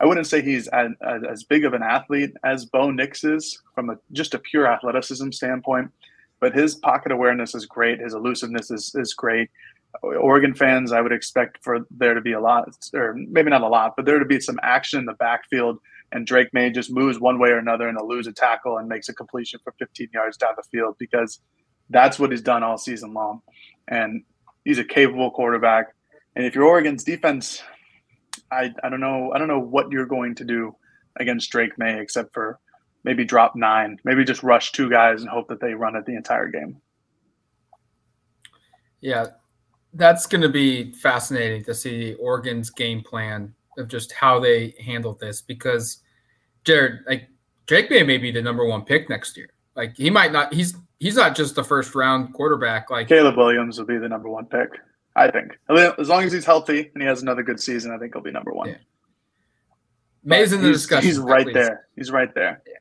I 0.00 0.06
wouldn't 0.06 0.26
say 0.26 0.42
he's 0.42 0.68
as, 0.68 1.44
big 1.44 1.64
of 1.64 1.72
an 1.72 1.82
athlete 1.82 2.32
as 2.44 2.66
Bo 2.66 2.90
Nix 2.90 3.24
is 3.24 3.58
from 3.74 3.88
a, 3.88 3.96
just 4.12 4.34
a 4.34 4.38
pure 4.38 4.66
athleticism 4.66 5.30
standpoint, 5.30 5.90
but 6.40 6.54
his 6.54 6.74
pocket 6.74 7.10
awareness 7.10 7.54
is 7.54 7.64
great. 7.64 8.00
His 8.00 8.12
elusiveness 8.12 8.70
is, 8.70 8.94
is 8.96 9.14
great. 9.14 9.48
Oregon 10.02 10.54
fans, 10.54 10.92
I 10.92 11.00
would 11.00 11.12
expect 11.12 11.58
for 11.62 11.86
there 11.90 12.14
to 12.14 12.20
be 12.20 12.32
a 12.32 12.40
lot, 12.40 12.68
or 12.92 13.14
maybe 13.14 13.48
not 13.48 13.62
a 13.62 13.68
lot, 13.68 13.94
but 13.96 14.04
there 14.04 14.18
to 14.18 14.24
be 14.24 14.40
some 14.40 14.58
action 14.62 14.98
in 14.98 15.06
the 15.06 15.14
backfield. 15.14 15.78
And 16.10 16.26
Drake 16.26 16.52
Maye 16.52 16.70
just 16.70 16.90
moves 16.90 17.18
one 17.18 17.38
way 17.38 17.48
or 17.48 17.58
another 17.58 17.88
and 17.88 17.98
lose 18.06 18.26
a 18.26 18.32
tackle 18.32 18.76
and 18.76 18.88
makes 18.88 19.08
a 19.08 19.14
completion 19.14 19.60
for 19.64 19.72
15 19.78 20.08
yards 20.12 20.36
down 20.36 20.50
the 20.56 20.62
field 20.64 20.96
because 20.98 21.40
that's 21.88 22.18
what 22.18 22.30
he's 22.30 22.42
done 22.42 22.62
all 22.62 22.76
season 22.76 23.14
long. 23.14 23.40
And 23.88 24.24
he's 24.64 24.78
a 24.78 24.84
capable 24.84 25.30
quarterback. 25.30 25.94
And 26.36 26.44
if 26.44 26.54
you're 26.54 26.64
Oregon's 26.64 27.04
defense, 27.04 27.62
I, 28.50 28.72
I 28.82 28.88
don't 28.88 29.00
know 29.00 29.32
I 29.34 29.38
don't 29.38 29.48
know 29.48 29.60
what 29.60 29.90
you're 29.90 30.06
going 30.06 30.34
to 30.36 30.44
do 30.44 30.74
against 31.16 31.50
Drake 31.50 31.78
Maye 31.78 32.00
except 32.00 32.32
for 32.32 32.58
maybe 33.04 33.24
drop 33.24 33.56
nine, 33.56 33.98
maybe 34.04 34.24
just 34.24 34.42
rush 34.42 34.72
two 34.72 34.88
guys 34.88 35.20
and 35.22 35.30
hope 35.30 35.48
that 35.48 35.60
they 35.60 35.74
run 35.74 35.96
it 35.96 36.06
the 36.06 36.16
entire 36.16 36.48
game. 36.48 36.80
Yeah, 39.00 39.26
that's 39.94 40.26
going 40.26 40.42
to 40.42 40.48
be 40.48 40.92
fascinating 40.92 41.64
to 41.64 41.74
see 41.74 42.14
Oregon's 42.14 42.70
game 42.70 43.02
plan 43.02 43.52
of 43.76 43.88
just 43.88 44.12
how 44.12 44.38
they 44.38 44.74
handle 44.78 45.14
this 45.14 45.42
because 45.42 45.98
Jared, 46.64 47.00
like 47.06 47.28
Drake 47.66 47.90
Maye 47.90 48.04
may 48.04 48.18
be 48.18 48.30
the 48.30 48.42
number 48.42 48.64
one 48.64 48.84
pick 48.84 49.08
next 49.08 49.36
year. 49.36 49.50
Like 49.74 49.96
he 49.96 50.10
might 50.10 50.32
not. 50.32 50.52
He's 50.52 50.76
he's 51.02 51.16
not 51.16 51.34
just 51.34 51.56
the 51.56 51.64
first 51.64 51.96
round 51.96 52.32
quarterback. 52.32 52.88
Like 52.88 53.08
Caleb 53.08 53.36
Williams 53.36 53.76
will 53.76 53.86
be 53.86 53.98
the 53.98 54.08
number 54.08 54.28
one 54.28 54.46
pick. 54.46 54.70
I 55.16 55.30
think 55.30 55.58
as 55.98 56.08
long 56.08 56.22
as 56.22 56.32
he's 56.32 56.44
healthy 56.44 56.90
and 56.94 57.02
he 57.02 57.08
has 57.08 57.20
another 57.20 57.42
good 57.42 57.60
season, 57.60 57.90
I 57.90 57.98
think 57.98 58.14
he'll 58.14 58.22
be 58.22 58.30
number 58.30 58.52
one. 58.52 58.68
Yeah. 58.68 58.76
Maye's 60.24 60.52
in 60.52 60.62
the 60.62 60.68
he's, 60.68 60.76
discussion. 60.76 61.08
He's 61.08 61.18
right 61.18 61.52
there. 61.52 61.88
He's 61.96 62.12
right 62.12 62.32
there. 62.34 62.62
Yeah. 62.66 62.72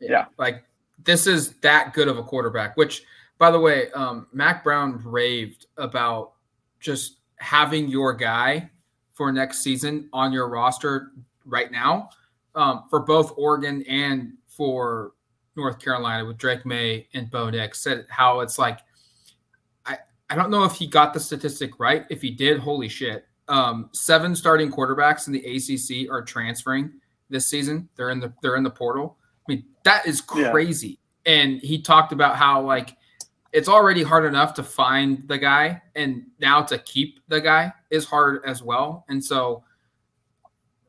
yeah. 0.00 0.10
yeah. 0.10 0.24
Like 0.38 0.62
this 1.02 1.26
is 1.26 1.54
that 1.62 1.92
good 1.92 2.06
of 2.06 2.16
a 2.16 2.22
quarterback, 2.22 2.76
which 2.76 3.02
by 3.38 3.50
the 3.50 3.58
way, 3.58 3.90
um, 3.90 4.28
Mack 4.32 4.62
Brown 4.62 5.02
raved 5.04 5.66
about 5.76 6.34
just 6.78 7.18
having 7.36 7.88
your 7.88 8.14
guy 8.14 8.70
for 9.12 9.32
next 9.32 9.62
season 9.62 10.08
on 10.12 10.32
your 10.32 10.48
roster 10.48 11.10
right 11.44 11.72
now 11.72 12.08
um, 12.54 12.84
for 12.88 13.00
both 13.00 13.32
Oregon 13.36 13.82
and 13.88 14.34
for 14.46 15.12
North 15.56 15.78
Carolina 15.78 16.24
with 16.24 16.38
Drake 16.38 16.66
Maye 16.66 17.08
and 17.14 17.30
Bo 17.30 17.50
Nix 17.50 17.80
said 17.80 18.06
how 18.08 18.40
it's 18.40 18.58
like 18.58 18.80
I 19.86 19.98
I 20.30 20.34
don't 20.34 20.50
know 20.50 20.64
if 20.64 20.72
he 20.72 20.86
got 20.86 21.14
the 21.14 21.20
statistic 21.20 21.78
right. 21.78 22.04
If 22.10 22.22
he 22.22 22.30
did, 22.30 22.58
holy 22.58 22.88
shit. 22.88 23.26
Um, 23.46 23.90
seven 23.92 24.34
starting 24.34 24.70
quarterbacks 24.70 25.26
in 25.26 25.32
the 25.32 25.44
ACC 25.44 26.10
are 26.10 26.22
transferring 26.22 26.92
this 27.30 27.46
season. 27.46 27.88
They're 27.96 28.10
in 28.10 28.20
the 28.20 28.32
they're 28.42 28.56
in 28.56 28.62
the 28.62 28.70
portal. 28.70 29.16
I 29.48 29.52
mean, 29.52 29.64
that 29.84 30.06
is 30.06 30.20
crazy. 30.20 30.98
Yeah. 31.26 31.32
And 31.32 31.60
he 31.60 31.80
talked 31.80 32.12
about 32.12 32.36
how 32.36 32.62
like 32.62 32.96
it's 33.52 33.68
already 33.68 34.02
hard 34.02 34.24
enough 34.24 34.54
to 34.54 34.64
find 34.64 35.26
the 35.28 35.38
guy 35.38 35.80
and 35.94 36.24
now 36.40 36.60
to 36.62 36.76
keep 36.78 37.20
the 37.28 37.40
guy 37.40 37.72
is 37.90 38.04
hard 38.04 38.42
as 38.44 38.62
well. 38.62 39.04
And 39.08 39.24
so 39.24 39.62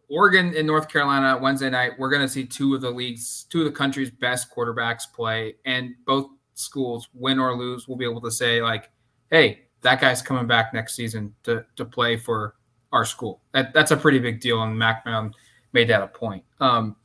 Oregon 0.10 0.54
and 0.56 0.68
North 0.68 0.88
Carolina 0.88 1.38
Wednesday 1.42 1.70
night, 1.70 1.94
we're 1.98 2.10
going 2.10 2.22
to 2.22 2.28
see 2.28 2.46
two 2.46 2.76
of 2.76 2.82
the 2.82 2.92
league's, 2.92 3.46
two 3.50 3.60
of 3.60 3.66
the 3.66 3.72
country's 3.72 4.12
best 4.12 4.54
quarterbacks 4.54 5.12
play, 5.12 5.56
and 5.66 5.96
both 6.06 6.28
schools, 6.54 7.10
win 7.14 7.40
or 7.40 7.56
lose, 7.56 7.88
will 7.88 7.96
be 7.96 8.06
able 8.06 8.22
to 8.22 8.32
say 8.32 8.62
like, 8.62 8.90
"Hey, 9.30 9.66
that 9.82 10.02
guy's 10.02 10.22
coming 10.22 10.48
back 10.48 10.74
next 10.74 10.96
season 10.96 11.34
to 11.44 11.66
to 11.76 11.86
play 11.86 12.18
for 12.18 12.56
our 12.92 13.06
school." 13.06 13.42
That, 13.54 13.74
that's 13.74 13.92
a 13.92 13.98
pretty 13.98 14.20
big 14.20 14.40
deal, 14.42 14.62
and 14.64 14.78
Brown 14.78 15.34
made 15.74 15.88
that 15.90 16.02
a 16.02 16.08
point. 16.08 16.44
Um, 16.60 16.96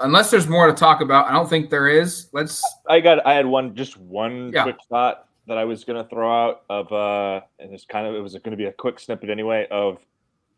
unless 0.00 0.30
there's 0.30 0.48
more 0.48 0.66
to 0.66 0.72
talk 0.72 1.00
about, 1.00 1.28
I 1.28 1.32
don't 1.32 1.48
think 1.48 1.70
there 1.70 1.88
is. 1.88 2.28
Let's. 2.32 2.62
I 2.88 3.00
got. 3.00 3.24
I 3.26 3.34
had 3.34 3.46
one, 3.46 3.74
just 3.74 3.96
one 3.98 4.52
yeah. 4.52 4.64
quick 4.64 4.76
thought 4.88 5.28
that 5.46 5.58
I 5.58 5.64
was 5.64 5.84
going 5.84 6.02
to 6.02 6.08
throw 6.08 6.30
out 6.32 6.62
of, 6.68 6.92
uh, 6.92 7.44
and 7.58 7.72
it's 7.72 7.84
kind 7.84 8.06
of 8.06 8.14
it 8.14 8.20
was 8.20 8.32
going 8.34 8.52
to 8.52 8.56
be 8.56 8.66
a 8.66 8.72
quick 8.72 9.00
snippet 9.00 9.28
anyway 9.28 9.66
of 9.70 9.98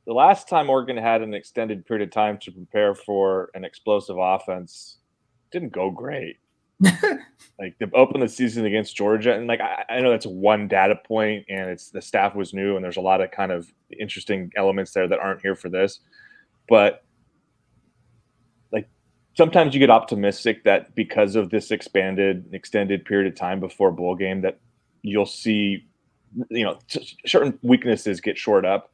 the 0.06 0.12
last 0.12 0.48
time 0.48 0.68
Oregon 0.68 0.96
had 0.96 1.22
an 1.22 1.34
extended 1.34 1.86
period 1.86 2.08
of 2.08 2.12
time 2.12 2.38
to 2.38 2.52
prepare 2.52 2.94
for 2.94 3.50
an 3.54 3.64
explosive 3.64 4.16
offense 4.18 4.98
didn't 5.50 5.72
go 5.72 5.90
great. 5.90 6.38
like 7.58 7.78
they 7.78 7.86
opened 7.94 8.22
the 8.22 8.28
season 8.28 8.66
against 8.66 8.96
Georgia, 8.96 9.34
and 9.34 9.46
like 9.46 9.60
I, 9.60 9.84
I, 9.88 10.00
know 10.00 10.10
that's 10.10 10.26
one 10.26 10.66
data 10.66 10.96
point, 11.06 11.46
and 11.48 11.70
it's 11.70 11.90
the 11.90 12.02
staff 12.02 12.34
was 12.34 12.52
new, 12.52 12.74
and 12.74 12.84
there's 12.84 12.96
a 12.96 13.00
lot 13.02 13.20
of 13.20 13.30
kind 13.30 13.52
of 13.52 13.72
interesting 13.98 14.52
elements 14.56 14.92
there 14.92 15.06
that 15.06 15.20
aren't 15.20 15.40
here 15.40 15.54
for 15.54 15.68
this. 15.68 16.00
But 16.68 17.04
like 18.72 18.88
sometimes 19.34 19.72
you 19.72 19.80
get 19.80 19.88
optimistic 19.88 20.64
that 20.64 20.94
because 20.96 21.36
of 21.36 21.50
this 21.50 21.70
expanded, 21.70 22.46
extended 22.52 23.04
period 23.04 23.32
of 23.32 23.38
time 23.38 23.60
before 23.60 23.92
bowl 23.92 24.16
game, 24.16 24.42
that 24.42 24.58
you'll 25.02 25.24
see, 25.24 25.86
you 26.50 26.64
know, 26.64 26.80
certain 27.24 27.56
weaknesses 27.62 28.20
get 28.20 28.36
shored 28.36 28.66
up 28.66 28.90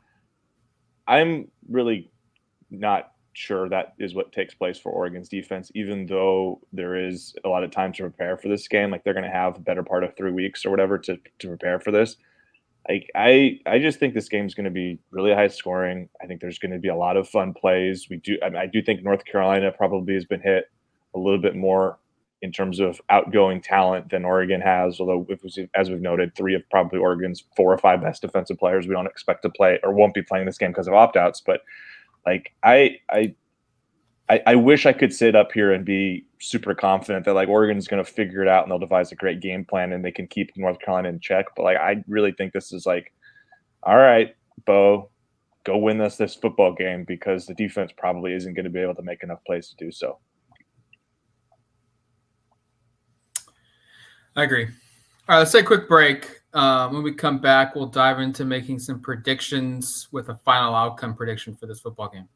I'm 1.11 1.49
really 1.69 2.11
not 2.71 3.13
sure 3.33 3.69
that 3.69 3.95
is 3.99 4.15
what 4.15 4.33
takes 4.33 4.55
place 4.55 4.79
for 4.79 4.93
Oregon's 4.93 5.29
defense, 5.29 5.71
even 5.75 6.07
though 6.07 6.61
there 6.73 6.95
is 6.95 7.35
a 7.45 7.49
lot 7.49 7.65
of 7.65 7.73
time 7.73 7.93
to 7.95 8.03
prepare 8.03 8.37
for 8.37 8.49
this 8.49 8.69
game. 8.69 8.91
Like 8.91 9.03
they're 9.03 9.15
going 9.15 9.25
to 9.25 9.31
have 9.31 9.57
a 9.57 9.61
better 9.61 9.83
part 9.83 10.05
of 10.05 10.17
three 10.17 10.31
weeks 10.31 10.65
or 10.65 10.71
whatever 10.71 10.99
to, 10.99 11.19
to 11.41 11.49
prepare 11.49 11.81
for 11.81 11.91
this. 11.91 12.17
Like 12.89 13.11
I, 13.15 13.59
I 13.67 13.81
just 13.81 13.99
think 13.99 14.15
this 14.15 14.29
game 14.29 14.47
is 14.47 14.55
going 14.55 14.65
to 14.65 14.71
be 14.71 15.01
really 15.11 15.35
high 15.35 15.49
scoring. 15.49 16.09
I 16.23 16.27
think 16.27 16.41
there's 16.41 16.59
going 16.59 16.73
to 16.73 16.79
be 16.79 16.89
a 16.89 16.97
lot 16.97 17.17
of 17.17 17.29
fun 17.29 17.55
plays. 17.55 18.07
We 18.09 18.19
do, 18.19 18.39
I, 18.43 18.61
I 18.61 18.67
do 18.67 18.81
think 18.81 19.03
North 19.03 19.25
Carolina 19.25 19.73
probably 19.73 20.15
has 20.15 20.25
been 20.25 20.41
hit 20.41 20.65
a 21.15 21.19
little 21.19 21.41
bit 21.41 21.57
more 21.57 21.99
in 22.43 22.53
terms 22.53 22.81
of 22.81 23.01
outgoing 23.11 23.61
talent 23.61 24.11
than 24.11 24.25
Oregon 24.25 24.61
has. 24.61 24.99
Although, 24.99 25.27
as 25.75 25.91
we've 25.91 26.01
noted, 26.01 26.35
three 26.35 26.55
of 26.55 26.69
probably 26.71 26.99
Oregon's 26.99 27.45
four 27.57 27.73
or 27.73 27.79
five 27.79 28.01
best 28.01 28.23
defensive 28.23 28.59
players 28.59 28.87
we 28.87 28.95
don't 28.95 29.07
expect 29.07 29.43
to 29.43 29.51
play 29.51 29.79
or 29.83 29.93
won't 29.93 30.15
be 30.15 30.23
playing 30.23 30.47
this 30.47 30.59
game 30.59 30.71
because 30.71 30.89
of 30.89 30.95
opt 30.95 31.17
outs. 31.17 31.41
But 31.41 31.63
like, 32.27 32.53
I, 32.63 32.99
I, 33.11 33.35
I, 34.47 34.55
wish 34.55 34.87
I 34.87 34.93
could 34.93 35.13
sit 35.13 35.35
up 35.35 35.53
here 35.53 35.73
and 35.73 35.85
be 35.85 36.25
super 36.39 36.75
confident 36.75 37.25
that 37.25 37.35
like 37.35 37.49
Oregon's 37.49 37.89
going 37.89 38.03
to 38.03 38.11
figure 38.11 38.43
it 38.43 38.49
out 38.49 38.63
and 38.63 38.71
they'll 38.71 38.79
devise 38.79 39.11
a 39.13 39.17
great 39.17 39.41
game 39.41 39.65
plan 39.65 39.93
and 39.93 40.05
they 40.05 40.13
can 40.13 40.27
keep 40.27 40.57
North 40.57 40.79
Carolina 40.81 41.09
in 41.09 41.21
check. 41.21 41.47
But 41.57 41.65
like, 41.65 41.77
I 41.77 42.03
really 42.07 42.33
think 42.33 42.53
this 42.53 42.73
is 42.73 42.87
like, 42.87 43.13
all 43.83 43.97
right, 43.97 44.35
Bo, 44.67 45.11
go 45.65 45.77
win 45.79 46.01
us 46.01 46.17
this 46.17 46.35
football 46.35 46.73
game 46.73 47.05
because 47.05 47.47
the 47.47 47.55
defense 47.55 47.93
probably 47.97 48.33
isn't 48.33 48.55
going 48.55 48.65
to 48.65 48.71
be 48.71 48.81
able 48.81 48.95
to 48.95 49.03
make 49.03 49.23
enough 49.23 49.45
plays 49.45 49.69
to 49.69 49.77
do 49.77 49.91
so. 49.91 50.19
I 54.37 54.45
agree. 54.45 54.65
All 54.65 54.71
right, 55.29 55.39
let's 55.39 55.53
take 55.53 55.65
a 55.65 55.67
quick 55.67 55.89
break. 55.89 56.41
Um, 56.53 56.95
when 56.95 57.03
we 57.03 57.13
come 57.13 57.39
back, 57.39 57.75
we'll 57.75 57.87
dive 57.87 58.19
into 58.19 58.45
making 58.45 58.81
some 58.81 59.01
predictions 59.01 60.09
with 60.11 60.29
a 60.29 60.35
final 60.45 60.75
outcome 60.75 61.15
prediction 61.15 61.55
for 61.55 61.67
this 61.67 61.81
football 61.81 62.09
game. 62.09 62.29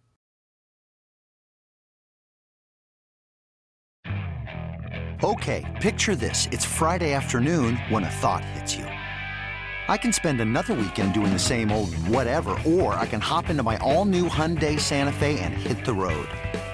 Okay, 5.22 5.64
picture 5.80 6.14
this. 6.14 6.48
It's 6.52 6.64
Friday 6.64 7.14
afternoon 7.14 7.76
when 7.88 8.04
a 8.04 8.10
thought 8.10 8.44
hits 8.44 8.76
you. 8.76 8.84
I 8.84 9.96
can 9.96 10.12
spend 10.12 10.40
another 10.40 10.74
weekend 10.74 11.14
doing 11.14 11.32
the 11.32 11.38
same 11.38 11.70
old 11.72 11.94
whatever, 12.08 12.56
or 12.66 12.94
I 12.94 13.06
can 13.06 13.20
hop 13.20 13.48
into 13.48 13.62
my 13.62 13.78
all 13.78 14.04
new 14.04 14.28
Hyundai 14.28 14.78
Santa 14.78 15.12
Fe 15.12 15.38
and 15.40 15.54
hit 15.54 15.84
the 15.84 15.92
road. 15.92 16.28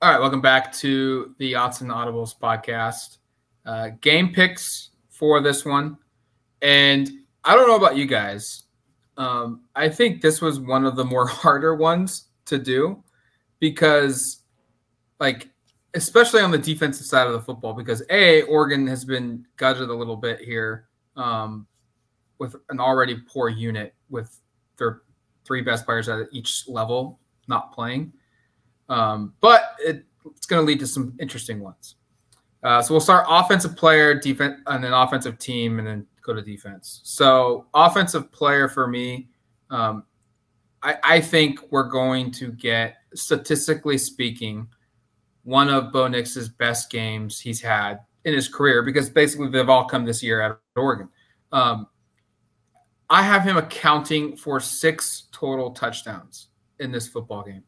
All 0.00 0.12
right, 0.12 0.20
welcome 0.20 0.40
back 0.40 0.72
to 0.74 1.34
the 1.38 1.54
Autzen 1.54 1.88
Audibles 1.88 2.32
podcast. 2.38 3.18
Uh, 3.66 3.88
game 4.00 4.32
picks 4.32 4.90
for 5.10 5.40
this 5.40 5.64
one, 5.64 5.98
and 6.62 7.10
I 7.42 7.56
don't 7.56 7.66
know 7.66 7.74
about 7.74 7.96
you 7.96 8.06
guys. 8.06 8.62
Um, 9.16 9.62
I 9.74 9.88
think 9.88 10.20
this 10.20 10.40
was 10.40 10.60
one 10.60 10.84
of 10.84 10.94
the 10.94 11.04
more 11.04 11.26
harder 11.26 11.74
ones 11.74 12.28
to 12.44 12.58
do 12.58 13.02
because, 13.58 14.44
like, 15.18 15.50
especially 15.94 16.42
on 16.42 16.52
the 16.52 16.58
defensive 16.58 17.04
side 17.04 17.26
of 17.26 17.32
the 17.32 17.40
football, 17.40 17.72
because 17.72 18.00
a 18.08 18.42
Oregon 18.42 18.86
has 18.86 19.04
been 19.04 19.44
gutted 19.56 19.88
a 19.88 19.94
little 19.94 20.16
bit 20.16 20.38
here 20.38 20.86
um, 21.16 21.66
with 22.38 22.54
an 22.70 22.78
already 22.78 23.16
poor 23.26 23.48
unit 23.48 23.96
with 24.10 24.38
their 24.76 25.02
three 25.44 25.60
best 25.60 25.84
players 25.84 26.08
at 26.08 26.28
each 26.30 26.68
level 26.68 27.18
not 27.48 27.72
playing. 27.72 28.12
Um, 28.88 29.34
but 29.40 29.74
it, 29.80 30.04
it's 30.36 30.46
going 30.46 30.62
to 30.62 30.66
lead 30.66 30.80
to 30.80 30.86
some 30.86 31.14
interesting 31.20 31.60
ones. 31.60 31.96
Uh, 32.62 32.82
so 32.82 32.92
we'll 32.92 33.00
start 33.00 33.26
offensive 33.28 33.76
player, 33.76 34.18
defense, 34.18 34.60
and 34.66 34.82
then 34.82 34.92
offensive 34.92 35.38
team, 35.38 35.78
and 35.78 35.86
then 35.86 36.06
go 36.22 36.34
to 36.34 36.42
defense. 36.42 37.00
So 37.04 37.66
offensive 37.72 38.32
player 38.32 38.68
for 38.68 38.88
me, 38.88 39.28
um, 39.70 40.04
I, 40.82 40.96
I, 41.04 41.20
think 41.20 41.60
we're 41.70 41.88
going 41.88 42.30
to 42.32 42.50
get, 42.52 42.96
statistically 43.14 43.98
speaking, 43.98 44.66
one 45.44 45.68
of 45.68 45.92
Bo 45.92 46.08
Nix's 46.08 46.48
best 46.48 46.90
games 46.90 47.38
he's 47.38 47.60
had 47.60 48.00
in 48.24 48.34
his 48.34 48.48
career 48.48 48.82
because 48.82 49.10
basically 49.10 49.48
they've 49.48 49.68
all 49.68 49.84
come 49.84 50.04
this 50.04 50.22
year 50.22 50.40
at 50.40 50.58
Oregon. 50.76 51.08
Um, 51.52 51.86
I 53.10 53.22
have 53.22 53.42
him 53.42 53.56
accounting 53.56 54.36
for 54.36 54.60
six 54.60 55.28
total 55.32 55.70
touchdowns 55.70 56.48
in 56.78 56.92
this 56.92 57.08
football 57.08 57.42
game. 57.42 57.62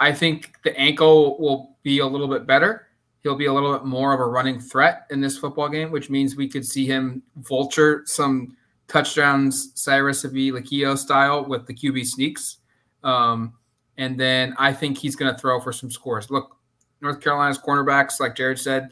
I 0.00 0.12
think 0.12 0.54
the 0.64 0.76
ankle 0.78 1.38
will 1.38 1.76
be 1.82 1.98
a 1.98 2.06
little 2.06 2.26
bit 2.26 2.46
better. 2.46 2.88
he'll 3.22 3.36
be 3.36 3.46
a 3.46 3.52
little 3.52 3.74
bit 3.74 3.84
more 3.84 4.14
of 4.14 4.20
a 4.20 4.24
running 4.24 4.58
threat 4.58 5.06
in 5.10 5.20
this 5.20 5.36
football 5.36 5.68
game, 5.68 5.90
which 5.90 6.08
means 6.08 6.36
we 6.36 6.48
could 6.48 6.64
see 6.64 6.86
him 6.86 7.22
vulture 7.36 8.02
some 8.06 8.56
touchdowns, 8.88 9.72
Cyrus 9.74 10.24
Habibi 10.24 10.96
style 10.98 11.44
with 11.44 11.66
the 11.66 11.74
QB 11.74 12.06
sneaks. 12.06 12.56
Um, 13.04 13.52
and 13.98 14.18
then 14.18 14.54
I 14.58 14.72
think 14.72 14.96
he's 14.96 15.16
going 15.16 15.32
to 15.32 15.38
throw 15.38 15.60
for 15.60 15.70
some 15.72 15.90
scores. 15.90 16.30
Look, 16.30 16.56
North 17.02 17.20
Carolina's 17.20 17.58
cornerbacks, 17.58 18.20
like 18.20 18.34
Jared 18.34 18.58
said, 18.58 18.88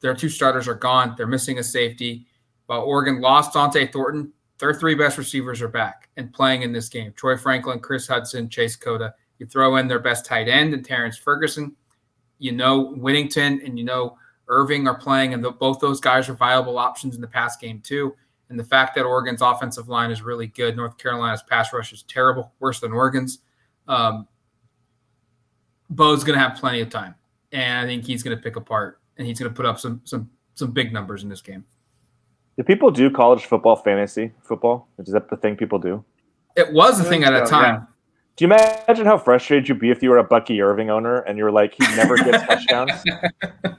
their 0.00 0.14
two 0.14 0.28
starters 0.28 0.66
are 0.66 0.74
gone. 0.74 1.14
They're 1.16 1.28
missing 1.28 1.58
a 1.58 1.62
safety. 1.62 2.26
While 2.66 2.82
Oregon 2.82 3.20
lost 3.20 3.54
Dont'e 3.54 3.92
Thornton, 3.92 4.32
their 4.58 4.74
three 4.74 4.96
best 4.96 5.18
receivers 5.18 5.62
are 5.62 5.68
back 5.68 6.08
and 6.16 6.32
playing 6.32 6.62
in 6.62 6.72
this 6.72 6.88
game. 6.88 7.12
Troy 7.14 7.36
Franklin, 7.36 7.78
Kris 7.78 8.08
Hutson, 8.08 8.50
Chase 8.50 8.74
Cota. 8.74 9.14
You 9.38 9.46
throw 9.46 9.76
in 9.76 9.88
their 9.88 9.98
best 9.98 10.26
tight 10.26 10.48
end 10.48 10.74
and 10.74 10.84
Terrance 10.84 11.16
Ferguson. 11.16 11.74
You 12.38 12.52
know 12.52 12.94
Whittington 12.94 13.60
and 13.64 13.78
you 13.78 13.84
know 13.84 14.16
Irving 14.48 14.88
are 14.88 14.96
playing, 14.96 15.34
and 15.34 15.44
the, 15.44 15.50
both 15.50 15.78
those 15.80 16.00
guys 16.00 16.28
are 16.28 16.34
viable 16.34 16.78
options 16.78 17.14
in 17.14 17.20
the 17.20 17.26
pass 17.28 17.56
game 17.56 17.80
too. 17.80 18.14
And 18.48 18.58
the 18.58 18.64
fact 18.64 18.94
that 18.94 19.04
Oregon's 19.04 19.42
offensive 19.42 19.88
line 19.88 20.10
is 20.10 20.22
really 20.22 20.46
good, 20.46 20.74
North 20.74 20.96
Carolina's 20.96 21.42
pass 21.42 21.72
rush 21.72 21.92
is 21.92 22.02
terrible, 22.04 22.52
worse 22.60 22.80
than 22.80 22.92
Oregon's. 22.92 23.40
Um, 23.86 24.26
Bo's 25.90 26.24
going 26.24 26.38
to 26.38 26.42
have 26.42 26.58
plenty 26.58 26.80
of 26.80 26.88
time, 26.88 27.14
and 27.52 27.84
I 27.84 27.84
think 27.86 28.04
he's 28.04 28.22
going 28.22 28.36
to 28.36 28.42
pick 28.42 28.56
apart, 28.56 29.00
and 29.16 29.26
he's 29.26 29.38
going 29.38 29.50
to 29.50 29.54
put 29.54 29.66
up 29.66 29.78
some 29.78 30.00
some 30.04 30.30
some 30.54 30.70
big 30.72 30.92
numbers 30.92 31.22
in 31.22 31.28
this 31.28 31.42
game. 31.42 31.64
Do 32.56 32.64
people 32.64 32.90
do 32.90 33.10
college 33.10 33.44
football 33.44 33.76
fantasy 33.76 34.32
football? 34.42 34.88
Is 34.98 35.12
that 35.12 35.30
the 35.30 35.36
thing 35.36 35.56
people 35.56 35.78
do? 35.78 36.04
It 36.56 36.72
was 36.72 36.98
a 37.00 37.04
thing 37.04 37.24
at 37.24 37.32
a 37.32 37.46
time. 37.46 37.86
Do 38.38 38.44
you 38.44 38.52
imagine 38.52 39.04
how 39.04 39.18
frustrated 39.18 39.68
you'd 39.68 39.80
be 39.80 39.90
if 39.90 40.00
you 40.00 40.10
were 40.10 40.18
a 40.18 40.22
Bucky 40.22 40.62
Irving 40.62 40.90
owner 40.90 41.22
and 41.22 41.36
you're 41.36 41.50
like, 41.50 41.74
he 41.74 41.84
never 41.96 42.16
gets 42.16 42.46
touchdowns? 42.46 42.92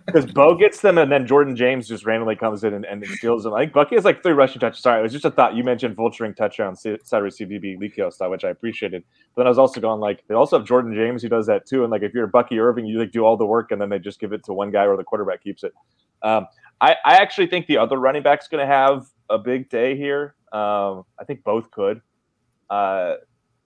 Because 0.05 0.25
Bo 0.25 0.53
gets 0.53 0.81
them 0.81 0.97
and 0.97 1.09
then 1.09 1.25
Jordan 1.25 1.55
James 1.55 1.87
just 1.87 2.05
randomly 2.05 2.35
comes 2.35 2.65
in 2.65 2.73
and, 2.73 2.83
and 2.83 3.05
steals 3.07 3.45
them. 3.45 3.53
I 3.53 3.61
think 3.61 3.71
Bucky 3.71 3.95
has 3.95 4.03
like 4.03 4.21
three 4.21 4.33
rushing 4.33 4.59
touches. 4.59 4.81
Sorry, 4.81 4.99
it 4.99 5.03
was 5.03 5.13
just 5.13 5.23
a 5.23 5.31
thought. 5.31 5.55
You 5.55 5.63
mentioned 5.63 5.95
vulturing 5.95 6.35
touchdowns, 6.35 6.85
Cyrus 7.03 7.39
Habibi-Likio 7.39 8.11
style, 8.11 8.31
which 8.31 8.43
I 8.43 8.49
appreciated. 8.49 9.05
But 9.33 9.43
then 9.43 9.47
I 9.47 9.49
was 9.49 9.57
also 9.57 9.79
going 9.79 10.01
like, 10.01 10.25
they 10.27 10.35
also 10.35 10.57
have 10.57 10.67
Jordan 10.67 10.93
James 10.93 11.21
who 11.21 11.29
does 11.29 11.45
that 11.47 11.65
too. 11.65 11.83
And 11.83 11.91
like, 11.91 12.01
if 12.01 12.13
you're 12.13 12.27
Bucky 12.27 12.59
Irving, 12.59 12.85
you 12.85 12.99
like 12.99 13.13
do 13.13 13.23
all 13.23 13.37
the 13.37 13.45
work 13.45 13.71
and 13.71 13.81
then 13.81 13.87
they 13.87 13.97
just 13.97 14.19
give 14.19 14.33
it 14.33 14.43
to 14.43 14.51
one 14.51 14.71
guy 14.71 14.85
or 14.85 14.97
the 14.97 15.05
quarterback 15.05 15.41
keeps 15.41 15.63
it. 15.63 15.71
Um, 16.21 16.47
I, 16.81 16.97
I 17.05 17.15
actually 17.15 17.47
think 17.47 17.67
the 17.67 17.77
other 17.77 17.97
running 17.97 18.23
back's 18.23 18.49
going 18.49 18.67
to 18.67 18.73
have 18.73 19.05
a 19.29 19.37
big 19.37 19.69
day 19.69 19.95
here. 19.95 20.35
Um, 20.51 21.05
I 21.17 21.23
think 21.25 21.45
both 21.45 21.71
could. 21.71 22.01
Uh, 22.69 23.15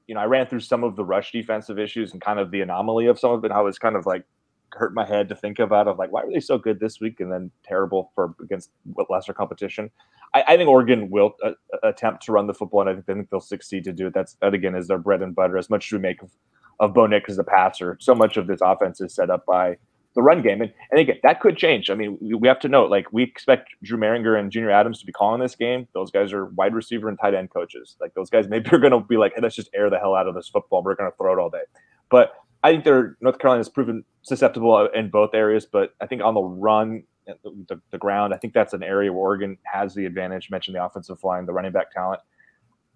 you 0.07 0.15
know, 0.15 0.21
I 0.21 0.25
ran 0.25 0.47
through 0.47 0.61
some 0.61 0.83
of 0.83 0.95
the 0.95 1.05
rush 1.05 1.31
defensive 1.31 1.79
issues 1.79 2.11
and 2.11 2.21
kind 2.21 2.39
of 2.39 2.51
the 2.51 2.61
anomaly 2.61 3.07
of 3.07 3.19
some 3.19 3.31
of 3.31 3.43
it. 3.45 3.51
I 3.51 3.61
was 3.61 3.79
kind 3.79 3.95
of 3.95 4.05
like 4.05 4.25
hurt 4.71 4.93
my 4.93 5.05
head 5.05 5.29
to 5.29 5.35
think 5.35 5.59
about 5.59 5.87
of 5.87 5.99
like 5.99 6.11
why 6.11 6.23
were 6.23 6.31
they 6.31 6.39
so 6.39 6.57
good 6.57 6.79
this 6.79 6.99
week 6.99 7.19
and 7.19 7.31
then 7.31 7.51
terrible 7.63 8.11
for 8.15 8.35
against 8.41 8.71
lesser 9.09 9.33
competition. 9.33 9.89
I, 10.33 10.43
I 10.47 10.57
think 10.57 10.69
Oregon 10.69 11.09
will 11.09 11.35
uh, 11.43 11.51
attempt 11.83 12.23
to 12.23 12.31
run 12.31 12.47
the 12.47 12.53
football, 12.53 12.81
and 12.81 12.89
I 12.89 12.93
think, 12.93 13.09
I 13.09 13.13
think 13.13 13.29
they'll 13.29 13.39
succeed 13.39 13.83
to 13.85 13.93
do 13.93 14.07
it. 14.07 14.13
That's 14.13 14.33
that 14.41 14.53
again 14.53 14.75
is 14.75 14.87
their 14.87 14.97
bread 14.97 15.21
and 15.21 15.35
butter. 15.35 15.57
As 15.57 15.69
much 15.69 15.87
as 15.87 15.91
we 15.93 15.99
make 15.99 16.21
of, 16.21 16.31
of 16.79 16.93
Bo 16.93 17.07
Nix 17.07 17.29
as 17.29 17.37
a 17.37 17.43
passer, 17.43 17.97
so 17.99 18.15
much 18.15 18.37
of 18.37 18.47
this 18.47 18.59
offense 18.61 18.99
is 18.99 19.13
set 19.13 19.29
up 19.29 19.45
by 19.45 19.77
the 20.15 20.21
run 20.21 20.41
game. 20.41 20.61
And, 20.61 20.71
and 20.91 20.99
again, 20.99 21.17
that 21.23 21.41
could 21.41 21.57
change. 21.57 21.89
I 21.89 21.95
mean, 21.95 22.17
we, 22.21 22.47
have 22.47 22.59
to 22.59 22.69
note, 22.69 22.91
like, 22.91 23.11
we 23.11 23.23
expect 23.23 23.69
Drew 23.81 23.97
Mehringer 23.97 24.39
and 24.39 24.51
Junior 24.51 24.71
Adams 24.71 24.99
to 24.99 25.05
be 25.05 25.11
calling 25.11 25.41
this 25.41 25.55
game. 25.55 25.87
Those 25.93 26.11
guys 26.11 26.31
are 26.33 26.45
wide 26.45 26.73
receiver 26.73 27.09
and 27.09 27.17
tight 27.19 27.33
end 27.33 27.49
coaches. 27.49 27.95
Like, 27.99 28.13
those 28.13 28.29
guys 28.29 28.47
maybe 28.47 28.69
are 28.71 28.79
going 28.79 28.91
to 28.91 28.99
be 28.99 29.17
like, 29.17 29.33
hey, 29.35 29.41
let's 29.41 29.55
just 29.55 29.69
air 29.73 29.89
the 29.89 29.97
hell 29.97 30.15
out 30.15 30.27
of 30.27 30.35
this 30.35 30.47
football. 30.47 30.83
We're 30.83 30.95
going 30.95 31.11
to 31.11 31.17
throw 31.17 31.33
it 31.33 31.39
all 31.39 31.49
day. 31.49 31.63
But 32.09 32.33
I 32.63 32.71
think 32.71 32.83
they're 32.83 33.17
North 33.19 33.39
Carolina 33.39 33.59
has 33.59 33.69
proven 33.69 34.05
susceptible 34.21 34.87
in 34.87 35.09
both 35.09 35.33
areas. 35.33 35.65
But 35.65 35.93
I 35.99 36.05
think 36.05 36.21
on 36.21 36.33
the 36.33 36.41
run, 36.41 37.03
uh, 37.27 37.33
the, 37.43 37.81
the 37.91 37.97
ground, 37.97 38.33
I 38.33 38.37
think 38.37 38.53
that's 38.53 38.73
an 38.73 38.83
area 38.83 39.11
where 39.11 39.21
Oregon 39.21 39.57
has 39.63 39.93
the 39.93 40.05
advantage. 40.05 40.49
Mentioned 40.49 40.75
the 40.75 40.83
offensive 40.83 41.23
line, 41.23 41.45
the 41.45 41.53
running 41.53 41.71
back 41.71 41.91
talent. 41.91 42.21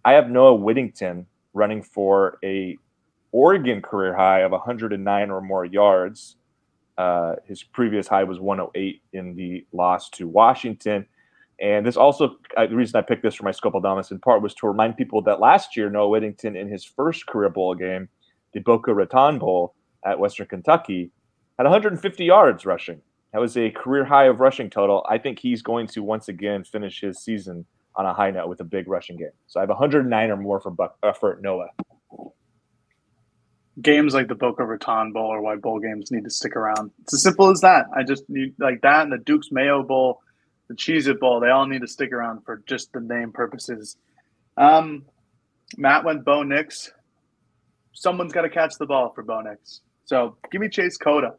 I 0.05 0.13
have 0.13 0.30
Noah 0.30 0.55
Whittington 0.55 1.26
running 1.53 1.82
for 1.82 2.38
a 2.43 2.78
Oregon 3.34 3.82
career 3.82 4.15
high 4.15 4.39
of 4.41 4.51
109 4.51 5.30
or 5.32 5.41
more 5.41 5.65
yards 5.65 6.36
uh, 6.98 7.36
his 7.45 7.64
previous 7.64 8.08
high 8.08 8.24
was 8.24 8.39
108 8.39 9.02
in 9.14 9.36
the 9.36 9.66
loss 9.72 10.10
to 10.12 10.28
Washington. 10.28 11.06
And 11.60 11.86
this 11.86 11.98
also, 11.98 12.38
uh, 12.56 12.68
the 12.68 12.76
reason 12.76 12.98
I 12.98 13.02
picked 13.02 13.24
this 13.24 13.36
for 13.36 13.43
my 13.43 13.52
Scopeldamus 13.52 14.12
in 14.12 14.20
part 14.20 14.41
was 14.41 14.54
to 14.56 14.68
remind 14.68 14.98
people 14.98 15.22
that 15.24 15.39
last 15.39 15.76
year, 15.76 15.89
Noah 15.89 16.10
Whittington, 16.10 16.56
in 16.56 16.68
his 16.68 16.84
first 16.84 17.26
career 17.28 17.50
bowl 17.50 17.74
game, 17.76 18.10
the 18.54 18.60
Boca 18.60 18.93
Raton 18.93 19.39
Bowl 19.39 19.76
at 20.06 20.20
Western 20.20 20.48
Kentucky, 20.48 21.12
had 21.58 21.64
150 21.64 22.24
yards 22.24 22.66
rushing. 22.66 23.02
That 23.34 23.41
was 23.41 23.58
a 23.58 23.72
career 23.72 24.06
high 24.06 24.26
of 24.26 24.39
rushing 24.39 24.70
total. 24.70 25.06
I 25.10 25.18
think 25.18 25.39
he's 25.39 25.62
going 25.62 25.88
to 25.88 26.04
once 26.04 26.30
again 26.30 26.64
finish 26.64 27.02
his 27.02 27.20
season 27.20 27.66
on 27.95 28.06
a 28.06 28.14
high 28.14 28.32
note 28.32 28.48
with 28.48 28.62
a 28.62 28.64
big 28.64 28.88
rushing 28.88 29.18
game. 29.18 29.32
So 29.48 29.60
I 29.60 29.64
have 29.64 29.70
109 29.70 30.30
or 30.30 30.38
more 30.38 30.60
for 30.62 30.70
Buck, 30.70 30.98
uh, 31.02 31.14
for 31.14 31.39
Noah 31.41 31.70
games 33.82 34.13
like 34.13 34.28
the 34.28 34.36
Boca 34.36 34.65
Raton 34.65 35.11
Bowl 35.11 35.28
or 35.28 35.41
why 35.41 35.55
bowl 35.55 35.80
games 35.80 36.11
need 36.11 36.23
to 36.23 36.30
stick 36.30 36.55
around. 36.55 36.91
It's 37.03 37.13
as 37.13 37.23
simple 37.23 37.49
as 37.49 37.61
that. 37.61 37.86
I 37.95 38.03
just 38.03 38.30
need 38.30 38.53
like 38.59 38.82
that 38.82 39.03
and 39.03 39.11
the 39.11 39.17
Duke's 39.17 39.51
Mayo 39.51 39.84
Bowl, 39.84 40.21
the 40.67 40.75
Cheez 40.75 41.07
It 41.07 41.19
Bowl, 41.19 41.39
they 41.39 41.49
all 41.49 41.67
need 41.67 41.82
to 41.82 41.88
stick 41.88 42.11
around 42.11 42.43
for 42.43 42.63
just 42.67 42.91
the 42.93 42.99
name 42.99 43.32
purposes. 43.32 43.97
Um, 44.57 45.05
Matt 45.78 46.03
went 46.03 46.25
Bo 46.25 46.43
Nix. 46.43 46.91
Someone's 47.93 48.34
got 48.34 48.41
to 48.41 48.49
catch 48.49 48.75
the 48.80 48.86
ball 48.86 49.11
for 49.13 49.23
Bo 49.23 49.41
Nix. 49.41 49.82
So 50.05 50.38
give 50.51 50.61
me 50.61 50.69
Chase 50.69 50.97
Cota. 50.97 51.34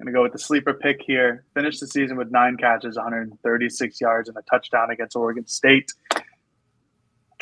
I'm 0.00 0.06
going 0.06 0.14
to 0.14 0.18
go 0.18 0.22
with 0.22 0.32
the 0.32 0.38
sleeper 0.38 0.74
pick 0.74 1.00
here. 1.00 1.44
Finish 1.54 1.78
the 1.78 1.86
season 1.86 2.16
with 2.16 2.30
nine 2.30 2.56
catches, 2.56 2.96
136 2.96 4.00
yards, 4.00 4.28
and 4.28 4.36
a 4.36 4.42
touchdown 4.42 4.90
against 4.90 5.14
Oregon 5.14 5.46
State. 5.46 5.92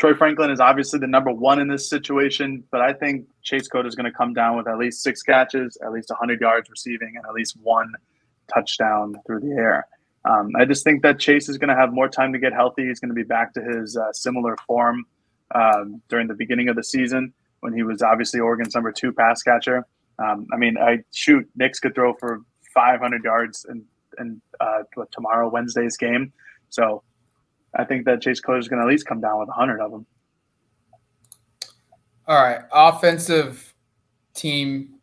Troy 0.01 0.14
Franklin 0.14 0.51
is 0.51 0.61
obviously 0.61 0.98
the 0.98 1.07
number 1.07 1.30
one 1.30 1.61
in 1.61 1.68
this 1.68 1.90
situation, 1.90 2.64
but 2.70 2.80
I 2.80 2.94
think 2.94 3.26
Chase 3.42 3.68
Cota 3.68 3.86
is 3.86 3.94
going 3.94 4.11
to 4.11 4.16
come 4.16 4.32
down 4.32 4.57
with 4.57 4.66
at 4.66 4.78
least 4.78 5.03
six 5.03 5.22
catches, 5.22 5.76
at 5.84 5.92
least 5.92 6.09
100 6.09 6.40
yards 6.40 6.70
receiving, 6.70 7.16
and 7.16 7.26
at 7.26 7.34
least 7.34 7.55
one 7.62 7.92
touchdown 8.51 9.16
through 9.26 9.40
the 9.40 9.51
air. 9.51 9.86
Um, 10.24 10.53
I 10.59 10.64
just 10.64 10.84
think 10.84 11.03
that 11.03 11.18
Chase 11.18 11.51
is 11.51 11.59
going 11.59 11.68
to 11.68 11.74
have 11.74 11.92
more 11.92 12.09
time 12.09 12.32
to 12.32 12.38
get 12.38 12.55
healthy. 12.55 12.86
He's 12.86 12.98
going 12.98 13.11
to 13.11 13.14
be 13.14 13.24
back 13.24 13.53
to 13.53 13.62
his 13.62 13.94
uh, 13.94 14.11
similar 14.14 14.57
form 14.66 15.05
um, 15.55 16.01
during 16.09 16.28
the 16.28 16.34
beginning 16.34 16.70
of 16.70 16.76
the 16.76 16.84
season 16.84 17.34
when 17.61 17.74
he 17.74 17.82
was 17.82 18.01
obviously 18.01 18.40
Oregon's 18.40 18.74
number 18.74 18.92
two 18.92 19.12
pass 19.12 19.42
catcher. 19.42 19.86
Um, 20.18 20.46
I 20.51 20.57
mean, 20.57 20.78
I 20.78 21.01
shoot 21.12 21.46
Nix 21.57 21.78
could 21.78 21.94
throw 21.94 22.14
for 22.14 22.40
500 22.72 23.22
yards 23.22 23.66
in, 23.68 23.84
in 24.18 24.40
uh, 24.61 24.84
tomorrow 25.11 25.51
Wednesday's 25.51 25.98
game. 25.98 26.32
So 26.70 27.03
I 27.75 27.85
think 27.85 28.05
that 28.07 28.21
Chase 28.21 28.41
Cota 28.41 28.59
is 28.59 28.68
going 28.68 28.79
to 28.81 28.85
at 28.85 28.89
least 28.89 29.07
come 29.07 29.21
down 29.21 29.39
with 29.39 29.49
100 29.49 29.81
of 29.81 29.91
them. 29.91 30.07
All 32.27 32.43
right. 32.43 32.62
Offensive 32.73 33.75
team. 34.35 34.95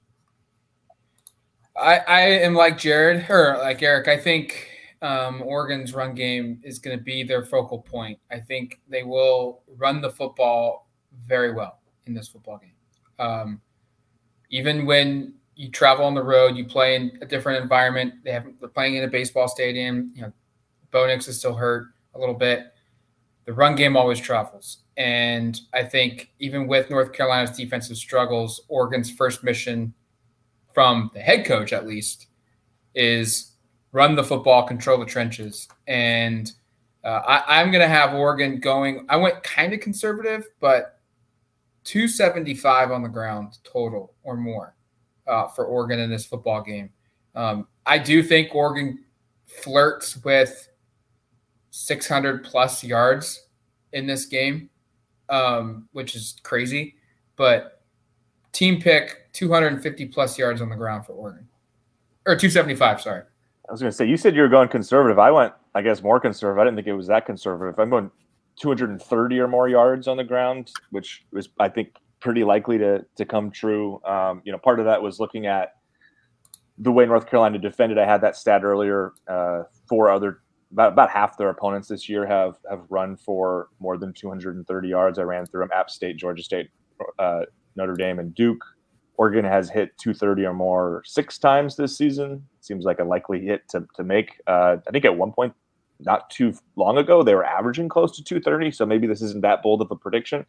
I, 1.76 1.98
I 2.08 2.20
am 2.22 2.54
like 2.54 2.78
Jared 2.78 3.30
or 3.30 3.58
like 3.60 3.84
Eric. 3.84 4.08
I 4.08 4.18
think 4.18 4.70
um, 5.02 5.42
Oregon's 5.44 5.94
run 5.94 6.16
game 6.16 6.60
is 6.64 6.80
going 6.80 6.98
to 6.98 7.04
be 7.04 7.24
their 7.24 7.44
focal 7.44 7.80
point. 7.80 8.20
I 8.32 8.40
think 8.40 8.80
they 8.90 9.04
will 9.04 9.62
run 9.78 10.02
the 10.02 10.10
football 10.10 10.90
very 11.28 11.54
well 11.54 11.80
in 12.06 12.14
this 12.14 12.28
football 12.28 12.58
game. 12.58 12.72
Um, 13.20 13.62
even 14.50 14.86
when 14.86 15.34
you 15.56 15.70
travel 15.70 16.06
on 16.06 16.14
the 16.14 16.24
road, 16.24 16.56
you 16.56 16.66
play 16.66 16.96
in 16.96 17.18
a 17.22 17.26
different 17.26 17.62
environment. 17.62 18.14
They 18.24 18.32
have 18.32 18.46
they're 18.60 18.70
playing 18.70 18.96
in 18.96 19.04
a 19.04 19.08
baseball 19.08 19.48
stadium. 19.48 20.12
You 20.16 20.24
know, 20.24 20.34
Bo 20.92 21.08
Nix 21.08 21.28
is 21.28 21.38
still 21.38 21.56
hurt 21.56 21.88
a 22.18 22.20
little 22.20 22.36
bit. 22.36 22.74
The 23.46 23.54
run 23.54 23.76
game 23.76 23.96
always 23.96 24.20
travels. 24.20 24.80
And 24.98 25.60
I 25.74 25.84
think 25.84 26.32
even 26.40 26.68
with 26.68 26.90
North 26.90 27.14
Carolina's 27.14 27.56
defensive 27.56 27.98
struggles, 27.98 28.62
Oregon's 28.68 29.12
first 29.12 29.44
mission 29.44 29.94
from 30.74 31.12
the 31.14 31.20
head 31.20 31.46
coach, 31.46 31.72
at 31.72 31.88
least, 31.88 32.28
is 32.96 33.54
run 33.92 34.16
the 34.16 34.24
football, 34.24 34.68
control 34.68 35.00
the 35.00 35.06
trenches. 35.06 35.68
And 35.88 36.52
uh, 37.04 37.22
I, 37.26 37.62
I'm 37.62 37.72
going 37.72 37.82
to 37.82 37.88
have 37.88 38.14
Oregon 38.14 38.60
going. 38.60 39.06
I 39.08 39.18
went 39.18 39.42
kind 39.44 39.72
of 39.74 39.80
conservative, 39.80 40.48
but 40.60 41.00
275 41.84 42.92
on 42.92 43.02
the 43.02 43.08
ground 43.08 43.60
total 43.64 44.14
or 44.24 44.36
more 44.36 44.76
uh, 45.26 45.48
for 45.48 45.66
Oregon 45.66 46.00
in 46.00 46.10
this 46.10 46.26
football 46.26 46.62
game. 46.62 46.90
Um, 47.36 47.68
I 47.86 47.98
do 47.98 48.22
think 48.22 48.54
Oregon 48.54 49.06
flirts 49.46 50.22
with 50.24 50.70
600 51.78 52.44
plus 52.44 52.84
yards 52.84 53.48
in 53.94 54.08
this 54.08 54.26
game, 54.26 54.70
um, 55.30 55.88
which 55.92 56.16
is 56.16 56.38
crazy. 56.44 56.96
But 57.36 57.84
team 58.52 58.82
pick 58.82 59.32
250 59.34 60.08
plus 60.08 60.40
yards 60.40 60.60
on 60.60 60.70
the 60.70 60.76
ground 60.76 61.06
for 61.06 61.14
Oregon, 61.14 61.48
or 62.26 62.36
275. 62.36 63.02
Sorry. 63.02 63.22
I 63.22 63.72
was 63.72 63.80
going 63.82 63.92
to 63.92 63.96
say 63.96 64.06
you 64.06 64.18
said 64.18 64.36
you 64.36 64.42
were 64.42 64.48
going 64.48 64.70
conservative. 64.70 65.20
I 65.20 65.30
went, 65.30 65.54
I 65.76 65.82
guess, 65.82 66.02
more 66.02 66.20
conservative. 66.20 66.60
I 66.60 66.64
didn't 66.64 66.78
think 66.78 66.88
it 66.88 66.94
was 66.94 67.08
that 67.08 67.26
conservative. 67.26 67.78
I'm 67.78 67.90
going 67.90 68.10
230 68.60 69.40
or 69.40 69.48
more 69.48 69.70
yards 69.70 70.08
on 70.08 70.18
the 70.18 70.24
ground, 70.24 70.72
which 70.90 71.26
was, 71.32 71.50
I 71.60 71.70
think, 71.70 71.90
pretty 72.20 72.44
likely 72.44 72.80
to 72.80 73.06
to 73.18 73.26
come 73.26 73.52
true. 73.52 74.02
Um, 74.04 74.42
you 74.46 74.52
know, 74.52 74.58
part 74.58 74.80
of 74.80 74.86
that 74.86 75.00
was 75.00 75.20
looking 75.20 75.46
at 75.46 75.76
the 76.80 76.92
way 76.92 77.06
North 77.06 77.30
Carolina 77.30 77.60
defended. 77.60 78.00
I 78.00 78.06
had 78.06 78.22
that 78.22 78.36
stat 78.36 78.64
earlier. 78.64 79.14
Uh, 79.28 79.64
four 79.88 80.10
other 80.10 80.40
about 80.72 80.94
about 80.94 81.10
half 81.10 81.38
their 81.38 81.50
opponents 81.50 81.88
this 81.88 82.10
year 82.10 82.26
have 82.26 82.58
have 82.70 82.82
run 82.90 83.16
for 83.16 83.70
more 83.80 83.98
than 83.98 84.14
230 84.14 84.88
yards. 84.88 85.20
I 85.20 85.24
ran 85.24 85.46
through 85.46 85.62
them: 85.62 85.70
App 85.74 85.90
State, 85.90 86.18
Georgia 86.18 86.44
State, 86.44 86.70
uh, 87.20 87.42
Notre 87.76 87.96
Dame, 87.96 88.20
and 88.20 88.34
Duke. 88.36 88.64
Oregon 89.18 89.46
has 89.46 89.70
hit 89.70 89.98
230 89.98 90.46
or 90.46 90.54
more 90.54 91.02
six 91.04 91.40
times 91.40 91.76
this 91.76 91.98
season. 91.98 92.46
Seems 92.62 92.86
like 92.86 93.00
a 93.00 93.04
likely 93.04 93.42
hit 93.42 93.68
to 93.70 93.88
to 93.96 94.04
make. 94.04 94.40
Uh, 94.48 94.78
I 94.88 94.92
think 94.92 95.06
at 95.06 95.18
one 95.18 95.32
point, 95.32 95.54
not 96.00 96.30
too 96.30 96.54
long 96.76 96.98
ago, 96.98 97.24
they 97.24 97.34
were 97.34 97.46
averaging 97.46 97.90
close 97.90 98.16
to 98.18 98.24
230. 98.24 98.72
So 98.72 98.86
maybe 98.86 99.08
this 99.08 99.22
isn't 99.22 99.42
that 99.42 99.64
bold 99.64 99.82
of 99.82 99.90
a 99.90 99.96
prediction, 99.96 100.46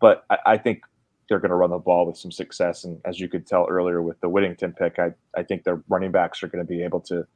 but 0.00 0.24
I, 0.28 0.38
I 0.46 0.58
think 0.58 0.82
they're 1.28 1.38
going 1.38 1.50
to 1.50 1.56
run 1.56 1.70
the 1.70 1.78
ball 1.78 2.06
with 2.06 2.18
some 2.18 2.30
success. 2.30 2.84
And 2.84 3.00
as 3.04 3.18
you 3.18 3.28
could 3.28 3.46
tell 3.46 3.66
earlier 3.70 4.02
with 4.02 4.20
the 4.20 4.28
Whittington 4.28 4.74
pick, 4.74 4.98
I, 4.98 5.12
I 5.34 5.42
think 5.42 5.64
their 5.64 5.82
running 5.88 6.12
backs 6.12 6.42
are 6.42 6.48
going 6.48 6.64
to 6.64 6.68
be 6.68 6.82
able 6.82 7.00
to 7.02 7.26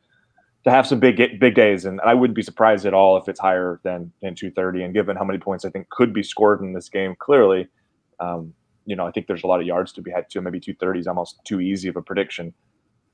to 0.65 0.71
have 0.71 0.87
some 0.87 1.01
big 1.01 1.17
big 1.39 1.55
days. 1.55 1.85
And 1.85 2.01
I 2.01 2.15
wouldn't 2.15 2.37
be 2.37 2.43
surprised 2.43 2.87
at 2.87 2.95
all 2.95 3.17
if 3.17 3.29
it's 3.29 3.41
higher 3.41 3.81
than 3.83 4.13
than 4.23 4.35
230. 4.35 4.83
And 4.83 4.95
given 4.95 5.17
how 5.17 5.25
many 5.25 5.39
points 5.39 5.65
I 5.65 5.71
think 5.71 5.89
could 5.91 6.13
be 6.13 6.23
scored 6.23 6.61
in 6.61 6.73
this 6.73 6.89
game, 6.89 7.15
clearly, 7.19 7.69
um, 8.21 8.53
you 8.87 8.97
know, 8.97 9.07
I 9.07 9.11
think 9.11 9.27
there's 9.27 9.45
a 9.45 9.47
lot 9.47 9.61
of 9.61 9.67
yards 9.67 9.93
to 9.95 10.03
be 10.03 10.11
had 10.11 10.31
too. 10.31 10.41
Maybe 10.41 10.61
230 10.61 11.01
is 11.01 11.07
almost 11.07 11.41
too 11.45 11.61
easy 11.61 11.89
of 11.89 11.97
a 11.97 12.03
prediction. 12.03 12.53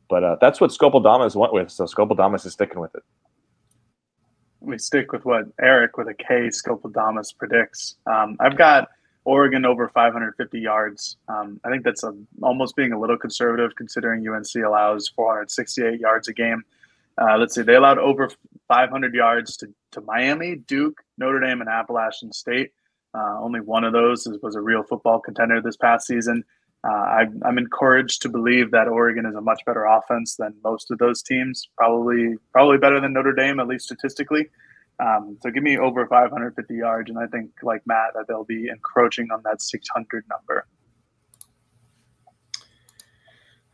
But 0.08 0.24
uh, 0.24 0.36
that's 0.40 0.60
what 0.60 0.70
Scopodamus 0.70 1.34
went 1.34 1.52
with. 1.52 1.70
So 1.70 1.86
Scopodamus 1.86 2.44
is 2.44 2.52
sticking 2.52 2.80
with 2.80 2.94
it. 2.94 3.02
We 4.60 4.78
stick 4.78 5.12
with 5.12 5.24
what 5.24 5.44
Eric 5.60 5.96
with 5.96 6.08
a 6.08 6.14
K 6.14 6.48
Scopodamus 6.48 7.36
predicts. 7.36 7.96
Um, 8.06 8.36
I've 8.40 8.56
got 8.56 8.88
Oregon 9.24 9.64
over 9.64 9.88
550 9.88 10.60
yards. 10.60 11.16
Um, 11.28 11.60
I 11.64 11.70
think 11.70 11.84
that's 11.84 12.04
a, 12.04 12.14
almost 12.42 12.76
being 12.76 12.92
a 12.92 13.00
little 13.00 13.16
conservative 13.16 13.74
considering 13.76 14.26
UNC 14.26 14.54
allows 14.64 15.08
468 15.08 16.00
yards 16.00 16.28
a 16.28 16.32
game. 16.32 16.62
Uh, 17.20 17.38
let's 17.38 17.54
see, 17.54 17.62
they 17.62 17.74
allowed 17.74 17.98
over 17.98 18.28
500 18.68 19.14
yards 19.14 19.56
to, 19.58 19.68
to 19.92 20.00
Miami, 20.00 20.56
Duke, 20.56 21.00
Notre 21.18 21.40
Dame, 21.40 21.60
and 21.60 21.70
Appalachian 21.70 22.32
State. 22.32 22.70
Uh, 23.16 23.38
only 23.40 23.60
one 23.60 23.84
of 23.84 23.92
those 23.92 24.26
was 24.42 24.56
a 24.56 24.60
real 24.60 24.82
football 24.82 25.20
contender 25.20 25.60
this 25.60 25.76
past 25.76 26.06
season. 26.06 26.42
Uh, 26.86 26.92
I, 26.92 27.26
I'm 27.44 27.56
encouraged 27.56 28.20
to 28.22 28.28
believe 28.28 28.70
that 28.72 28.88
Oregon 28.88 29.24
is 29.24 29.34
a 29.34 29.40
much 29.40 29.60
better 29.64 29.84
offense 29.84 30.36
than 30.36 30.54
most 30.62 30.90
of 30.90 30.98
those 30.98 31.22
teams. 31.22 31.68
Probably, 31.78 32.34
probably 32.52 32.78
better 32.78 33.00
than 33.00 33.12
Notre 33.12 33.32
Dame, 33.32 33.60
at 33.60 33.68
least 33.68 33.86
statistically. 33.86 34.48
Um, 35.00 35.38
so 35.40 35.50
give 35.50 35.62
me 35.62 35.78
over 35.78 36.06
550 36.06 36.74
yards, 36.74 37.10
and 37.10 37.18
I 37.18 37.26
think, 37.26 37.50
like 37.62 37.82
Matt, 37.86 38.12
that 38.14 38.26
they'll 38.28 38.44
be 38.44 38.68
encroaching 38.68 39.28
on 39.32 39.40
that 39.44 39.62
600 39.62 40.24
number. 40.28 40.66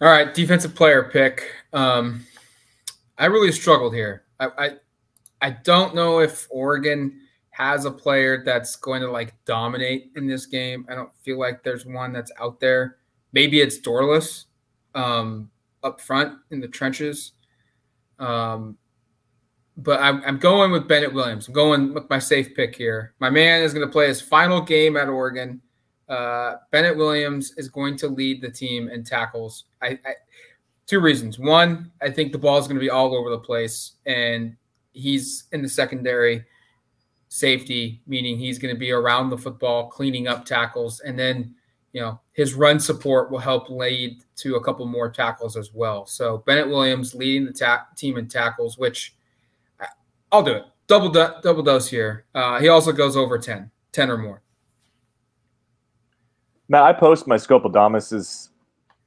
All 0.01 0.09
right, 0.09 0.33
defensive 0.33 0.75
player 0.75 1.03
pick. 1.03 1.51
Um, 1.73 2.27
I 3.21 3.27
really 3.27 3.53
struggled 3.53 3.95
here. 3.95 4.25
I, 4.41 4.49
I, 4.59 4.71
I 5.43 5.51
don't 5.51 5.95
know 5.95 6.21
if 6.21 6.49
Oregon 6.51 7.21
has 7.51 7.85
a 7.85 7.91
player 7.91 8.43
that's 8.43 8.77
going 8.77 9.03
to 9.03 9.11
like 9.11 9.35
dominate 9.45 10.11
in 10.17 10.27
this 10.27 10.47
game. 10.47 10.87
I 10.89 10.95
don't 10.95 11.15
feel 11.23 11.39
like 11.39 11.63
there's 11.63 11.85
one 11.85 12.13
that's 12.13 12.33
out 12.41 12.59
there. 12.61 12.97
Maybe 13.33 13.61
it's 13.61 13.79
Dorlus 13.79 14.47
um, 14.95 15.51
up 15.85 16.01
front 16.01 16.39
in 16.51 16.61
the 16.61 16.69
trenches. 16.69 17.33
Um, 18.19 18.79
but 19.77 20.01
I'm, 20.01 20.23
I'm 20.25 20.39
going 20.39 20.73
with 20.73 20.89
Bennett 20.89 21.13
Williams. 21.13 21.47
I'm 21.47 21.55
going 21.55 21.93
with 21.93 22.09
my 22.09 22.19
safe 22.19 22.55
pick 22.55 22.75
here. 22.75 23.15
My 23.19 23.29
man 23.29 23.63
is 23.63 23.75
going 23.75 23.87
to 23.87 23.93
play 23.93 24.09
his 24.09 24.21
final 24.21 24.63
game 24.63 24.97
at 24.97 25.09
Oregon. 25.09 25.61
Uh, 26.09 26.55
Bennett 26.71 26.97
Williams 26.97 27.53
is 27.59 27.69
going 27.69 27.97
to 27.99 28.09
lead 28.09 28.41
the 28.41 28.51
team 28.51 28.89
in 28.89 29.05
tackles. 29.05 29.65
I, 29.83 29.99
I 30.05 30.15
two 30.91 30.99
reasons. 30.99 31.39
One, 31.39 31.93
I 32.03 32.11
think 32.11 32.33
the 32.33 32.39
ball 32.39 32.59
is 32.59 32.67
going 32.67 32.75
to 32.75 32.81
be 32.81 32.91
all 32.91 33.15
over 33.15 33.31
the 33.31 33.39
place, 33.39 33.93
and 34.07 34.57
he's 34.93 35.45
in 35.53 35.63
the 35.63 35.69
secondary 35.69 36.45
safety, 37.29 38.03
meaning 38.09 38.37
he's 38.37 38.59
going 38.59 38.75
to 38.75 38.79
be 38.79 38.91
around 38.91 39.31
the 39.31 39.39
football, 39.39 39.89
cleaning 39.89 40.27
up 40.27 40.45
tackles, 40.45 40.99
and 40.99 41.17
then 41.17 41.55
you 41.93 42.01
know 42.01 42.21
his 42.33 42.55
run 42.55 42.81
support 42.81 43.31
will 43.31 43.39
help 43.39 43.71
lead 43.71 44.25
to 44.35 44.57
a 44.57 44.65
couple 44.65 44.85
more 44.85 45.09
tackles 45.09 45.57
as 45.57 45.73
well. 45.73 46.07
So 46.07 46.39
Bennett 46.39 46.69
Williams 46.69 47.15
leading 47.15 47.47
the 47.47 47.53
ta- 47.53 47.87
team 47.95 48.19
in 48.19 48.27
tackles, 48.27 48.77
which 48.77 49.15
I'll 50.33 50.43
do 50.43 50.55
it. 50.55 50.65
Double 50.89 51.09
do- 51.09 51.35
double 51.41 51.63
dose 51.63 51.89
here. 51.89 52.25
Uh, 52.35 52.59
he 52.59 52.67
also 52.67 52.91
goes 52.91 53.17
over 53.17 53.39
10, 53.39 53.71
10 53.93 54.11
or 54.11 54.19
more. 54.19 54.43
Matt, 56.69 56.83
I 56.83 56.93
post 56.93 57.29
my 57.29 57.37
Scopodamus 57.37 58.49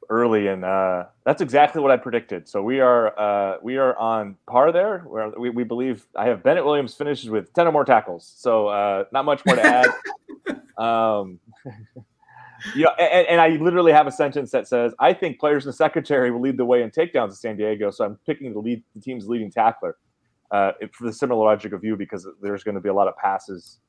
early, 0.10 0.48
and 0.48 0.64
uh, 0.64 1.06
that's 1.26 1.42
exactly 1.42 1.82
what 1.82 1.92
I 1.92 1.98
predicted. 1.98 2.48
So 2.48 2.62
we 2.62 2.80
are 2.80 3.18
uh, 3.18 3.58
we 3.62 3.78
are 3.78 3.98
on 3.98 4.38
par 4.48 4.72
there. 4.72 5.00
Where 5.00 5.30
we, 5.38 5.50
we 5.50 5.64
believe 5.64 6.06
I 6.16 6.26
have 6.26 6.44
Bennett 6.44 6.66
Williams 6.66 6.94
finishes 6.94 7.30
with 7.30 7.54
ten 7.54 7.68
or 7.68 7.72
more 7.72 7.86
tackles. 7.86 8.32
So 8.38 8.68
uh, 8.68 9.06
not 9.12 9.26
much 9.26 9.46
more 9.46 9.56
to 9.56 9.62
add. 9.64 9.90
um, 10.78 11.40
you 12.76 12.84
know, 12.84 12.92
and, 13.00 13.28
and, 13.28 13.42
I 13.42 13.50
literally 13.62 13.92
have 13.92 14.08
a 14.08 14.12
sentence 14.12 14.52
that 14.52 14.68
says, 14.68 14.94
"I 15.00 15.14
think 15.14 15.40
players 15.40 15.66
in 15.66 15.70
the 15.70 15.74
secretary 15.74 16.32
will 16.32 16.42
lead 16.42 16.58
the 16.58 16.66
way 16.66 16.84
in 16.84 16.92
takedowns 16.92 17.30
in 17.30 17.36
San 17.36 17.58
Diego." 17.58 17.92
So 17.92 18.06
I'm 18.06 18.18
picking 18.26 18.54
the 18.54 18.60
lead, 18.60 18.84
the 18.96 19.02
team's 19.02 19.28
leading 19.28 19.52
tackler 19.52 19.98
uh, 20.52 20.72
for 20.92 21.06
the 21.06 21.14
similar 21.14 21.44
logic 21.44 21.74
of 21.74 21.84
you 21.84 21.96
because 21.96 22.28
there's 22.42 22.64
going 22.64 22.76
to 22.76 22.82
be 22.82 22.90
a 22.90 22.94
lot 22.94 23.08
of 23.08 23.18
passes 23.18 23.80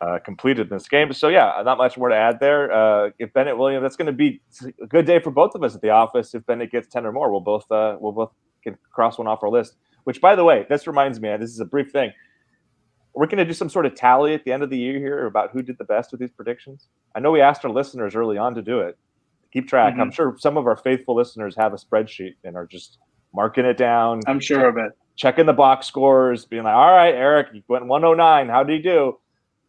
uh, 0.00 0.18
completed 0.24 0.70
in 0.70 0.76
this 0.76 0.88
game. 0.88 1.12
So 1.12 1.28
yeah, 1.28 1.60
not 1.64 1.78
much 1.78 1.98
more 1.98 2.08
to 2.08 2.14
add 2.16 2.38
there. 2.40 2.70
Uh, 2.72 3.10
if 3.18 3.32
Bennett 3.32 3.58
Williams, 3.58 3.82
that's 3.82 3.96
going 3.96 4.06
to 4.06 4.12
be 4.12 4.40
a 4.82 4.86
good 4.86 5.06
day 5.06 5.18
for 5.18 5.30
both 5.30 5.54
of 5.54 5.62
us 5.62 5.74
at 5.74 5.80
the 5.80 5.90
office. 5.90 6.34
If 6.34 6.46
Bennett 6.46 6.70
gets 6.70 6.88
ten 6.88 7.04
or 7.04 7.12
more, 7.12 7.30
we'll 7.30 7.40
both 7.40 7.70
uh, 7.70 7.96
we'll 8.00 8.12
both 8.12 8.32
can 8.62 8.76
cross 8.92 9.18
one 9.18 9.26
off 9.26 9.42
our 9.42 9.50
list. 9.50 9.76
Which, 10.04 10.20
by 10.20 10.34
the 10.34 10.44
way, 10.44 10.66
this 10.68 10.86
reminds 10.86 11.20
me. 11.20 11.36
This 11.36 11.50
is 11.50 11.60
a 11.60 11.64
brief 11.64 11.90
thing. 11.90 12.12
We're 13.14 13.26
going 13.26 13.38
to 13.38 13.44
do 13.44 13.52
some 13.52 13.68
sort 13.68 13.84
of 13.86 13.94
tally 13.94 14.32
at 14.34 14.44
the 14.44 14.52
end 14.52 14.62
of 14.62 14.70
the 14.70 14.78
year 14.78 14.98
here 14.98 15.26
about 15.26 15.50
who 15.50 15.62
did 15.62 15.76
the 15.78 15.84
best 15.84 16.12
with 16.12 16.20
these 16.20 16.30
predictions. 16.30 16.86
I 17.14 17.20
know 17.20 17.32
we 17.32 17.40
asked 17.40 17.64
our 17.64 17.70
listeners 17.70 18.14
early 18.14 18.38
on 18.38 18.54
to 18.54 18.62
do 18.62 18.80
it. 18.80 18.96
Keep 19.52 19.68
track. 19.68 19.94
Mm-hmm. 19.94 20.02
I'm 20.02 20.10
sure 20.12 20.36
some 20.38 20.56
of 20.56 20.66
our 20.66 20.76
faithful 20.76 21.16
listeners 21.16 21.56
have 21.56 21.72
a 21.72 21.76
spreadsheet 21.76 22.36
and 22.44 22.54
are 22.56 22.66
just 22.66 22.98
marking 23.34 23.64
it 23.64 23.76
down. 23.76 24.20
I'm 24.26 24.40
sure 24.40 24.68
of 24.68 24.76
it. 24.76 24.92
Checking 25.16 25.46
the 25.46 25.52
box 25.52 25.86
scores, 25.86 26.44
being 26.44 26.62
like, 26.62 26.74
"All 26.74 26.92
right, 26.92 27.14
Eric, 27.14 27.48
you 27.52 27.62
went 27.66 27.86
109. 27.86 28.48
How 28.48 28.62
did 28.62 28.76
he 28.76 28.82
do?" 28.82 29.18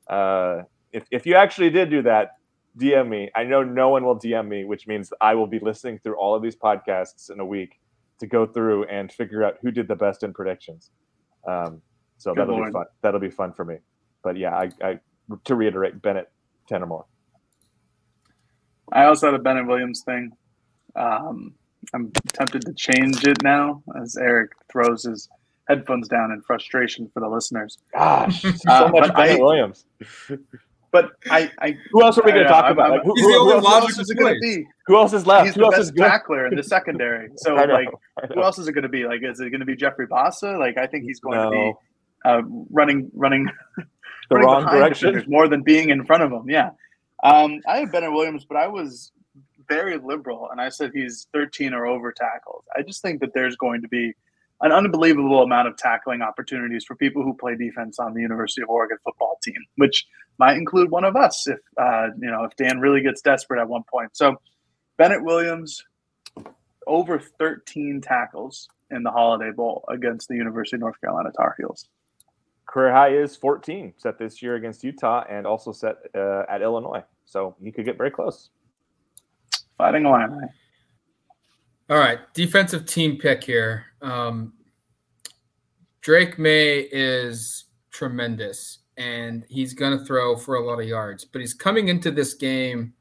Uh, 0.10 0.64
if, 0.92 1.06
if 1.12 1.26
you 1.26 1.36
actually 1.36 1.70
did 1.70 1.90
do 1.90 2.02
that, 2.04 2.32
DM 2.78 3.10
me. 3.10 3.30
I 3.36 3.44
know 3.44 3.64
no 3.64 3.90
one 3.90 4.04
will 4.06 4.18
DM 4.18 4.48
me, 4.48 4.64
which 4.66 4.88
means 4.88 5.12
I 5.22 5.36
will 5.36 5.48
be 5.48 5.60
listening 5.60 6.00
through 6.00 6.16
all 6.18 6.36
of 6.36 6.42
these 6.42 6.56
podcasts 6.56 7.32
in 7.32 7.40
a 7.40 7.46
week 7.46 7.80
to 8.20 8.28
go 8.28 8.46
through 8.46 8.86
and 8.86 9.12
figure 9.12 9.44
out 9.44 9.58
who 9.62 9.72
did 9.72 9.88
the 9.88 9.96
best 9.96 10.24
in 10.24 10.34
predictions. 10.34 10.92
Um, 11.48 11.82
so 12.18 12.34
Good 12.34 12.42
that'll 12.42 12.56
Lord. 12.56 12.70
be 12.70 12.74
fun. 12.74 12.86
That'll 13.02 13.20
be 13.20 13.30
fun 13.30 13.54
for 13.54 13.66
me. 13.66 13.78
But 14.24 14.38
yeah, 14.38 14.56
I, 14.56 14.70
I 14.84 15.00
to 15.46 15.56
reiterate, 15.56 16.02
Bennett 16.02 16.30
ten 16.68 16.84
or 16.84 16.88
more. 16.88 17.06
I 18.92 19.06
also 19.06 19.28
had 19.28 19.36
a 19.36 19.40
Bennett 19.40 19.68
Williams 19.68 20.04
thing. 20.06 20.32
Um, 20.96 21.54
I'm 21.94 22.12
tempted 22.34 22.64
to 22.66 22.74
change 22.74 23.26
it 23.26 23.42
now 23.44 23.84
as 24.02 24.18
Eric 24.18 24.52
throws 24.72 25.04
his 25.04 25.30
headphones 25.70 26.08
down 26.08 26.32
in 26.32 26.42
frustration 26.42 27.10
for 27.14 27.22
the 27.22 27.30
listeners. 27.30 27.78
Gosh, 27.94 28.42
so 28.42 28.52
uh, 28.68 28.90
much 28.92 29.14
Bennett 29.14 29.40
Williams. 29.40 29.86
But 30.92 31.12
I, 31.30 31.52
I, 31.62 31.78
who 31.92 32.04
else 32.04 32.18
are 32.18 32.24
we 32.26 32.32
going 32.32 32.44
to 32.44 32.50
talk 32.50 32.66
I'm, 32.66 32.72
about? 32.72 32.90
Like, 32.90 33.04
who, 33.04 33.14
he's 33.16 33.24
who, 33.24 33.32
the 33.32 33.40
only 33.40 33.62
logical 33.62 34.02
is 34.02 34.10
it 34.10 34.18
going 34.18 34.34
to 34.34 34.40
be? 34.40 34.66
Who 34.88 34.98
else 34.98 35.14
is 35.14 35.28
left? 35.28 35.46
He's 35.46 35.54
who 35.54 35.62
the 35.62 35.66
else 35.66 35.76
best 35.76 35.82
is 35.84 35.92
good? 35.92 36.00
tackler 36.00 36.48
in 36.48 36.56
the 36.56 36.64
secondary. 36.64 37.30
So 37.38 37.54
know, 37.56 37.64
like, 37.66 37.90
who 38.34 38.42
else 38.42 38.58
is 38.58 38.68
it 38.68 38.72
going 38.72 38.84
to 38.84 38.90
be? 38.90 39.06
Like, 39.06 39.22
is 39.24 39.40
it 39.40 39.52
going 39.52 39.60
to 39.60 39.68
be 39.68 39.76
Jeffrey 39.76 40.08
Bassa? 40.08 40.58
Like, 40.58 40.80
I 40.80 40.88
think 40.88 41.04
he's 41.04 41.20
going 41.20 41.38
no. 41.38 41.52
to 41.52 41.52
be 41.52 41.74
uh, 42.26 42.42
running, 42.72 43.12
running, 43.14 43.48
the 43.76 43.86
running 44.32 44.48
wrong 44.48 44.66
direction 44.66 45.24
more 45.28 45.48
than 45.48 45.62
being 45.62 45.92
in 45.92 46.06
front 46.06 46.24
of 46.24 46.32
him. 46.32 46.50
Yeah. 46.50 46.72
Um, 47.24 47.62
I 47.68 47.82
have 47.82 47.92
Bennett 47.92 48.12
Williams, 48.12 48.46
but 48.46 48.58
I 48.58 48.68
was 48.68 49.12
very 49.68 50.00
liberal, 50.00 50.50
and 50.52 50.60
I 50.60 50.70
said 50.70 50.90
he's 50.96 51.28
13 51.34 51.74
or 51.74 51.86
over 51.86 52.12
tackles. 52.12 52.64
I 52.76 52.82
just 52.82 53.04
think 53.04 53.22
that 53.22 53.36
there's 53.36 53.56
going 53.58 53.84
to 53.84 53.88
be 53.88 54.16
an 54.62 54.72
unbelievable 54.72 55.42
amount 55.42 55.68
of 55.68 55.78
tackling 55.78 56.22
opportunities 56.22 56.84
for 56.86 56.96
people 56.96 57.24
who 57.24 57.34
play 57.34 57.56
defense 57.56 58.00
on 58.00 58.14
the 58.14 58.22
University 58.22 58.62
of 58.62 58.70
Oregon 58.70 58.98
football 59.04 59.40
team, 59.44 59.56
which 59.76 60.06
might 60.38 60.58
include 60.58 60.92
one 60.92 61.04
of 61.04 61.16
us 61.16 61.48
if 61.48 61.60
uh, 61.78 62.08
you 62.20 62.30
know 62.30 62.44
if 62.44 62.56
Dan 62.56 62.80
really 62.80 63.02
gets 63.02 63.22
desperate 63.22 63.62
at 63.62 63.68
one 63.68 63.84
point. 63.92 64.16
So 64.16 64.36
Bennett 64.98 65.24
Williams 65.24 65.84
over 66.88 67.20
13 67.20 68.02
tackles 68.02 68.68
in 68.92 69.04
the 69.04 69.12
Holiday 69.12 69.52
Bowl 69.52 69.86
against 69.88 70.28
the 70.28 70.36
University 70.36 70.76
of 70.76 70.82
North 70.82 71.00
Carolina 71.00 71.30
Tar 71.36 71.56
Heels. 71.58 71.88
Career 72.66 72.92
high 72.92 73.10
is 73.10 73.36
14 73.36 73.94
set 73.98 74.20
this 74.20 74.42
year 74.42 74.56
against 74.56 74.84
Utah 74.84 75.24
and 75.30 75.48
also 75.48 75.72
set 75.72 75.98
uh, 76.16 76.44
at 76.50 76.62
Illinois. 76.62 77.04
So 77.26 77.56
he 77.64 77.72
could 77.72 77.86
get 77.86 77.98
very 77.98 78.12
close. 78.12 78.50
Fighting 79.78 80.06
Illini. 80.06 80.48
All 81.90 81.98
right, 81.98 82.20
defensive 82.36 82.86
team 82.86 83.18
pick 83.18 83.44
here. 83.44 83.86
Um, 84.02 84.54
Drake 86.02 86.38
Maye 86.38 86.88
is 86.92 87.66
tremendous, 87.90 88.80
and 88.98 89.44
he's 89.50 89.74
going 89.74 89.98
to 89.98 90.06
throw 90.06 90.36
for 90.36 90.56
a 90.56 90.64
lot 90.64 90.80
of 90.80 90.88
yards, 90.88 91.26
but 91.26 91.42
he's 91.42 91.56
coming 91.56 91.88
into 91.88 92.12
this 92.12 92.36
game 92.36 92.94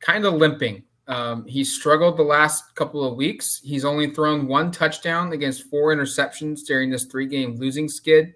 kind 0.00 0.24
of 0.24 0.34
limping 0.34 0.82
Um, 1.08 1.44
he 1.46 1.64
struggled 1.64 2.16
the 2.16 2.22
last 2.22 2.74
couple 2.76 3.04
of 3.04 3.16
weeks. 3.16 3.60
He's 3.64 3.84
only 3.84 4.10
thrown 4.10 4.46
one 4.46 4.70
touchdown 4.70 5.32
against 5.32 5.64
four 5.64 5.94
interceptions 5.94 6.60
during 6.64 6.90
this 6.90 7.06
three 7.06 7.26
game 7.26 7.56
losing 7.56 7.88
skid. 7.88 8.34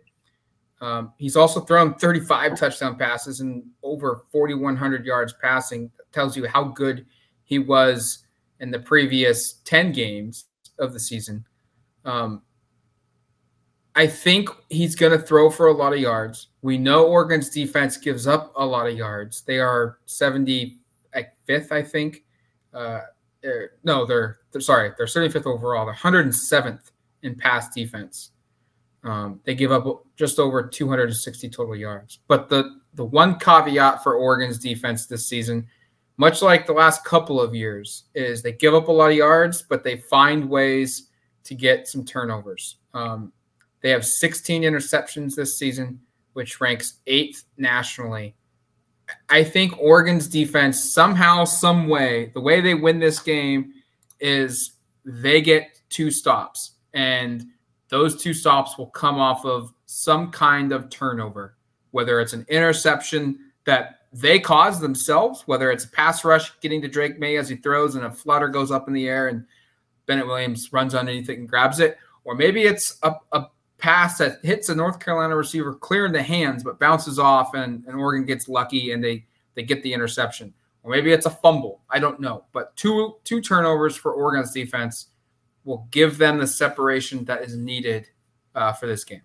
Um, 0.81 1.13
he's 1.19 1.37
also 1.37 1.61
thrown 1.61 1.95
35 1.95 2.59
touchdown 2.59 2.97
passes 2.97 3.41
and 3.41 3.63
over 3.83 4.25
4,100 4.33 5.07
yards 5.07 5.35
passing. 5.35 5.91
That 5.97 6.11
tells 6.13 6.37
you 6.37 6.49
how 6.49 6.65
good 6.65 7.07
he 7.45 7.61
was 7.61 8.24
in 8.65 8.71
the 8.71 8.79
previous 8.79 9.61
10 9.67 9.93
games 9.93 10.47
of 10.79 10.95
the 10.95 10.99
season. 10.99 11.45
Um, 12.07 12.41
I 13.95 14.07
think 14.07 14.49
he's 14.71 14.97
going 14.97 15.13
to 15.13 15.19
throw 15.19 15.51
for 15.51 15.67
a 15.67 15.73
lot 15.73 15.93
of 15.93 15.99
yards. 15.99 16.49
We 16.63 16.79
know 16.79 17.07
Oregon's 17.07 17.51
defense 17.51 17.99
gives 17.99 18.27
up 18.27 18.55
a 18.57 18.65
lot 18.65 18.87
of 18.87 18.97
yards. 18.97 19.43
They 19.43 19.59
are 19.61 19.99
75th, 20.09 20.79
I 21.71 21.83
think. 21.83 22.25
Uh, 22.73 23.01
er, 23.45 23.73
no, 23.85 24.07
they're, 24.07 24.39
they're 24.51 24.63
sorry, 24.63 24.93
they're 24.97 25.07
75th 25.07 25.45
overall. 25.45 25.85
They're 25.85 25.95
107th 25.95 26.91
in 27.23 27.35
pass 27.35 27.69
defense. 27.69 28.31
Um, 29.05 29.41
they 29.45 29.55
give 29.55 29.73
up 29.73 30.07
just 30.17 30.39
over 30.39 30.67
260 30.67 31.51
total 31.51 31.77
yards. 31.77 32.21
But 32.29 32.49
the 32.49 32.81
the 32.95 33.05
one 33.05 33.39
caveat 33.39 34.03
for 34.03 34.15
Oregon's 34.15 34.59
defense 34.59 35.07
this 35.07 35.27
season, 35.27 35.67
much 36.17 36.43
like 36.43 36.67
the 36.67 36.73
last 36.73 37.05
couple 37.05 37.41
of 37.41 37.55
years, 37.55 38.05
is 38.15 38.43
they 38.43 38.53
give 38.53 38.75
up 38.75 38.89
a 38.89 38.93
lot 38.93 39.11
of 39.11 39.17
yards, 39.17 39.63
but 39.63 39.83
they 39.83 39.97
find 39.97 40.49
ways 40.49 41.09
to 41.45 41.55
get 41.55 41.89
some 41.89 42.05
turnovers. 42.05 42.77
Um, 42.95 43.33
they 43.83 43.91
have 43.91 44.05
16 44.05 44.63
interceptions 44.63 45.35
this 45.35 45.59
season, 45.59 46.01
which 46.33 46.61
ranks 46.61 47.01
eighth 47.07 47.45
nationally. 47.59 48.35
I 49.29 49.45
think 49.45 49.79
Oregon's 49.79 50.29
defense 50.29 50.93
somehow, 50.93 51.45
some 51.45 51.89
way, 51.89 52.31
the 52.35 52.41
way 52.41 52.61
they 52.61 52.75
win 52.75 52.99
this 52.99 53.19
game 53.19 53.75
is 54.21 54.77
they 55.05 55.43
get 55.43 55.81
two 55.91 56.11
stops, 56.11 56.73
and 56.95 57.47
those 57.89 58.21
two 58.23 58.33
stops 58.33 58.79
will 58.79 58.87
come 58.87 59.19
off 59.19 59.45
of 59.45 59.73
some 59.85 60.31
kind 60.31 60.73
of 60.73 60.89
turnover, 60.89 61.57
whether 61.91 62.21
it's 62.21 62.33
an 62.33 62.47
interception 62.49 63.39
that 63.67 64.04
they 64.15 64.39
cause 64.39 64.79
themselves, 64.79 65.43
whether 65.47 65.73
it's 65.73 65.85
a 65.85 65.91
pass 65.91 66.25
rush 66.25 66.53
getting 66.61 66.81
to 66.81 66.89
Drake 66.89 67.19
Maye 67.19 67.37
as 67.37 67.49
he 67.49 67.57
throws 67.57 67.97
and 67.97 68.05
a 68.05 68.11
flutter 68.11 68.47
goes 68.47 68.71
up 68.71 68.87
in 68.87 68.95
the 68.95 69.09
air 69.09 69.27
and 69.27 69.45
Bennett 70.07 70.27
Williams 70.27 70.73
runs 70.73 70.95
underneath 70.95 71.29
it 71.29 71.39
and 71.39 71.49
grabs 71.49 71.81
it, 71.81 71.99
or 72.23 72.37
maybe 72.37 72.63
it's 72.63 72.97
a, 73.03 73.13
a 73.33 73.47
pass 73.79 74.19
that 74.19 74.39
hits 74.45 74.69
a 74.69 74.75
North 74.75 75.01
Carolina 75.01 75.35
receiver 75.35 75.75
clear 75.75 76.07
in 76.07 76.13
the 76.13 76.23
hands 76.23 76.63
but 76.63 76.79
bounces 76.79 77.19
off 77.19 77.55
and, 77.55 77.85
and 77.87 77.97
Oregon 77.97 78.25
gets 78.25 78.49
lucky 78.49 78.93
and 78.93 79.03
they 79.03 79.27
they 79.55 79.65
get 79.65 79.83
the 79.83 79.93
interception. 79.93 80.55
Or 80.85 80.91
maybe 80.91 81.13
it's 81.13 81.27
a 81.27 81.31
fumble. 81.31 81.81
I 81.91 81.99
don't 81.99 82.21
know. 82.21 82.45
But 82.53 82.77
two 82.77 83.17
two 83.25 83.41
turnovers 83.41 83.97
for 83.97 84.13
Oregon's 84.13 84.53
defense 84.53 85.09
will 85.65 85.89
give 85.91 86.19
them 86.19 86.39
the 86.39 86.47
separation 86.47 87.25
that 87.25 87.43
is 87.43 87.57
needed 87.57 88.09
uh, 88.55 88.73
for 88.75 88.87
this 88.87 89.03
game. 89.03 89.23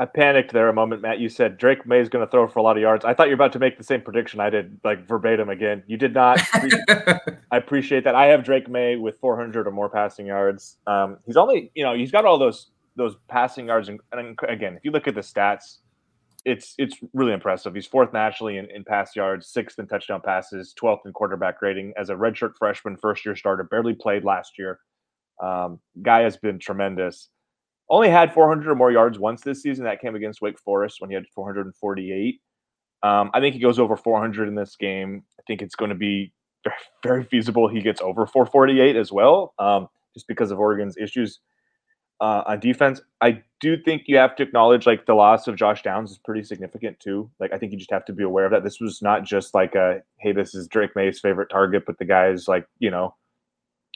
I 0.00 0.06
panicked 0.06 0.54
there 0.54 0.70
a 0.70 0.72
moment, 0.72 1.02
Matt. 1.02 1.20
You 1.20 1.28
said 1.28 1.58
Drake 1.58 1.84
Maye 1.84 2.00
is 2.00 2.08
going 2.08 2.24
to 2.24 2.30
throw 2.30 2.48
for 2.48 2.58
a 2.58 2.62
lot 2.62 2.74
of 2.74 2.80
yards. 2.80 3.04
I 3.04 3.12
thought 3.12 3.26
you 3.26 3.32
were 3.32 3.34
about 3.34 3.52
to 3.52 3.58
make 3.58 3.76
the 3.76 3.84
same 3.84 4.00
prediction 4.00 4.40
I 4.40 4.48
did, 4.48 4.80
like 4.82 5.06
verbatim 5.06 5.50
again. 5.50 5.82
You 5.86 5.98
did 5.98 6.14
not. 6.14 6.40
I 6.54 7.58
appreciate 7.58 8.04
that. 8.04 8.14
I 8.14 8.28
have 8.28 8.42
Drake 8.42 8.66
Maye 8.66 8.96
with 8.96 9.18
400 9.18 9.66
or 9.66 9.70
more 9.70 9.90
passing 9.90 10.24
yards. 10.24 10.78
Um, 10.86 11.18
he's 11.26 11.36
only, 11.36 11.70
you 11.74 11.84
know, 11.84 11.94
he's 11.94 12.10
got 12.10 12.24
all 12.24 12.38
those 12.38 12.68
those 12.96 13.16
passing 13.28 13.66
yards. 13.66 13.90
And, 13.90 14.00
and, 14.12 14.38
again, 14.48 14.74
if 14.74 14.86
you 14.86 14.90
look 14.90 15.06
at 15.06 15.14
the 15.14 15.20
stats, 15.20 15.80
it's 16.46 16.74
it's 16.78 16.96
really 17.12 17.34
impressive. 17.34 17.74
He's 17.74 17.86
fourth 17.86 18.14
nationally 18.14 18.56
in, 18.56 18.70
in 18.70 18.84
pass 18.84 19.14
yards, 19.14 19.48
sixth 19.48 19.78
in 19.78 19.86
touchdown 19.86 20.22
passes, 20.24 20.74
12th 20.82 21.04
in 21.04 21.12
quarterback 21.12 21.60
rating 21.60 21.92
as 21.98 22.08
a 22.08 22.14
redshirt 22.14 22.54
freshman, 22.58 22.96
first 22.96 23.26
year 23.26 23.36
starter, 23.36 23.64
barely 23.64 23.92
played 23.92 24.24
last 24.24 24.58
year. 24.58 24.80
Um, 25.42 25.78
guy 26.00 26.20
has 26.20 26.38
been 26.38 26.58
tremendous. 26.58 27.28
Only 27.90 28.08
had 28.08 28.32
400 28.32 28.70
or 28.70 28.74
more 28.76 28.92
yards 28.92 29.18
once 29.18 29.42
this 29.42 29.62
season. 29.62 29.84
That 29.84 30.00
came 30.00 30.14
against 30.14 30.40
Wake 30.40 30.58
Forest 30.60 31.00
when 31.00 31.10
he 31.10 31.14
had 31.14 31.26
448. 31.34 32.40
Um, 33.02 33.30
I 33.34 33.40
think 33.40 33.54
he 33.54 33.60
goes 33.60 33.78
over 33.78 33.96
400 33.96 34.46
in 34.46 34.54
this 34.54 34.76
game. 34.76 35.24
I 35.38 35.42
think 35.46 35.60
it's 35.60 35.74
going 35.74 35.88
to 35.88 35.94
be 35.96 36.32
very 37.02 37.24
feasible 37.24 37.68
he 37.68 37.80
gets 37.80 38.00
over 38.00 38.26
448 38.26 38.94
as 38.96 39.10
well, 39.10 39.54
um, 39.58 39.88
just 40.14 40.28
because 40.28 40.50
of 40.50 40.58
Oregon's 40.60 40.96
issues 40.96 41.40
uh, 42.20 42.42
on 42.46 42.60
defense. 42.60 43.00
I 43.20 43.42
do 43.60 43.76
think 43.82 44.02
you 44.06 44.16
have 44.16 44.36
to 44.36 44.42
acknowledge 44.42 44.86
like 44.86 45.06
the 45.06 45.14
loss 45.14 45.46
of 45.46 45.56
Josh 45.56 45.82
Downs 45.82 46.10
is 46.10 46.18
pretty 46.18 46.42
significant 46.42 47.00
too. 47.00 47.30
Like 47.40 47.52
I 47.52 47.58
think 47.58 47.72
you 47.72 47.78
just 47.78 47.90
have 47.90 48.04
to 48.06 48.12
be 48.12 48.22
aware 48.22 48.44
of 48.44 48.52
that. 48.52 48.64
This 48.64 48.80
was 48.80 49.00
not 49.02 49.24
just 49.24 49.54
like 49.54 49.74
a 49.74 50.02
hey, 50.18 50.32
this 50.32 50.54
is 50.54 50.68
Drake 50.68 50.94
Maye's 50.94 51.20
favorite 51.20 51.50
target, 51.50 51.84
but 51.86 51.98
the 51.98 52.04
guy 52.04 52.28
is 52.28 52.46
like 52.46 52.66
you 52.78 52.90
know, 52.90 53.14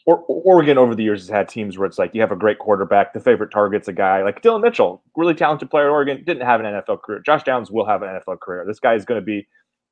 or, 0.07 0.18
Oregon 0.28 0.78
over 0.78 0.94
the 0.94 1.02
years 1.02 1.20
has 1.22 1.28
had 1.28 1.48
teams 1.48 1.78
where 1.78 1.86
it's 1.86 1.98
like 1.98 2.14
you 2.14 2.20
have 2.20 2.32
a 2.32 2.36
great 2.36 2.59
quarterback, 2.59 3.12
the 3.12 3.20
favorite 3.20 3.50
target's 3.50 3.88
a 3.88 3.92
guy 3.92 4.22
like 4.22 4.42
Dillon 4.42 4.62
Mitchell, 4.62 5.02
really 5.16 5.34
talented 5.34 5.70
player 5.70 5.86
at 5.86 5.90
Oregon, 5.90 6.22
didn't 6.24 6.46
have 6.46 6.61
an 6.61 6.66
NFL 6.66 7.02
career. 7.02 7.20
Josh 7.24 7.42
Downs 7.42 7.70
will 7.70 7.86
have 7.86 8.02
an 8.02 8.09
NFL 8.09 8.40
career. 8.40 8.64
This 8.66 8.80
guy 8.80 8.94
is 8.94 9.05
going 9.05 9.20
to 9.20 9.24
be 9.24 9.46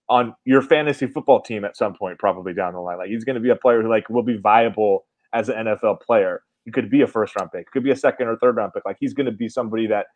on 0.08 0.34
your 0.44 0.60
fantasy 0.60 1.06
football 1.06 1.40
team 1.40 1.64
at 1.64 1.76
some 1.76 1.94
point, 1.94 2.18
probably 2.18 2.52
down 2.52 2.74
the 2.74 2.80
line. 2.80 2.98
Like 2.98 3.08
he's 3.08 3.24
going 3.24 3.34
to 3.34 3.40
be 3.40 3.50
a 3.50 3.56
player 3.56 3.82
who 3.82 3.88
like 3.88 4.08
will 4.10 4.22
be 4.22 4.36
viable 4.36 5.06
as 5.32 5.48
an 5.48 5.66
NFL 5.66 6.00
player. 6.00 6.42
He 6.64 6.70
could 6.70 6.90
be 6.90 7.00
a 7.00 7.06
first 7.06 7.34
round 7.38 7.50
pick, 7.50 7.70
could 7.70 7.84
be 7.84 7.90
a 7.90 7.96
second 7.96 8.28
or 8.28 8.36
third 8.36 8.56
round 8.56 8.72
pick. 8.74 8.84
Like 8.84 8.98
he's 9.00 9.14
going 9.14 9.26
to 9.26 9.32
be 9.32 9.48
somebody 9.48 9.86
that 9.86 10.06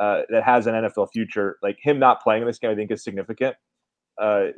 uh, 0.00 0.22
that 0.30 0.44
has 0.44 0.66
an 0.66 0.74
NFL 0.74 1.08
future. 1.12 1.58
Like 1.62 1.78
him 1.82 1.98
not 1.98 2.22
playing 2.22 2.42
in 2.42 2.46
this 2.46 2.58
game, 2.58 2.70
I 2.70 2.74
think 2.74 2.90
is 2.90 3.02
significant. 3.02 3.56
Uh, 4.20 4.48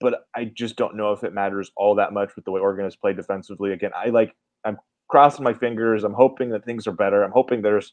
but 0.00 0.26
I 0.34 0.46
just 0.46 0.76
don't 0.76 0.96
know 0.96 1.12
if 1.12 1.24
it 1.24 1.34
matters 1.34 1.70
all 1.76 1.94
that 1.96 2.12
much 2.12 2.34
with 2.36 2.44
the 2.44 2.50
way 2.50 2.60
Oregon 2.60 2.84
has 2.84 2.96
played 2.96 3.16
defensively. 3.16 3.72
Again, 3.72 3.90
I 3.94 4.06
like 4.06 4.34
I'm 4.64 4.78
crossing 5.08 5.44
my 5.44 5.54
fingers. 5.54 6.04
I'm 6.04 6.14
hoping 6.14 6.50
that 6.50 6.64
things 6.64 6.86
are 6.86 6.92
better. 6.92 7.22
I'm 7.22 7.32
hoping 7.32 7.62
there's 7.62 7.92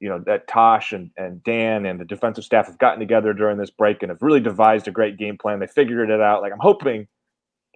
you 0.00 0.08
know 0.08 0.22
that 0.26 0.46
Tosh 0.48 0.92
and, 0.92 1.10
and 1.16 1.42
Dan 1.42 1.86
and 1.86 1.98
the 1.98 2.04
defensive 2.04 2.44
staff 2.44 2.66
have 2.66 2.78
gotten 2.78 3.00
together 3.00 3.32
during 3.32 3.56
this 3.56 3.70
break 3.70 4.02
and 4.02 4.10
have 4.10 4.22
really 4.22 4.40
devised 4.40 4.88
a 4.88 4.92
great 4.92 5.16
game 5.16 5.38
plan. 5.38 5.58
They 5.58 5.66
figured 5.66 6.10
it 6.10 6.20
out. 6.20 6.42
Like 6.42 6.52
I'm 6.52 6.58
hoping 6.60 7.08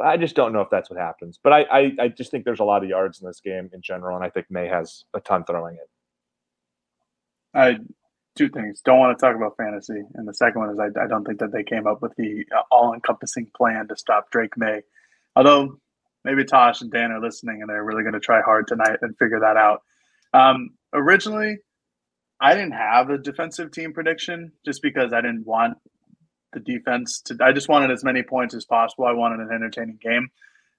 but 0.00 0.06
I 0.06 0.16
just 0.16 0.34
don't 0.34 0.54
know 0.54 0.62
if 0.62 0.70
that's 0.70 0.88
what 0.88 0.98
happens. 0.98 1.38
But 1.44 1.52
I, 1.52 1.60
I, 1.64 1.92
I 2.00 2.08
just 2.08 2.30
think 2.30 2.46
there's 2.46 2.60
a 2.60 2.64
lot 2.64 2.82
of 2.82 2.88
yards 2.88 3.20
in 3.20 3.26
this 3.26 3.38
game 3.38 3.68
in 3.74 3.82
general, 3.82 4.16
and 4.16 4.24
I 4.24 4.30
think 4.30 4.46
Maye 4.48 4.66
has 4.66 5.04
a 5.12 5.20
ton 5.20 5.44
throwing 5.44 5.74
it. 5.74 5.90
I 7.52 7.78
two 8.36 8.48
things. 8.48 8.80
Don't 8.84 8.98
want 8.98 9.18
to 9.18 9.24
talk 9.24 9.36
about 9.36 9.56
fantasy, 9.56 10.02
and 10.14 10.26
the 10.26 10.34
second 10.34 10.60
one 10.60 10.70
is 10.70 10.78
I, 10.78 11.04
I 11.04 11.06
don't 11.06 11.24
think 11.24 11.40
that 11.40 11.52
they 11.52 11.64
came 11.64 11.86
up 11.86 12.02
with 12.02 12.14
the 12.16 12.44
uh, 12.56 12.62
all-encompassing 12.70 13.50
plan 13.56 13.88
to 13.88 13.96
stop 13.96 14.30
Drake 14.30 14.56
Maye. 14.56 14.82
Although 15.36 15.78
maybe 16.24 16.44
Tosh 16.44 16.80
and 16.80 16.90
Dan 16.90 17.12
are 17.12 17.20
listening, 17.20 17.60
and 17.60 17.68
they're 17.68 17.84
really 17.84 18.02
going 18.02 18.14
to 18.14 18.20
try 18.20 18.40
hard 18.42 18.66
tonight 18.66 18.98
and 19.02 19.16
figure 19.18 19.40
that 19.40 19.56
out. 19.56 19.82
Um, 20.32 20.70
originally, 20.92 21.58
I 22.40 22.54
didn't 22.54 22.72
have 22.72 23.10
a 23.10 23.18
defensive 23.18 23.70
team 23.70 23.92
prediction 23.92 24.52
just 24.64 24.80
because 24.82 25.12
I 25.12 25.20
didn't 25.20 25.46
want 25.46 25.76
the 26.52 26.60
defense 26.60 27.20
to. 27.26 27.36
I 27.42 27.52
just 27.52 27.68
wanted 27.68 27.90
as 27.90 28.04
many 28.04 28.22
points 28.22 28.54
as 28.54 28.64
possible. 28.64 29.04
I 29.04 29.12
wanted 29.12 29.40
an 29.40 29.52
entertaining 29.52 29.98
game, 30.00 30.28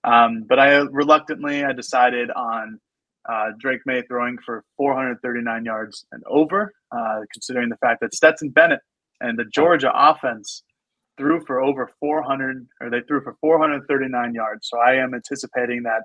um, 0.04 0.44
but 0.48 0.60
I 0.60 0.78
reluctantly 0.78 1.64
I 1.64 1.74
decided 1.74 2.32
on 2.32 2.80
uh, 3.30 3.52
Drake 3.60 3.82
Maye 3.86 4.04
throwing 4.08 4.38
for 4.46 4.64
439 4.78 5.66
yards 5.66 6.06
and 6.12 6.24
over, 6.28 6.74
uh, 6.92 7.20
considering 7.32 7.70
the 7.70 7.78
fact 7.78 8.02
that 8.02 8.14
Stetson 8.14 8.50
Bennett 8.50 8.80
and 9.20 9.38
the 9.38 9.46
Georgia 9.46 9.92
offense 9.94 10.64
threw 11.18 11.44
for 11.46 11.62
over 11.62 11.90
400 12.00 12.68
or 12.80 12.90
they 12.90 13.02
threw 13.02 13.22
for 13.22 13.36
439 13.42 14.34
yards. 14.34 14.68
So 14.70 14.80
I 14.80 14.96
am 14.96 15.14
anticipating 15.14 15.84
that 15.84 16.04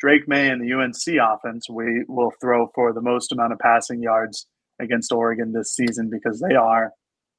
Drake 0.00 0.26
Maye 0.26 0.50
and 0.50 0.60
the 0.60 0.72
UNC 0.72 1.18
offense 1.22 1.70
we 1.70 2.04
will 2.08 2.32
throw 2.40 2.68
for 2.74 2.92
the 2.92 3.00
most 3.00 3.32
amount 3.32 3.52
of 3.52 3.58
passing 3.60 4.02
yards 4.02 4.46
against 4.80 5.12
Oregon 5.12 5.52
this 5.52 5.74
season 5.74 6.10
because 6.10 6.40
they 6.40 6.54
are 6.54 6.92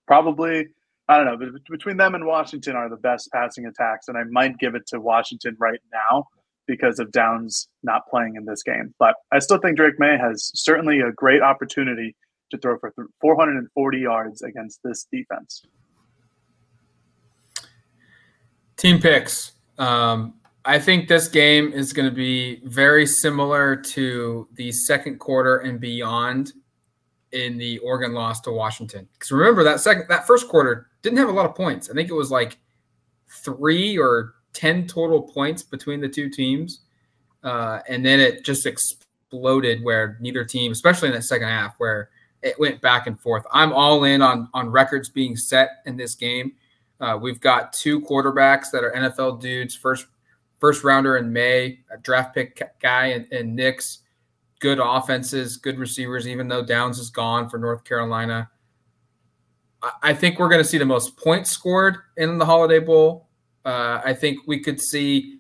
probably 0.08 0.68
I 1.10 1.18
don't 1.18 1.40
know, 1.40 1.52
between 1.70 1.96
them 1.96 2.16
and 2.16 2.26
Washington 2.26 2.76
are 2.76 2.90
the 2.90 2.98
best 2.98 3.30
passing 3.32 3.66
attacks, 3.66 4.10
and 4.10 4.18
I 4.18 4.24
might 4.30 4.58
give 4.58 4.76
it 4.76 4.86
to 4.88 5.00
Washington 5.00 5.56
right 5.58 5.80
now 5.94 6.28
because 6.68 7.00
of 7.00 7.12
Downs 7.12 7.70
not 7.84 8.08
playing 8.10 8.36
in 8.36 8.46
this 8.46 8.64
game. 8.64 8.94
But 9.00 9.16
I 9.32 9.40
still 9.40 9.58
think 9.58 9.78
Drake 9.78 10.00
Maye 10.00 10.18
has 10.18 10.52
certainly 10.54 11.00
a 11.00 11.12
great 11.12 11.42
opportunity 11.42 12.16
to 12.52 12.58
throw 12.58 12.78
for 12.80 12.94
440 13.22 13.98
yards 13.98 14.42
against 14.42 14.82
this 14.84 15.08
defense. 15.12 15.64
Team 18.78 19.00
picks. 19.00 19.54
Um, 19.78 20.36
I 20.64 20.80
think 20.80 21.08
this 21.08 21.28
game 21.28 21.72
is 21.72 21.94
going 21.94 22.10
to 22.10 22.16
be 22.16 22.62
very 22.66 23.06
similar 23.06 23.76
to 23.76 24.48
the 24.54 24.72
second 24.72 25.18
quarter 25.20 25.58
and 25.58 25.80
beyond 25.80 26.52
in 27.32 27.58
the 27.58 27.80
Oregon 27.80 28.14
loss 28.14 28.42
to 28.42 28.52
Washington. 28.52 29.08
Because 29.14 29.32
remember 29.32 29.64
that 29.64 29.80
second 29.80 30.06
that 30.10 30.28
first 30.28 30.48
quarter 30.48 30.88
didn't 31.02 31.18
have 31.18 31.30
a 31.30 31.32
lot 31.32 31.46
of 31.46 31.56
points. 31.56 31.90
I 31.90 31.94
think 31.94 32.10
it 32.10 32.14
was 32.14 32.32
like 32.32 32.58
three 33.30 33.98
or 33.98 34.34
ten 34.54 34.88
total 34.88 35.22
points 35.22 35.64
between 35.64 36.02
the 36.02 36.10
two 36.10 36.30
teams, 36.30 36.82
uh, 37.44 37.80
and 37.88 38.06
then 38.06 38.20
it 38.20 38.44
just 38.44 38.66
exploded 38.66 39.84
where 39.84 40.18
neither 40.20 40.44
team, 40.44 40.72
especially 40.72 41.10
in 41.10 41.14
that 41.14 41.24
second 41.24 41.48
half, 41.48 41.76
where 41.78 42.10
it 42.42 42.60
went 42.60 42.82
back 42.82 43.08
and 43.08 43.20
forth. 43.20 43.46
I'm 43.52 43.74
all 43.74 44.04
in 44.04 44.22
on 44.22 44.50
on 44.54 44.70
records 44.70 45.10
being 45.10 45.36
set 45.36 45.82
in 45.86 45.98
this 45.98 46.16
game. 46.16 46.54
Uh, 47.00 47.18
we've 47.22 47.40
got 47.40 47.74
two 47.74 48.02
quarterbacks 48.02 48.72
that 48.72 48.84
are 48.84 48.92
NFL 48.92 49.40
dudes, 49.40 49.76
first 49.76 50.08
first 50.60 50.84
rounder 50.84 51.18
in 51.18 51.32
Maye, 51.32 51.80
a 51.92 51.98
draft 51.98 52.34
pick 52.34 52.62
guy 52.82 53.08
in, 53.08 53.28
in 53.32 53.56
Nix, 53.56 54.00
good 54.60 54.80
offenses, 54.82 55.58
good 55.58 55.78
receivers, 55.78 56.28
even 56.28 56.48
though 56.48 56.64
Downs 56.64 57.00
is 57.00 57.10
gone 57.10 57.50
for 57.50 57.58
North 57.58 57.84
Carolina. 57.84 58.50
I 60.02 60.14
think 60.14 60.40
we're 60.40 60.50
going 60.50 60.64
to 60.64 60.68
see 60.68 60.80
the 60.80 60.86
most 60.86 61.16
points 61.18 61.52
scored 61.52 61.98
in 62.18 62.40
the 62.40 62.46
Holiday 62.46 62.80
Bowl. 62.80 63.27
Uh, 63.68 64.02
I 64.06 64.14
think 64.14 64.48
we 64.48 64.62
could 64.62 64.80
see 64.80 65.40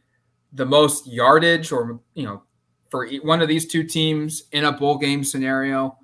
the 0.51 0.65
most 0.65 1.07
yardage 1.07 1.71
or, 1.71 2.01
you 2.13 2.23
know, 2.23 2.43
for 2.89 3.07
one 3.21 3.41
of 3.41 3.47
these 3.47 3.65
two 3.65 3.85
teams 3.85 4.43
in 4.51 4.65
a 4.65 4.71
bowl 4.71 4.97
game 4.97 5.23
scenario. 5.23 5.97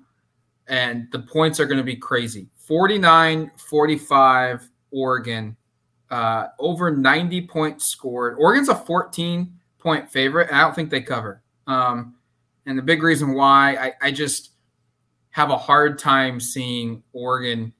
And 0.66 1.06
the 1.12 1.18
points 1.18 1.60
are 1.60 1.66
going 1.66 1.78
to 1.78 1.84
be 1.84 1.96
crazy 1.96 2.48
49 2.66 3.50
45 3.68 4.70
Oregon 4.90 5.54
uh, 6.10 6.46
over 6.58 6.90
90 6.90 7.46
points 7.46 7.90
scored. 7.90 8.36
Oregon's 8.38 8.70
a 8.70 8.74
14 8.74 9.52
point 9.78 10.10
favorite. 10.10 10.50
I 10.50 10.62
don't 10.62 10.74
think 10.74 10.88
they 10.88 11.02
cover. 11.02 11.42
Um, 11.66 12.14
and 12.64 12.78
the 12.78 12.82
big 12.82 13.02
reason 13.02 13.34
why 13.34 13.74
I, 13.74 13.92
I 14.00 14.10
just 14.12 14.52
have 15.28 15.50
a 15.50 15.58
hard 15.58 15.98
time 15.98 16.40
seeing 16.40 17.02
Oregon 17.12 17.74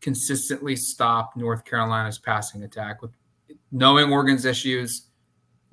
consistently 0.00 0.76
stop 0.76 1.36
North 1.36 1.66
Carolina's 1.66 2.18
passing 2.18 2.62
attack 2.62 3.02
with 3.02 3.10
knowing 3.72 4.10
Oregon's 4.10 4.44
issues, 4.44 5.06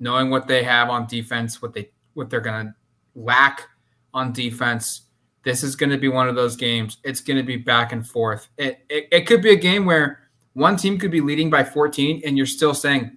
knowing 0.00 0.30
what 0.30 0.46
they 0.46 0.62
have 0.62 0.90
on 0.90 1.06
defense, 1.06 1.62
what 1.62 1.72
they 1.74 1.90
what 2.14 2.30
they're 2.30 2.40
going 2.40 2.66
to 2.66 2.74
lack 3.14 3.62
on 4.12 4.32
defense. 4.32 5.02
This 5.44 5.62
is 5.62 5.76
going 5.76 5.90
to 5.90 5.98
be 5.98 6.08
one 6.08 6.28
of 6.28 6.36
those 6.36 6.56
games. 6.56 6.98
It's 7.04 7.20
going 7.20 7.36
to 7.36 7.42
be 7.42 7.56
back 7.56 7.92
and 7.92 8.06
forth. 8.06 8.48
It, 8.56 8.78
it, 8.88 9.08
it 9.12 9.26
could 9.26 9.42
be 9.42 9.50
a 9.50 9.56
game 9.56 9.84
where 9.84 10.20
one 10.54 10.76
team 10.76 10.98
could 10.98 11.10
be 11.10 11.20
leading 11.20 11.50
by 11.50 11.64
14, 11.64 12.22
and 12.24 12.36
you're 12.36 12.46
still 12.46 12.72
saying 12.72 13.16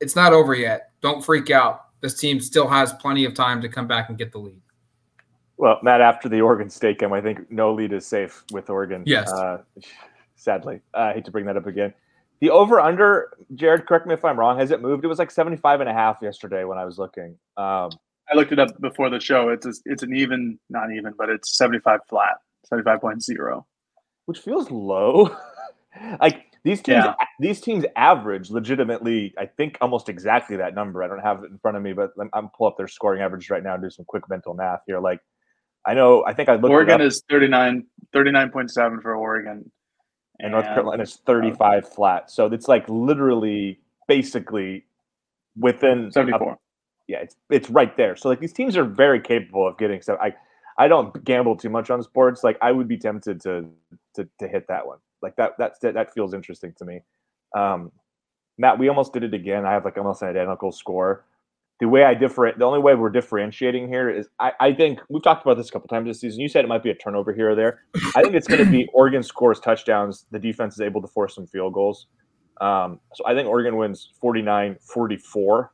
it's 0.00 0.16
not 0.16 0.32
over 0.32 0.54
yet. 0.54 0.92
Don't 1.02 1.22
freak 1.24 1.50
out. 1.50 1.82
This 2.00 2.18
team 2.18 2.40
still 2.40 2.68
has 2.68 2.92
plenty 2.94 3.24
of 3.24 3.34
time 3.34 3.60
to 3.62 3.68
come 3.68 3.86
back 3.86 4.08
and 4.08 4.16
get 4.16 4.32
the 4.32 4.38
lead. 4.38 4.60
Well, 5.58 5.78
Matt, 5.82 6.00
after 6.00 6.28
the 6.28 6.40
Oregon 6.40 6.68
State 6.68 6.98
game, 6.98 7.12
I 7.12 7.20
think 7.20 7.50
no 7.50 7.72
lead 7.72 7.92
is 7.92 8.06
safe 8.06 8.44
with 8.52 8.70
Oregon. 8.70 9.02
Yes. 9.06 9.30
Uh, 9.30 9.62
sadly, 10.36 10.80
I 10.94 11.14
hate 11.14 11.24
to 11.24 11.30
bring 11.30 11.46
that 11.46 11.56
up 11.56 11.66
again. 11.66 11.94
The 12.40 12.50
over 12.50 12.78
under, 12.80 13.32
Jared, 13.54 13.86
correct 13.86 14.06
me 14.06 14.14
if 14.14 14.24
I'm 14.24 14.38
wrong, 14.38 14.58
has 14.58 14.70
it 14.70 14.82
moved? 14.82 15.04
It 15.04 15.08
was 15.08 15.18
like 15.18 15.30
75 15.30 15.80
and 15.80 15.88
a 15.88 15.92
half 15.92 16.18
yesterday 16.20 16.64
when 16.64 16.76
I 16.78 16.84
was 16.84 16.98
looking. 16.98 17.36
Um, 17.56 17.90
I 18.30 18.34
looked 18.34 18.52
it 18.52 18.58
up 18.58 18.78
before 18.80 19.08
the 19.08 19.20
show. 19.20 19.48
It's 19.48 19.66
a, 19.66 19.72
it's 19.84 20.02
an 20.02 20.14
even, 20.14 20.58
not 20.68 20.92
even, 20.92 21.14
but 21.16 21.30
it's 21.30 21.56
75 21.56 22.00
flat, 22.08 22.36
75.0. 22.70 23.64
Which 24.26 24.40
feels 24.40 24.70
low. 24.70 25.34
like 26.20 26.44
these 26.64 26.82
teams, 26.82 27.04
Yeah. 27.04 27.14
these 27.40 27.60
teams 27.60 27.84
average 27.94 28.50
legitimately, 28.50 29.32
I 29.38 29.46
think 29.46 29.78
almost 29.80 30.08
exactly 30.08 30.56
that 30.56 30.74
number. 30.74 31.02
I 31.02 31.06
don't 31.08 31.20
have 31.20 31.42
it 31.44 31.50
in 31.50 31.58
front 31.58 31.76
of 31.76 31.82
me, 31.82 31.92
but 31.92 32.10
I'm, 32.20 32.28
I'm 32.32 32.48
pull 32.50 32.66
up 32.66 32.76
their 32.76 32.88
scoring 32.88 33.22
average 33.22 33.48
right 33.48 33.62
now 33.62 33.74
and 33.74 33.82
do 33.82 33.88
some 33.90 34.04
quick 34.04 34.24
mental 34.28 34.52
math 34.52 34.80
here. 34.86 34.98
Like, 34.98 35.20
I 35.86 35.94
know, 35.94 36.24
I 36.26 36.34
think 36.34 36.48
I 36.48 36.56
looked 36.56 36.72
Oregon 36.72 37.00
it 37.00 37.04
up, 37.04 37.08
is 37.08 37.22
39, 37.30 37.86
39.7 38.12 39.00
for 39.00 39.14
Oregon. 39.14 39.70
And 40.40 40.52
North 40.52 40.66
Carolina 40.66 41.02
is 41.02 41.16
35 41.26 41.88
flat. 41.88 42.30
So 42.30 42.46
it's 42.46 42.68
like 42.68 42.84
literally, 42.88 43.80
basically, 44.08 44.84
within 45.58 46.06
a 46.06 46.12
74. 46.12 46.58
yeah, 47.08 47.18
it's 47.18 47.36
it's 47.50 47.70
right 47.70 47.96
there. 47.96 48.16
So 48.16 48.28
like 48.28 48.40
these 48.40 48.52
teams 48.52 48.76
are 48.76 48.84
very 48.84 49.20
capable 49.20 49.66
of 49.66 49.78
getting 49.78 50.02
stuff. 50.02 50.18
I 50.20 50.34
I 50.78 50.88
don't 50.88 51.24
gamble 51.24 51.56
too 51.56 51.70
much 51.70 51.90
on 51.90 52.02
sports. 52.02 52.44
Like 52.44 52.58
I 52.60 52.72
would 52.72 52.88
be 52.88 52.98
tempted 52.98 53.40
to 53.42 53.66
to 54.14 54.28
to 54.38 54.48
hit 54.48 54.68
that 54.68 54.86
one. 54.86 54.98
Like 55.22 55.36
that 55.36 55.52
that's 55.58 55.78
that, 55.80 55.94
that 55.94 56.12
feels 56.12 56.34
interesting 56.34 56.74
to 56.78 56.84
me. 56.84 57.00
Um, 57.56 57.92
Matt, 58.58 58.78
we 58.78 58.88
almost 58.88 59.12
did 59.12 59.22
it 59.22 59.34
again. 59.34 59.66
I 59.66 59.72
have 59.72 59.84
like 59.84 59.98
almost 59.98 60.22
an 60.22 60.28
identical 60.28 60.72
score. 60.72 61.24
The 61.78 61.86
way 61.88 62.04
I 62.04 62.14
different, 62.14 62.58
the 62.58 62.64
only 62.64 62.78
way 62.78 62.94
we're 62.94 63.10
differentiating 63.10 63.88
here 63.88 64.08
is 64.08 64.28
I, 64.40 64.52
I 64.60 64.72
think 64.72 65.00
we've 65.10 65.22
talked 65.22 65.44
about 65.44 65.58
this 65.58 65.68
a 65.68 65.72
couple 65.72 65.88
times 65.88 66.06
this 66.08 66.20
season. 66.20 66.40
You 66.40 66.48
said 66.48 66.64
it 66.64 66.68
might 66.68 66.82
be 66.82 66.88
a 66.90 66.94
turnover 66.94 67.34
here 67.34 67.50
or 67.50 67.54
there. 67.54 67.82
I 68.14 68.22
think 68.22 68.34
it's 68.34 68.46
going 68.48 68.64
to 68.64 68.70
be 68.70 68.88
Oregon 68.94 69.22
scores 69.22 69.60
touchdowns. 69.60 70.24
The 70.30 70.38
defense 70.38 70.74
is 70.74 70.80
able 70.80 71.02
to 71.02 71.08
force 71.08 71.34
some 71.34 71.46
field 71.46 71.74
goals. 71.74 72.06
Um, 72.62 73.00
so 73.14 73.26
I 73.26 73.34
think 73.34 73.46
Oregon 73.46 73.76
wins 73.76 74.10
49 74.22 74.76
44. 74.80 75.70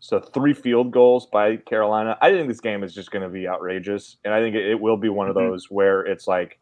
So 0.00 0.20
three 0.20 0.52
field 0.52 0.90
goals 0.90 1.28
by 1.32 1.56
Carolina. 1.56 2.18
I 2.20 2.30
think 2.32 2.48
this 2.48 2.60
game 2.60 2.82
is 2.84 2.92
just 2.94 3.10
going 3.10 3.22
to 3.22 3.28
be 3.30 3.48
outrageous, 3.48 4.18
and 4.24 4.34
I 4.34 4.40
think 4.40 4.54
it, 4.56 4.66
it 4.66 4.80
will 4.80 4.96
be 4.98 5.08
one 5.08 5.28
of 5.30 5.36
Mhm. 5.36 5.48
those 5.50 5.66
where 5.70 6.00
it's 6.02 6.26
like, 6.26 6.58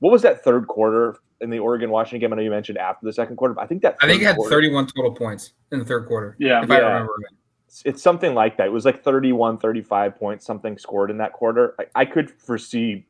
what 0.00 0.10
was 0.10 0.22
that 0.22 0.42
third 0.42 0.66
quarter 0.66 1.14
in 1.42 1.50
the 1.50 1.58
Oregon 1.60 1.90
Washington 1.90 2.20
game? 2.20 2.32
I 2.32 2.36
know 2.36 2.42
you 2.42 2.50
mentioned 2.50 2.78
after 2.78 3.04
the 3.06 3.12
second 3.12 3.36
quarter, 3.36 3.54
but 3.54 3.60
I 3.62 3.66
think 3.66 3.82
that 3.82 3.96
I 4.02 4.08
think 4.08 4.22
it 4.22 4.24
had 4.24 4.36
quarter- 4.36 4.50
31 4.50 4.86
total 4.88 5.14
points 5.14 5.52
in 5.70 5.78
the 5.78 5.84
third 5.84 6.06
quarter. 6.06 6.36
Yeah. 6.40 6.64
If 6.64 6.70
I 6.70 6.78
remember 6.78 7.12
right. 7.12 7.38
It's- 7.84 8.02
something 8.02 8.34
like 8.34 8.56
that. 8.58 8.66
It 8.66 8.72
was 8.72 8.84
like 8.84 9.02
31, 9.02 9.58
35 9.58 10.16
points, 10.16 10.46
something 10.46 10.78
scored 10.78 11.10
in 11.10 11.18
that 11.18 11.32
quarter. 11.32 11.74
I, 11.78 12.02
I 12.02 12.04
could 12.04 12.30
foresee 12.30 13.06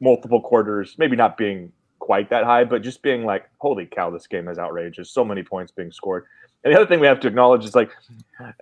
multiple 0.00 0.40
quarters, 0.40 0.96
maybe 0.98 1.16
not 1.16 1.36
being 1.36 1.72
quite 1.98 2.30
that 2.30 2.44
high, 2.44 2.64
but 2.64 2.82
just 2.82 3.02
being 3.02 3.24
like, 3.24 3.48
holy 3.58 3.86
cow, 3.86 4.10
this 4.10 4.26
game 4.26 4.48
is 4.48 4.58
outrageous. 4.58 5.10
So 5.10 5.24
many 5.24 5.42
points 5.42 5.72
being 5.72 5.92
scored. 5.92 6.26
And 6.64 6.72
the 6.72 6.78
other 6.78 6.86
thing 6.86 7.00
we 7.00 7.06
have 7.06 7.20
to 7.20 7.28
acknowledge 7.28 7.64
is 7.64 7.74
like, 7.74 7.90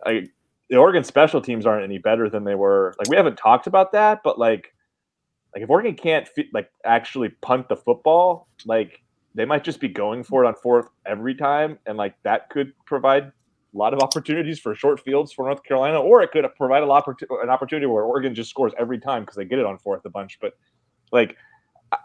I, 0.06 0.28
the 0.70 0.76
Oregon 0.76 1.04
special 1.04 1.40
teams 1.40 1.66
aren't 1.66 1.84
any 1.84 1.98
better 1.98 2.28
than 2.28 2.44
they 2.44 2.54
were. 2.54 2.94
Like 2.98 3.08
we 3.08 3.16
haven't 3.16 3.36
talked 3.36 3.66
about 3.66 3.92
that, 3.92 4.22
but 4.24 4.38
like, 4.38 4.74
like 5.54 5.62
if 5.62 5.70
Oregon 5.70 5.94
can't 5.94 6.28
like 6.52 6.70
actually 6.84 7.28
punt 7.28 7.68
the 7.68 7.76
football, 7.76 8.48
like 8.64 9.02
they 9.34 9.44
might 9.44 9.64
just 9.64 9.80
be 9.80 9.88
going 9.88 10.24
for 10.24 10.44
it 10.44 10.48
on 10.48 10.54
fourth 10.54 10.88
every 11.06 11.34
time, 11.34 11.78
and 11.86 11.96
like 11.96 12.14
that 12.22 12.50
could 12.50 12.72
provide 12.86 13.32
a 13.74 13.78
lot 13.78 13.92
of 13.92 14.00
opportunities 14.00 14.58
for 14.58 14.74
short 14.74 15.00
fields 15.00 15.32
for 15.32 15.46
North 15.46 15.62
Carolina, 15.64 16.00
or 16.00 16.22
it 16.22 16.30
could 16.30 16.46
provide 16.56 16.82
a 16.82 16.86
lot 16.86 17.06
an 17.42 17.50
opportunity 17.50 17.86
where 17.86 18.04
Oregon 18.04 18.34
just 18.34 18.50
scores 18.50 18.72
every 18.78 18.98
time 18.98 19.22
because 19.22 19.36
they 19.36 19.44
get 19.44 19.58
it 19.58 19.66
on 19.66 19.78
fourth 19.78 20.04
a 20.04 20.10
bunch. 20.10 20.38
But 20.40 20.54
like 21.12 21.36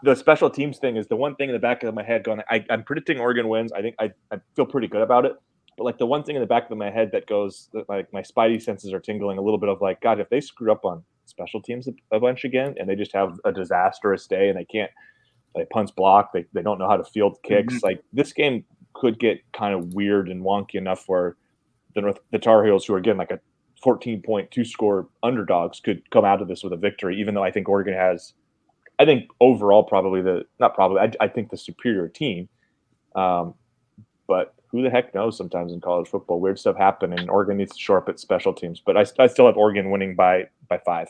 the 0.02 0.14
special 0.14 0.50
teams 0.50 0.78
thing 0.78 0.96
is 0.96 1.06
the 1.06 1.16
one 1.16 1.36
thing 1.36 1.48
in 1.48 1.52
the 1.54 1.60
back 1.60 1.82
of 1.82 1.94
my 1.94 2.02
head 2.02 2.24
going. 2.24 2.40
I, 2.50 2.64
I'm 2.70 2.82
predicting 2.82 3.18
Oregon 3.18 3.48
wins. 3.48 3.72
I 3.72 3.82
think 3.82 3.94
I, 3.98 4.10
I 4.30 4.38
feel 4.56 4.66
pretty 4.66 4.88
good 4.88 5.02
about 5.02 5.24
it. 5.24 5.32
But 5.78 5.84
like 5.84 5.98
the 5.98 6.06
one 6.06 6.22
thing 6.22 6.36
in 6.36 6.40
the 6.40 6.46
back 6.46 6.70
of 6.70 6.76
my 6.76 6.90
head 6.90 7.10
that 7.12 7.26
goes 7.26 7.68
that 7.72 7.88
like 7.88 8.12
my 8.12 8.22
spidey 8.22 8.60
senses 8.60 8.92
are 8.92 9.00
tingling 9.00 9.38
a 9.38 9.42
little 9.42 9.58
bit 9.58 9.68
of 9.68 9.80
like 9.80 10.00
God, 10.00 10.20
if 10.20 10.28
they 10.28 10.40
screw 10.40 10.72
up 10.72 10.84
on 10.84 11.02
special 11.24 11.62
teams 11.62 11.88
a, 11.88 12.16
a 12.16 12.20
bunch 12.20 12.44
again 12.44 12.74
and 12.78 12.88
they 12.88 12.96
just 12.96 13.12
have 13.12 13.38
a 13.44 13.52
disastrous 13.52 14.26
day 14.26 14.48
and 14.48 14.58
they 14.58 14.64
can't 14.64 14.90
they 15.54 15.64
punts 15.66 15.90
block, 15.90 16.32
they, 16.32 16.44
they 16.52 16.62
don't 16.62 16.78
know 16.78 16.88
how 16.88 16.96
to 16.96 17.04
field 17.04 17.38
kicks. 17.42 17.74
Mm-hmm. 17.74 17.86
Like 17.86 18.02
this 18.12 18.32
game 18.32 18.64
could 18.94 19.18
get 19.18 19.40
kind 19.52 19.74
of 19.74 19.94
weird 19.94 20.28
and 20.28 20.42
wonky 20.42 20.74
enough 20.74 21.04
where 21.06 21.36
the 21.94 22.00
North 22.00 22.18
the 22.30 22.38
Tar 22.38 22.64
Heels, 22.64 22.84
who 22.84 22.94
are 22.94 22.98
again 22.98 23.16
like 23.16 23.30
a 23.30 23.40
14 23.82 24.22
point 24.22 24.50
two 24.50 24.64
score 24.64 25.08
underdogs, 25.22 25.80
could 25.80 26.08
come 26.10 26.24
out 26.24 26.42
of 26.42 26.48
this 26.48 26.62
with 26.62 26.72
a 26.72 26.76
victory, 26.76 27.18
even 27.20 27.34
though 27.34 27.44
I 27.44 27.50
think 27.50 27.68
Oregon 27.68 27.94
has 27.94 28.34
I 29.00 29.06
think 29.06 29.30
overall 29.40 29.82
probably 29.82 30.20
the 30.20 30.44
not 30.58 30.74
probably 30.74 31.00
I, 31.00 31.10
I 31.20 31.28
think 31.28 31.50
the 31.50 31.56
superior 31.56 32.06
team. 32.06 32.48
Um, 33.16 33.54
but 34.28 34.54
who 34.68 34.82
the 34.82 34.90
heck 34.90 35.14
knows? 35.14 35.38
Sometimes 35.38 35.72
in 35.72 35.80
college 35.80 36.06
football, 36.06 36.38
weird 36.38 36.58
stuff 36.58 36.76
happen, 36.76 37.12
and 37.12 37.30
Oregon 37.30 37.56
needs 37.56 37.72
to 37.72 37.80
shore 37.80 37.96
up 37.96 38.10
its 38.10 38.20
special 38.20 38.52
teams. 38.52 38.80
But 38.84 38.98
I, 38.98 39.06
I 39.18 39.26
still 39.26 39.46
have 39.46 39.56
Oregon 39.56 39.90
winning 39.90 40.14
by 40.14 40.48
by 40.68 40.78
five. 40.84 41.08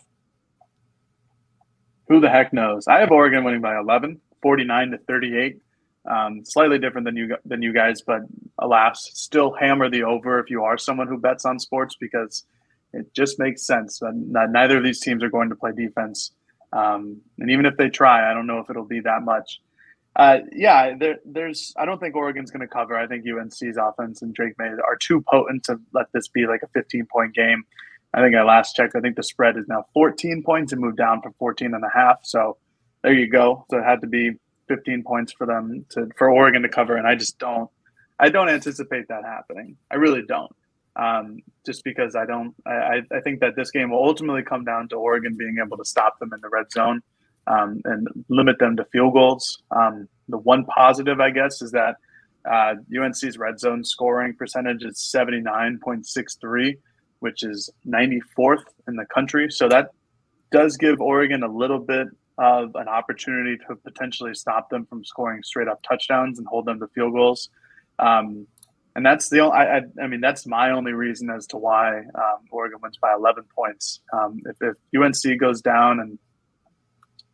Who 2.08 2.20
the 2.20 2.30
heck 2.30 2.52
knows? 2.52 2.86
I 2.86 3.00
have 3.00 3.10
Oregon 3.10 3.44
winning 3.44 3.60
by 3.60 3.78
11, 3.78 4.20
49 4.42 4.90
to 4.90 4.98
38. 4.98 5.60
Um, 6.08 6.44
slightly 6.44 6.78
different 6.78 7.04
than 7.04 7.16
you 7.16 7.36
than 7.44 7.62
you 7.62 7.74
guys, 7.74 8.00
but 8.00 8.22
alas, 8.58 9.10
still 9.12 9.52
hammer 9.52 9.90
the 9.90 10.02
over 10.04 10.38
if 10.38 10.48
you 10.48 10.64
are 10.64 10.78
someone 10.78 11.08
who 11.08 11.18
bets 11.18 11.44
on 11.44 11.58
sports 11.58 11.94
because 12.00 12.44
it 12.92 13.12
just 13.14 13.38
makes 13.38 13.66
sense. 13.66 13.98
that 13.98 14.48
neither 14.50 14.78
of 14.78 14.84
these 14.84 15.00
teams 15.00 15.22
are 15.22 15.28
going 15.28 15.50
to 15.50 15.56
play 15.56 15.72
defense, 15.76 16.32
um, 16.72 17.20
and 17.38 17.50
even 17.50 17.66
if 17.66 17.76
they 17.76 17.90
try, 17.90 18.30
I 18.30 18.34
don't 18.34 18.46
know 18.46 18.60
if 18.60 18.70
it'll 18.70 18.86
be 18.86 19.00
that 19.00 19.22
much. 19.22 19.60
Uh, 20.16 20.38
yeah, 20.52 20.94
there, 20.98 21.18
there's. 21.24 21.72
I 21.76 21.84
don't 21.84 22.00
think 22.00 22.16
Oregon's 22.16 22.50
going 22.50 22.66
to 22.66 22.72
cover. 22.72 22.96
I 22.96 23.06
think 23.06 23.24
UNC's 23.26 23.76
offense 23.76 24.22
and 24.22 24.34
Drake 24.34 24.54
Maye 24.58 24.68
are 24.84 24.96
too 24.96 25.22
potent 25.30 25.64
to 25.64 25.78
let 25.92 26.06
this 26.12 26.28
be 26.28 26.46
like 26.46 26.62
a 26.62 26.68
15 26.68 27.06
point 27.12 27.34
game. 27.34 27.64
I 28.12 28.20
think 28.20 28.34
I 28.34 28.42
last 28.42 28.74
checked. 28.74 28.96
I 28.96 29.00
think 29.00 29.16
the 29.16 29.22
spread 29.22 29.56
is 29.56 29.68
now 29.68 29.84
14 29.94 30.42
points 30.42 30.72
and 30.72 30.80
moved 30.80 30.96
down 30.96 31.22
from 31.22 31.34
14 31.38 31.74
and 31.74 31.84
a 31.84 31.90
half. 31.94 32.18
So 32.24 32.56
there 33.02 33.12
you 33.12 33.28
go. 33.28 33.66
So 33.70 33.78
it 33.78 33.84
had 33.84 34.00
to 34.00 34.08
be 34.08 34.32
15 34.70 35.02
points 35.02 35.32
for 35.32 35.46
them 35.48 35.84
to 35.90 36.08
for 36.16 36.30
Oregon 36.30 36.62
to 36.62 36.68
cover, 36.68 36.94
and 36.96 37.06
I 37.06 37.16
just 37.16 37.38
don't. 37.40 37.68
I 38.20 38.28
don't 38.28 38.48
anticipate 38.48 39.08
that 39.08 39.24
happening. 39.24 39.76
I 39.90 39.96
really 39.96 40.22
don't. 40.22 40.54
Um, 40.94 41.40
just 41.66 41.82
because 41.82 42.14
I 42.14 42.24
don't. 42.24 42.54
I, 42.66 43.00
I- 43.16 43.20
think 43.24 43.40
that 43.40 43.56
this 43.56 43.70
game 43.72 43.90
will 43.90 44.04
ultimately 44.04 44.42
come 44.44 44.64
down 44.64 44.88
to 44.90 44.96
Oregon 44.96 45.36
being 45.36 45.56
able 45.64 45.76
to 45.76 45.84
stop 45.84 46.18
them 46.20 46.30
in 46.32 46.40
the 46.40 46.48
red 46.48 46.70
zone 46.70 47.00
um, 47.48 47.80
and 47.84 48.06
limit 48.28 48.58
them 48.60 48.76
to 48.76 48.84
field 48.92 49.14
goals. 49.14 49.62
Um, 49.72 50.08
the 50.28 50.38
one 50.38 50.64
positive, 50.66 51.18
I 51.20 51.30
guess, 51.30 51.62
is 51.62 51.72
that 51.72 51.96
uh, 52.48 52.74
UNC's 52.96 53.36
red 53.38 53.58
zone 53.58 53.84
scoring 53.84 54.34
percentage 54.34 54.84
is 54.84 54.96
79.63, 55.14 56.76
which 57.18 57.42
is 57.42 57.70
94th 57.86 58.64
in 58.86 58.94
the 58.96 59.06
country. 59.12 59.50
So 59.50 59.68
that 59.68 59.90
does 60.52 60.76
give 60.76 61.00
Oregon 61.00 61.42
a 61.42 61.48
little 61.52 61.78
bit 61.80 62.06
of 62.40 62.74
an 62.74 62.88
opportunity 62.88 63.58
to 63.68 63.76
potentially 63.76 64.34
stop 64.34 64.70
them 64.70 64.86
from 64.86 65.04
scoring 65.04 65.42
straight 65.42 65.68
up 65.68 65.82
touchdowns 65.82 66.38
and 66.38 66.48
hold 66.48 66.64
them 66.64 66.80
to 66.80 66.88
field 66.88 67.12
goals. 67.12 67.50
Um, 67.98 68.46
and 68.96 69.06
that's 69.06 69.28
the 69.28 69.40
only. 69.40 69.56
I, 69.56 69.82
I, 70.02 70.06
mean, 70.08 70.20
that's 70.20 70.46
my 70.46 70.70
only 70.70 70.92
reason 70.92 71.30
as 71.30 71.46
to 71.48 71.58
why 71.58 71.98
um, 71.98 72.38
Oregon 72.50 72.78
wins 72.82 72.96
by 73.00 73.12
11 73.14 73.44
points. 73.54 74.00
Um, 74.12 74.40
if, 74.46 74.56
if 74.60 74.76
UNC 75.00 75.38
goes 75.38 75.60
down 75.60 76.00
and 76.00 76.18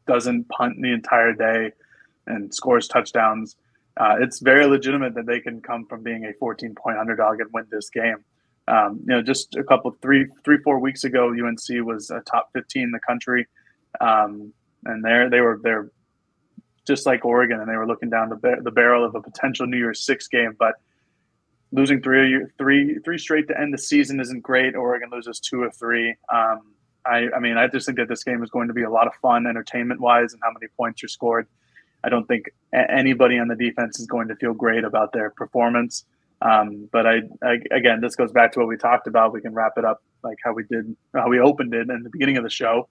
doesn't 0.07 0.49
punt 0.49 0.75
the 0.83 0.93
entire 0.93 1.33
day 1.33 1.73
and 2.27 2.53
scores 2.55 2.89
touchdowns, 2.89 3.57
uh, 3.97 4.17
it's 4.21 4.41
very 4.41 4.67
legitimate 4.67 5.15
that 5.15 5.27
they 5.27 5.41
can 5.41 5.63
come 5.63 5.87
from 5.87 6.03
being 6.03 6.27
a 6.27 6.33
14 6.35 6.75
point 6.75 6.99
underdog 6.99 7.41
and 7.41 7.49
win 7.55 7.65
this 7.71 7.89
game. 7.91 8.25
Um, 8.69 9.01
you 9.07 9.15
know, 9.15 9.23
just 9.23 9.55
a 9.55 9.63
couple, 9.63 9.97
three, 10.03 10.27
three, 10.45 10.59
four 10.59 10.81
weeks 10.81 11.05
ago, 11.05 11.31
UNC 11.31 11.87
was 11.87 12.11
a 12.11 12.21
top 12.21 12.51
15 12.53 12.83
in 12.83 12.91
the 12.91 12.99
country, 13.07 13.47
um, 14.01 14.53
and 14.87 15.05
there 15.05 15.28
they 15.28 15.41
were 15.41 15.61
they're 15.62 15.91
just 16.87 17.07
like 17.07 17.24
Oregon, 17.24 17.61
and 17.61 17.68
they 17.68 17.76
were 17.76 17.87
looking 17.87 18.11
down 18.11 18.28
the 18.28 18.57
the 18.62 18.70
barrel 18.70 19.05
of 19.05 19.14
a 19.14 19.20
potential 19.20 19.66
New 19.66 19.78
Year's 19.78 20.01
Six 20.05 20.28
game, 20.28 20.55
but 20.59 20.74
losing 21.72 22.01
three, 22.01 22.45
three, 22.59 22.99
three 23.05 23.18
straight 23.18 23.49
to 23.49 23.61
end 23.61 23.74
the 23.74 23.78
season 23.78 24.20
isn't 24.20 24.41
great. 24.41 24.74
Oregon 24.74 25.11
loses 25.11 25.41
two 25.41 25.62
or 25.62 25.70
three. 25.70 26.14
Um, 26.32 26.72
I, 27.05 27.28
I 27.37 27.39
mean, 27.39 27.57
I 27.57 27.68
just 27.68 27.87
think 27.87 27.99
that 27.99 28.09
this 28.09 28.24
game 28.24 28.43
is 28.43 28.51
going 28.51 28.68
to 28.68 28.74
be 28.74 28.82
a 28.82 28.91
lot 28.91 29.07
of 29.07 29.14
fun, 29.20 29.47
entertainment 29.47 30.01
wise, 30.01 30.32
and 30.32 30.41
how 30.45 30.51
many 30.53 30.66
points 30.76 31.03
are 31.05 31.09
scored. 31.09 31.47
I 32.05 32.09
don't 32.09 32.26
think 32.26 32.51
anybody 32.72 33.39
on 33.39 33.49
the 33.49 33.57
defense 33.57 33.99
is 33.99 34.07
going 34.07 34.28
to 34.28 34.37
feel 34.37 34.55
great 34.55 34.84
about 34.84 35.12
their 35.12 35.30
performance. 35.30 36.05
Um, 36.41 36.89
but 36.93 37.07
I, 37.07 37.22
I, 37.43 37.59
again, 37.70 38.01
this 38.01 38.14
goes 38.14 38.32
back 38.32 38.53
to 38.53 38.61
what 38.61 38.68
we 38.68 38.76
talked 38.76 39.07
about. 39.07 39.32
We 39.32 39.41
can 39.41 39.55
wrap 39.55 39.72
it 39.76 39.84
up 39.84 40.03
like 40.22 40.39
how 40.45 40.53
we 40.53 40.64
did, 40.64 40.95
how 41.14 41.28
we 41.28 41.41
opened 41.41 41.74
it 41.74 41.89
in 41.89 42.03
the 42.03 42.11
beginning 42.11 42.37
of 42.37 42.45
the 42.45 42.51
show, 42.51 42.89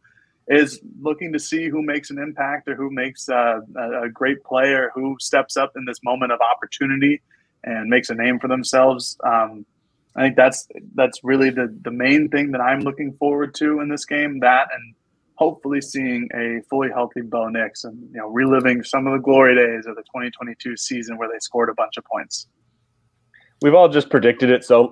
is 0.47 0.79
looking 1.01 1.33
to 1.33 1.39
see 1.39 1.69
who 1.69 1.81
makes 1.81 2.11
an 2.11 2.19
impact 2.19 2.67
or 2.67 2.75
who 2.75 2.91
makes 2.91 3.27
uh, 3.29 3.61
a 4.03 4.09
great 4.09 4.43
play 4.43 4.73
or 4.73 4.91
who 4.93 5.15
steps 5.19 5.57
up 5.57 5.71
in 5.75 5.85
this 5.85 5.99
moment 6.03 6.31
of 6.31 6.39
opportunity 6.39 7.21
and 7.63 7.89
makes 7.89 8.09
a 8.09 8.15
name 8.15 8.39
for 8.39 8.47
themselves. 8.47 9.17
Um, 9.23 9.65
I 10.15 10.21
think 10.21 10.35
that's 10.35 10.67
that's 10.93 11.19
really 11.23 11.49
the 11.49 11.75
the 11.81 11.91
main 11.91 12.29
thing 12.29 12.51
that 12.51 12.61
I'm 12.61 12.81
looking 12.81 13.13
forward 13.13 13.53
to 13.55 13.81
in 13.81 13.89
this 13.89 14.05
game. 14.05 14.39
That 14.39 14.67
and 14.73 14.95
hopefully 15.35 15.81
seeing 15.81 16.29
a 16.33 16.61
fully 16.69 16.89
healthy 16.89 17.21
Bo 17.21 17.49
Nix 17.49 17.83
and 17.83 17.99
you 18.13 18.19
know 18.19 18.29
reliving 18.29 18.83
some 18.83 19.07
of 19.07 19.13
the 19.13 19.19
glory 19.19 19.55
days 19.55 19.85
of 19.85 19.95
the 19.95 20.03
2022 20.03 20.77
season 20.77 21.17
where 21.17 21.27
they 21.27 21.39
scored 21.39 21.69
a 21.69 21.73
bunch 21.73 21.97
of 21.97 22.05
points. 22.05 22.47
We've 23.61 23.73
all 23.73 23.89
just 23.89 24.09
predicted 24.09 24.49
it 24.49 24.63
so 24.63 24.87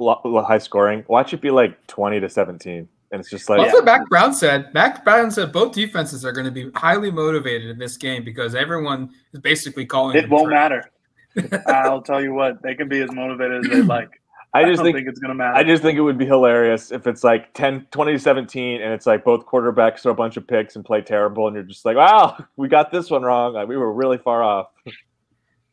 high 0.45 0.57
scoring. 0.57 1.05
Watch 1.07 1.33
it 1.33 1.41
be 1.41 1.51
like 1.51 1.85
20 1.87 2.19
to 2.21 2.29
17. 2.29 2.87
And 3.13 3.19
it's 3.19 3.29
just 3.29 3.47
like 3.47 3.61
that's 3.61 3.73
what 3.73 3.85
Mack 3.85 4.09
Brown 4.09 4.33
said. 4.33 4.73
Mack 4.73 5.03
Brown 5.05 5.29
said 5.29 5.51
both 5.51 5.73
defenses 5.73 6.25
are 6.25 6.31
going 6.31 6.45
to 6.45 6.51
be 6.51 6.71
highly 6.73 7.11
motivated 7.11 7.69
in 7.69 7.77
this 7.77 7.95
game 7.95 8.23
because 8.23 8.55
everyone 8.55 9.11
is 9.33 9.39
basically 9.39 9.85
calling. 9.85 10.17
It 10.17 10.27
won't 10.27 10.49
matter. 10.49 10.89
I'll 11.67 12.01
tell 12.01 12.23
you 12.23 12.33
what, 12.33 12.61
they 12.63 12.73
can 12.73 12.89
be 12.89 13.01
as 13.01 13.11
motivated 13.11 13.65
as 13.65 13.71
they 13.71 13.81
like. 13.83 14.09
I 14.55 14.65
just 14.65 14.81
I 14.81 14.83
think, 14.85 14.97
think, 14.97 15.07
it's 15.07 15.19
going 15.19 15.29
to 15.29 15.35
matter. 15.35 15.55
I 15.55 15.63
just 15.63 15.83
think 15.83 15.97
it 15.97 16.01
would 16.01 16.17
be 16.17 16.25
hilarious 16.25 16.91
if 16.91 17.05
it's 17.05 17.23
like 17.23 17.53
10, 17.53 17.87
20 17.91 18.17
17 18.17 18.81
and 18.81 18.93
it's 18.93 19.05
like 19.05 19.23
both 19.23 19.45
quarterbacks 19.45 19.99
throw 19.99 20.11
a 20.11 20.15
bunch 20.15 20.37
of 20.37 20.47
picks 20.47 20.75
and 20.75 20.83
play 20.83 21.01
terrible 21.01 21.47
and 21.47 21.55
you're 21.55 21.63
just 21.63 21.85
like, 21.85 21.95
wow, 21.97 22.43
we 22.55 22.67
got 22.67 22.91
this 22.91 23.11
one 23.11 23.21
wrong. 23.21 23.53
Like, 23.53 23.67
we 23.67 23.77
were 23.77 23.93
really 23.93 24.17
far 24.17 24.43
off. 24.43 24.67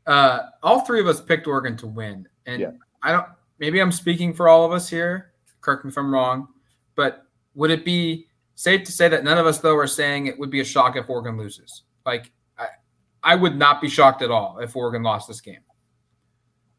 Uh, 0.06 0.40
all 0.62 0.80
three 0.80 1.00
of 1.00 1.06
us 1.06 1.20
picked 1.20 1.46
Oregon 1.46 1.76
to 1.78 1.86
win. 1.86 2.26
And 2.44 2.60
Yeah. 2.60 2.70
I 3.02 3.12
don't, 3.12 3.26
maybe 3.58 3.80
I'm 3.80 3.92
speaking 3.92 4.34
for 4.34 4.48
all 4.48 4.64
of 4.64 4.72
us 4.72 4.88
here. 4.88 5.32
Correct 5.62 5.84
me 5.84 5.90
if 5.90 5.96
I'm 5.96 6.12
wrong. 6.12 6.48
But 6.96 7.26
would 7.54 7.70
it 7.70 7.84
be 7.84 8.26
safe 8.54 8.84
to 8.84 8.92
say 8.92 9.08
that 9.08 9.24
none 9.24 9.38
of 9.38 9.46
us, 9.46 9.58
though, 9.58 9.76
are 9.76 9.86
saying 9.86 10.26
it 10.26 10.38
would 10.38 10.50
be 10.50 10.60
a 10.60 10.64
shock 10.64 10.96
if 10.96 11.08
Oregon 11.10 11.36
loses? 11.36 11.84
Like, 12.06 12.30
I, 12.58 12.66
I 13.22 13.34
would 13.34 13.56
not 13.56 13.80
be 13.80 13.88
shocked 13.88 14.22
at 14.22 14.30
all 14.30 14.58
if 14.58 14.76
Oregon 14.76 15.02
lost 15.02 15.28
this 15.28 15.40
game. 15.40 15.60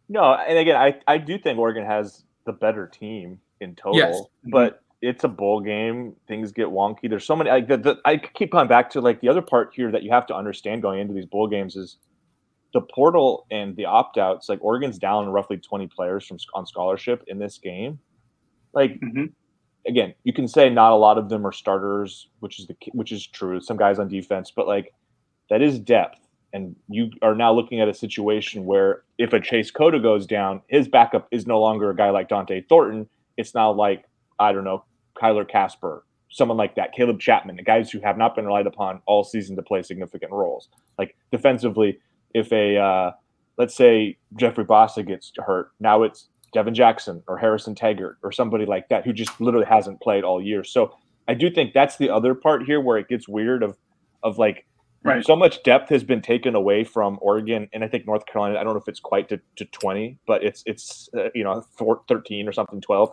No, 0.09 0.33
and 0.33 0.57
again, 0.57 0.75
I, 0.75 0.99
I 1.07 1.17
do 1.17 1.37
think 1.37 1.57
Oregon 1.57 1.85
has 1.85 2.23
the 2.45 2.51
better 2.53 2.87
team 2.87 3.39
in 3.61 3.75
total, 3.75 3.97
Yes. 3.97 4.21
but 4.51 4.81
it's 5.01 5.23
a 5.23 5.27
bowl 5.27 5.61
game. 5.61 6.15
Things 6.27 6.51
get 6.51 6.67
wonky. 6.67 7.09
There's 7.09 7.25
so 7.25 7.35
many. 7.35 7.49
Like 7.49 7.67
the, 7.67 7.77
the, 7.77 7.99
I 8.05 8.17
keep 8.17 8.51
coming 8.51 8.67
back 8.67 8.89
to 8.91 9.01
like 9.01 9.21
the 9.21 9.29
other 9.29 9.41
part 9.41 9.71
here 9.75 9.91
that 9.91 10.03
you 10.03 10.11
have 10.11 10.25
to 10.27 10.35
understand 10.35 10.81
going 10.81 10.99
into 10.99 11.13
these 11.13 11.25
bowl 11.25 11.47
games 11.47 11.75
is 11.75 11.97
the 12.73 12.81
portal 12.81 13.45
and 13.51 13.75
the 13.75 13.85
opt 13.85 14.17
outs. 14.17 14.49
Like 14.49 14.59
Oregon's 14.61 14.97
down 14.99 15.29
roughly 15.29 15.57
20 15.57 15.87
players 15.87 16.25
from 16.25 16.37
on 16.55 16.65
scholarship 16.65 17.23
in 17.27 17.39
this 17.39 17.57
game. 17.57 17.99
Like 18.73 18.99
Mhm. 18.99 19.31
Again, 19.87 20.13
you 20.23 20.33
can 20.33 20.47
say 20.47 20.69
not 20.69 20.91
a 20.91 20.95
lot 20.95 21.17
of 21.17 21.29
them 21.29 21.45
are 21.45 21.51
starters, 21.51 22.27
which 22.39 22.59
is 22.59 22.67
the 22.67 22.75
which 22.93 23.11
is 23.11 23.25
true. 23.25 23.59
Some 23.59 23.77
guys 23.77 23.99
on 23.99 24.07
defense, 24.07 24.51
but 24.55 24.67
like 24.67 24.93
that 25.49 25.61
is 25.61 25.79
depth. 25.79 26.19
And 26.53 26.75
you 26.89 27.11
are 27.21 27.33
now 27.33 27.53
looking 27.53 27.79
at 27.79 27.87
a 27.87 27.93
situation 27.93 28.65
where 28.65 29.03
if 29.17 29.31
a 29.33 29.39
Chase 29.39 29.71
Cota 29.71 29.99
goes 29.99 30.25
down, 30.25 30.61
his 30.67 30.87
backup 30.87 31.27
is 31.31 31.47
no 31.47 31.59
longer 31.59 31.89
a 31.89 31.95
guy 31.95 32.09
like 32.09 32.27
Dont'e 32.27 32.67
Thornton. 32.67 33.07
It's 33.37 33.55
now 33.55 33.71
like, 33.71 34.05
I 34.37 34.51
don't 34.51 34.65
know, 34.65 34.83
Kyler 35.15 35.47
Kasper, 35.47 36.03
someone 36.29 36.57
like 36.57 36.75
that, 36.75 36.93
Caleb 36.93 37.19
Chapman, 37.19 37.55
the 37.55 37.63
guys 37.63 37.89
who 37.89 37.99
have 38.01 38.17
not 38.17 38.35
been 38.35 38.45
relied 38.45 38.67
upon 38.67 39.01
all 39.05 39.23
season 39.23 39.55
to 39.55 39.61
play 39.61 39.81
significant 39.81 40.31
roles. 40.31 40.67
Like 40.97 41.15
defensively, 41.31 41.99
if 42.33 42.51
a, 42.51 42.77
uh, 42.77 43.11
let's 43.57 43.75
say 43.75 44.17
Jeffrey 44.35 44.65
Bassa 44.65 45.03
gets 45.03 45.31
hurt, 45.37 45.71
now 45.79 46.03
it's 46.03 46.27
Devin 46.53 46.73
Jackson 46.75 47.23
or 47.27 47.37
Harrison 47.37 47.75
Taggart 47.75 48.17
or 48.23 48.31
somebody 48.31 48.65
like 48.65 48.89
that 48.89 49.05
who 49.05 49.13
just 49.13 49.39
literally 49.39 49.65
hasn't 49.65 50.01
played 50.01 50.23
all 50.23 50.41
year. 50.41 50.63
So 50.63 50.95
I 51.27 51.33
do 51.33 51.49
think 51.49 51.73
that's 51.73 51.97
the 51.97 52.09
other 52.09 52.35
part 52.35 52.63
here 52.63 52.81
where 52.81 52.97
it 52.97 53.07
gets 53.07 53.27
weird 53.27 53.63
of, 53.63 53.77
of 54.23 54.37
like, 54.37 54.65
Right. 55.03 55.25
so 55.25 55.35
much 55.35 55.63
depth 55.63 55.89
has 55.89 56.03
been 56.03 56.21
taken 56.21 56.53
away 56.53 56.83
from 56.83 57.17
Oregon, 57.23 57.67
and 57.73 57.83
I 57.83 57.87
think 57.87 58.05
North 58.05 58.27
Carolina. 58.27 58.59
I 58.59 58.63
don't 58.63 58.73
know 58.73 58.79
if 58.79 58.87
it's 58.87 58.99
quite 58.99 59.29
to, 59.29 59.41
to 59.55 59.65
twenty, 59.65 60.19
but 60.27 60.43
it's 60.43 60.61
it's 60.67 61.09
uh, 61.17 61.29
you 61.33 61.43
know 61.43 61.63
four, 61.75 62.03
13 62.07 62.47
or 62.47 62.51
something, 62.51 62.79
twelve. 62.81 63.11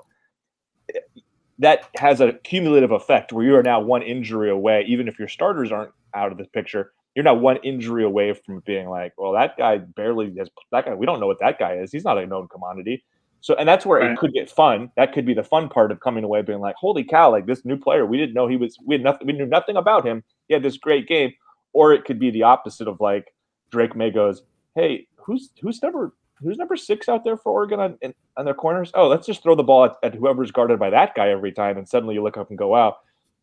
That 1.58 1.88
has 1.96 2.20
a 2.20 2.34
cumulative 2.34 2.90
effect 2.92 3.32
where 3.32 3.42
you 3.44 3.56
are 3.56 3.62
now 3.62 3.80
one 3.80 4.02
injury 4.02 4.50
away. 4.50 4.84
Even 4.86 5.08
if 5.08 5.18
your 5.18 5.28
starters 5.28 5.72
aren't 5.72 5.92
out 6.14 6.30
of 6.30 6.36
the 6.36 6.44
picture, 6.44 6.92
you're 7.14 7.24
now 7.24 7.34
one 7.34 7.56
injury 7.64 8.04
away 8.04 8.32
from 8.32 8.60
being 8.66 8.88
like, 8.88 9.14
well, 9.16 9.32
that 9.32 9.56
guy 9.56 9.78
barely 9.78 10.32
has 10.36 10.50
that 10.70 10.84
guy. 10.84 10.94
We 10.94 11.06
don't 11.06 11.20
know 11.20 11.26
what 11.26 11.40
that 11.40 11.58
guy 11.58 11.76
is. 11.78 11.90
He's 11.90 12.04
not 12.04 12.18
a 12.18 12.26
known 12.26 12.48
commodity. 12.48 13.02
So, 13.40 13.54
and 13.54 13.68
that's 13.68 13.86
where 13.86 14.00
Right. 14.00 14.10
it 14.12 14.18
could 14.18 14.32
get 14.32 14.50
fun. 14.50 14.90
That 14.96 15.12
could 15.12 15.24
be 15.24 15.34
the 15.34 15.44
fun 15.44 15.68
part 15.68 15.92
of 15.92 16.00
coming 16.00 16.24
away 16.24 16.42
being 16.42 16.58
like, 16.60 16.74
holy 16.76 17.04
cow, 17.04 17.30
like 17.30 17.46
this 17.46 17.64
new 17.64 17.76
player, 17.76 18.04
we 18.04 18.16
didn't 18.18 18.34
know 18.34 18.48
he 18.48 18.56
was. 18.56 18.76
We 18.84 18.94
had 18.96 19.02
nothing. 19.02 19.26
We 19.26 19.32
knew 19.32 19.46
nothing 19.46 19.76
about 19.76 20.04
him. 20.04 20.24
He 20.48 20.54
had 20.54 20.62
this 20.62 20.76
great 20.76 21.06
game 21.06 21.32
or 21.72 21.92
it 21.92 22.04
could 22.04 22.18
be 22.18 22.30
the 22.30 22.42
opposite 22.42 22.88
of 22.88 23.00
like 23.00 23.32
Drake 23.70 23.94
Maye 23.94 24.10
goes, 24.10 24.42
"Hey, 24.74 25.06
who's 25.16 25.50
who's 25.60 25.82
number 25.82 26.14
who's 26.42 26.56
number 26.56 26.76
six 26.76 27.08
out 27.08 27.24
there 27.24 27.36
for 27.36 27.52
Oregon 27.52 27.78
on 27.80 27.98
in, 28.00 28.14
on 28.36 28.44
their 28.44 28.54
corners? 28.54 28.90
Oh, 28.94 29.06
let's 29.06 29.26
just 29.26 29.42
throw 29.42 29.54
the 29.54 29.62
ball 29.62 29.84
at, 29.84 29.96
at 30.02 30.14
whoever's 30.14 30.50
guarded 30.50 30.78
by 30.78 30.90
that 30.90 31.14
guy 31.14 31.28
every 31.30 31.52
time." 31.52 31.76
And 31.78 31.88
suddenly 31.88 32.14
you 32.14 32.22
look 32.22 32.36
up 32.38 32.48
and 32.48 32.58
go, 32.58 32.68
"Wow!" 32.68 32.96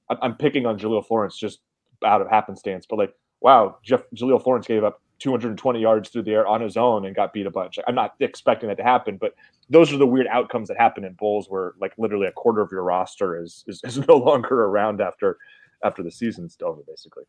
I'm, 0.10 0.18
I'm 0.22 0.36
picking 0.36 0.66
on 0.66 0.78
Jahlil 0.80 1.06
Florence 1.06 1.38
just 1.38 1.60
out 2.04 2.22
of 2.22 2.28
happenstance, 2.30 2.86
but 2.90 3.00
like, 3.00 3.14
wow, 3.42 3.78
Jeff 3.84 4.02
Jahlil 4.16 4.44
Florence 4.44 4.68
gave 4.68 4.84
up 4.84 5.02
220 5.20 5.80
yards 5.80 6.10
through 6.10 6.24
the 6.24 6.32
air 6.32 6.48
on 6.48 6.62
his 6.62 6.78
own 6.78 7.06
and 7.06 7.16
got 7.16 7.34
beat 7.34 7.46
a 7.46 7.52
bunch. 7.52 7.80
I'm 7.88 7.96
not 7.96 8.16
expecting 8.20 8.70
that 8.70 8.78
to 8.78 8.84
happen, 8.84 9.18
but 9.18 9.34
those 9.70 9.94
are 9.94 9.98
the 9.98 10.06
weird 10.06 10.28
outcomes 10.28 10.68
that 10.68 10.78
happen 10.78 11.04
in 11.04 11.14
bowls 11.14 11.48
where 11.50 11.74
like 11.80 11.94
literally 11.98 12.28
a 12.28 12.32
quarter 12.32 12.62
of 12.62 12.72
your 12.72 12.84
roster 12.84 13.42
is 13.42 13.64
is, 13.68 13.82
is 13.84 13.98
no 14.08 14.18
longer 14.18 14.64
around 14.66 15.02
after 15.02 15.38
after 15.84 16.04
the 16.04 16.12
season's 16.12 16.58
over, 16.62 16.82
basically. 16.88 17.24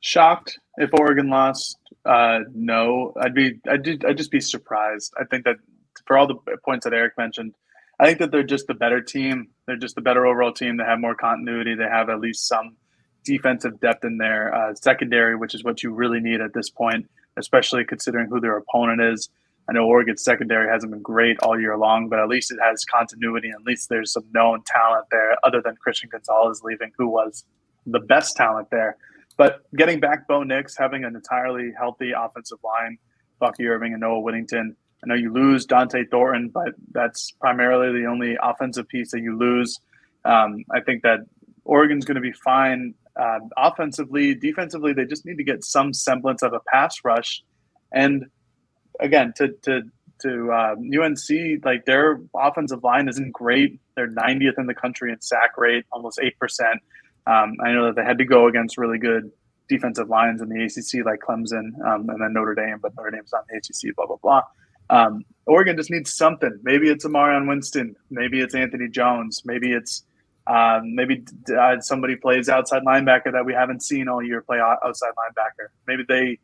Shocked 0.00 0.58
if 0.76 0.90
Oregon 0.92 1.28
lost? 1.28 1.78
Uh, 2.04 2.40
no, 2.54 3.14
I'd 3.20 3.34
be. 3.34 3.58
I'd, 3.68 4.04
I'd 4.04 4.18
just 4.18 4.30
be 4.30 4.40
surprised. 4.40 5.14
I 5.18 5.24
think 5.24 5.44
that 5.44 5.56
for 6.06 6.18
all 6.18 6.26
the 6.26 6.36
points 6.64 6.84
that 6.84 6.92
Eric 6.92 7.14
mentioned, 7.16 7.54
I 7.98 8.06
think 8.06 8.18
that 8.18 8.30
they're 8.30 8.42
just 8.42 8.66
the 8.66 8.74
better 8.74 9.00
team. 9.00 9.48
They're 9.66 9.76
just 9.76 9.94
the 9.94 10.02
better 10.02 10.26
overall 10.26 10.52
team. 10.52 10.76
They 10.76 10.84
have 10.84 11.00
more 11.00 11.14
continuity. 11.14 11.74
They 11.74 11.84
have 11.84 12.10
at 12.10 12.20
least 12.20 12.46
some 12.46 12.76
defensive 13.24 13.80
depth 13.80 14.04
in 14.04 14.18
their 14.18 14.54
uh, 14.54 14.74
secondary, 14.74 15.36
which 15.36 15.54
is 15.54 15.64
what 15.64 15.82
you 15.82 15.92
really 15.92 16.20
need 16.20 16.40
at 16.40 16.54
this 16.54 16.70
point, 16.70 17.08
especially 17.36 17.84
considering 17.84 18.28
who 18.28 18.40
their 18.40 18.56
opponent 18.56 19.00
is. 19.00 19.28
I 19.68 19.72
know 19.72 19.86
Oregon's 19.86 20.22
secondary 20.22 20.68
hasn't 20.68 20.92
been 20.92 21.00
great 21.02 21.38
all 21.42 21.58
year 21.58 21.76
long, 21.78 22.08
but 22.08 22.18
at 22.18 22.28
least 22.28 22.52
it 22.52 22.58
has 22.62 22.84
continuity. 22.84 23.50
At 23.50 23.64
least 23.64 23.88
there's 23.88 24.12
some 24.12 24.24
known 24.34 24.62
talent 24.66 25.06
there, 25.10 25.36
other 25.42 25.62
than 25.62 25.74
Christian 25.76 26.10
Gonzalez 26.12 26.62
leaving, 26.62 26.92
who 26.98 27.08
was 27.08 27.44
the 27.86 28.00
best 28.00 28.36
talent 28.36 28.68
there. 28.70 28.96
But 29.36 29.62
getting 29.74 30.00
back 30.00 30.28
Bo 30.28 30.42
Nix, 30.42 30.76
having 30.76 31.04
an 31.04 31.16
entirely 31.16 31.72
healthy 31.76 32.12
offensive 32.16 32.58
line, 32.62 32.98
Bucky 33.38 33.66
Irving 33.66 33.92
and 33.92 34.00
Noah 34.00 34.20
Whittington. 34.20 34.76
I 35.02 35.06
know 35.06 35.14
you 35.14 35.32
lose 35.32 35.66
Dont'e 35.66 36.08
Thornton, 36.10 36.48
but 36.48 36.74
that's 36.92 37.32
primarily 37.32 38.00
the 38.00 38.06
only 38.06 38.36
offensive 38.40 38.88
piece 38.88 39.10
that 39.10 39.20
you 39.20 39.36
lose. 39.36 39.78
Um, 40.24 40.64
I 40.70 40.80
think 40.80 41.02
that 41.02 41.20
Oregon's 41.64 42.04
going 42.04 42.14
to 42.14 42.20
be 42.20 42.32
fine 42.32 42.94
uh, 43.20 43.40
offensively. 43.56 44.34
Defensively, 44.34 44.92
they 44.92 45.04
just 45.04 45.24
need 45.26 45.36
to 45.38 45.44
get 45.44 45.64
some 45.64 45.92
semblance 45.92 46.42
of 46.42 46.52
a 46.52 46.60
pass 46.72 46.96
rush. 47.04 47.42
And 47.92 48.26
again, 49.00 49.32
to 49.36 49.48
to 49.62 49.82
to 50.22 50.52
uh, 50.52 50.74
UNC, 50.78 51.64
like 51.64 51.84
their 51.84 52.20
offensive 52.36 52.82
line 52.82 53.08
isn't 53.08 53.32
great. 53.32 53.80
They're 53.96 54.08
90th 54.08 54.58
in 54.58 54.66
the 54.66 54.74
country 54.74 55.12
in 55.12 55.20
sack 55.20 55.56
rate, 55.56 55.84
almost 55.92 56.18
eight 56.22 56.38
percent. 56.38 56.80
Um, 57.26 57.56
I 57.64 57.72
know 57.72 57.86
that 57.86 57.96
they 57.96 58.04
had 58.04 58.18
to 58.18 58.24
go 58.24 58.48
against 58.48 58.76
really 58.76 58.98
good 58.98 59.30
defensive 59.68 60.08
lines 60.10 60.42
in 60.42 60.48
the 60.48 60.62
ACC, 60.62 61.04
like 61.06 61.20
Clemson 61.20 61.72
um, 61.86 62.08
and 62.10 62.20
then 62.20 62.32
Notre 62.32 62.54
Dame, 62.54 62.78
but 62.82 62.92
Notre 62.96 63.10
Dame's 63.10 63.32
not 63.32 63.44
in 63.50 63.56
the 63.56 63.88
ACC. 63.88 63.94
Blah 63.96 64.06
blah 64.06 64.16
blah. 64.22 64.42
Um, 64.90 65.24
Oregon 65.46 65.76
just 65.76 65.90
needs 65.90 66.14
something. 66.14 66.58
Maybe 66.62 66.90
it's 66.90 67.04
Amarion 67.06 67.48
Winston. 67.48 67.96
Maybe 68.10 68.40
it's 68.40 68.54
Anthony 68.54 68.88
Jones. 68.88 69.42
Maybe 69.44 69.72
it's 69.72 70.02
um, 70.46 70.94
maybe 70.94 71.24
uh, 71.58 71.80
somebody 71.80 72.16
plays 72.16 72.48
outside 72.48 72.82
linebacker 72.82 73.32
that 73.32 73.44
we 73.44 73.54
haven't 73.54 73.82
seen 73.82 74.08
all 74.08 74.22
year 74.22 74.42
play 74.42 74.58
outside 74.60 75.10
linebacker. 75.10 75.68
Maybe 75.86 76.04
they 76.06 76.38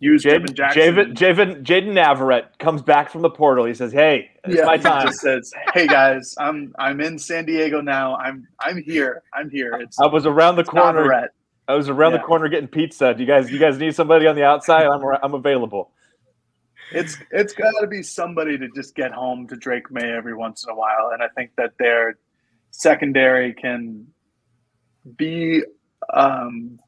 use 0.00 0.22
Jaden 0.22 0.52
Jackson. 0.54 0.82
Javen, 0.82 1.14
Javen, 1.14 1.62
Jayden 1.62 1.92
Navarrete 1.92 2.58
comes 2.58 2.82
back 2.82 3.10
from 3.10 3.22
the 3.22 3.30
portal. 3.30 3.64
He 3.64 3.74
says, 3.74 3.92
"Hey, 3.92 4.30
it's 4.44 4.56
yeah, 4.56 4.64
my 4.64 4.76
time." 4.76 5.06
Just 5.06 5.20
says, 5.20 5.52
"Hey 5.72 5.86
guys, 5.86 6.34
I'm 6.38 6.74
I'm 6.78 7.00
in 7.00 7.18
San 7.18 7.46
Diego 7.46 7.80
now. 7.80 8.16
I'm 8.16 8.46
I'm 8.60 8.82
here. 8.82 9.22
I'm 9.32 9.48
here." 9.50 9.74
It's, 9.80 9.98
I 9.98 10.06
was 10.06 10.26
around 10.26 10.56
the 10.56 10.64
corner. 10.64 11.02
Navarrete. 11.02 11.30
I 11.68 11.74
was 11.74 11.88
around 11.88 12.12
yeah. 12.12 12.18
the 12.18 12.24
corner 12.24 12.48
getting 12.48 12.68
pizza. 12.68 13.12
Do 13.12 13.20
you 13.20 13.26
guys, 13.26 13.50
you 13.50 13.58
guys 13.58 13.76
need 13.76 13.94
somebody 13.94 14.26
on 14.26 14.34
the 14.34 14.42
outside? 14.42 14.86
I'm, 14.86 15.02
I'm 15.22 15.34
available. 15.34 15.92
It's 16.92 17.18
it's 17.30 17.52
got 17.52 17.72
to 17.82 17.86
be 17.86 18.02
somebody 18.02 18.56
to 18.56 18.68
just 18.74 18.94
get 18.94 19.12
home 19.12 19.46
to 19.48 19.56
Drake 19.56 19.90
Maye 19.90 20.10
every 20.10 20.34
once 20.34 20.64
in 20.64 20.70
a 20.70 20.74
while, 20.74 21.10
and 21.12 21.22
I 21.22 21.28
think 21.28 21.50
that 21.58 21.72
their 21.78 22.18
secondary 22.70 23.52
can 23.52 24.06
be 25.16 25.62
um, 26.12 26.78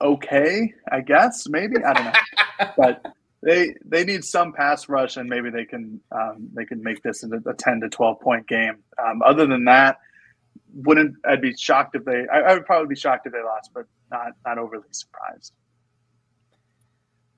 okay. 0.00 0.72
I 0.90 1.00
guess 1.00 1.48
maybe 1.48 1.76
I 1.84 1.92
don't 1.92 2.04
know, 2.04 2.66
but 2.76 3.14
they 3.42 3.74
they 3.84 4.04
need 4.04 4.24
some 4.24 4.52
pass 4.52 4.88
rush, 4.88 5.16
and 5.16 5.28
maybe 5.28 5.50
they 5.50 5.64
can 5.64 6.00
um, 6.12 6.48
they 6.54 6.64
can 6.64 6.82
make 6.82 7.02
this 7.02 7.24
a, 7.24 7.28
a 7.48 7.54
ten 7.54 7.80
to 7.80 7.88
twelve 7.88 8.20
point 8.20 8.46
game. 8.46 8.78
Um, 9.02 9.22
other 9.22 9.46
than 9.46 9.64
that, 9.64 9.98
wouldn't 10.74 11.16
I'd 11.26 11.40
be 11.40 11.56
shocked 11.56 11.96
if 11.96 12.04
they? 12.04 12.26
I, 12.32 12.40
I 12.40 12.54
would 12.54 12.66
probably 12.66 12.88
be 12.88 12.96
shocked 12.96 13.26
if 13.26 13.32
they 13.32 13.42
lost, 13.42 13.70
but 13.74 13.86
not 14.10 14.32
not 14.44 14.58
overly 14.58 14.88
surprised. 14.90 15.52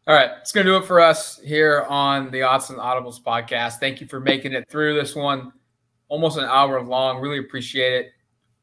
All 0.05 0.17
right, 0.17 0.31
it's 0.41 0.51
going 0.51 0.67
to 0.67 0.73
do 0.73 0.77
it 0.79 0.85
for 0.85 0.99
us 0.99 1.39
here 1.45 1.87
on 1.89 2.33
the 2.33 2.41
Autzen 2.41 2.77
Audibles 2.77 3.23
podcast. 3.23 3.75
Thank 3.75 4.01
you 4.01 4.09
for 4.09 4.19
making 4.19 4.53
it 4.53 4.69
through 4.69 5.01
this 5.01 5.15
one, 5.15 5.53
almost 6.13 6.37
an 6.37 6.45
hour 6.45 6.83
long. 6.83 7.23
Really 7.23 7.39
appreciate 7.39 7.95
it. 7.95 8.13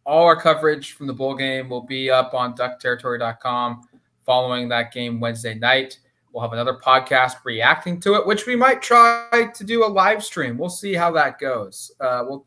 All 0.05 0.23
our 0.23 0.39
coverage 0.39 0.93
from 0.93 1.07
the 1.07 1.13
bowl 1.13 1.33
game 1.33 1.67
will 1.67 1.81
be 1.81 2.11
up 2.11 2.35
on 2.35 2.55
duckterritory.com 2.55 3.81
following 4.23 4.69
that 4.69 4.93
game 4.93 5.19
Wednesday 5.19 5.55
night. 5.55 5.97
We'll 6.31 6.43
have 6.43 6.53
another 6.53 6.75
podcast 6.75 7.37
reacting 7.43 7.99
to 8.01 8.13
it, 8.13 8.27
which 8.27 8.45
we 8.45 8.55
might 8.55 8.83
try 8.83 9.49
to 9.51 9.63
do 9.63 9.83
a 9.83 9.87
live 9.87 10.23
stream. 10.23 10.59
We'll 10.59 10.69
see 10.69 10.93
how 10.93 11.11
that 11.13 11.39
goes. 11.39 11.91
Uh, 11.99 12.23
we'll 12.27 12.45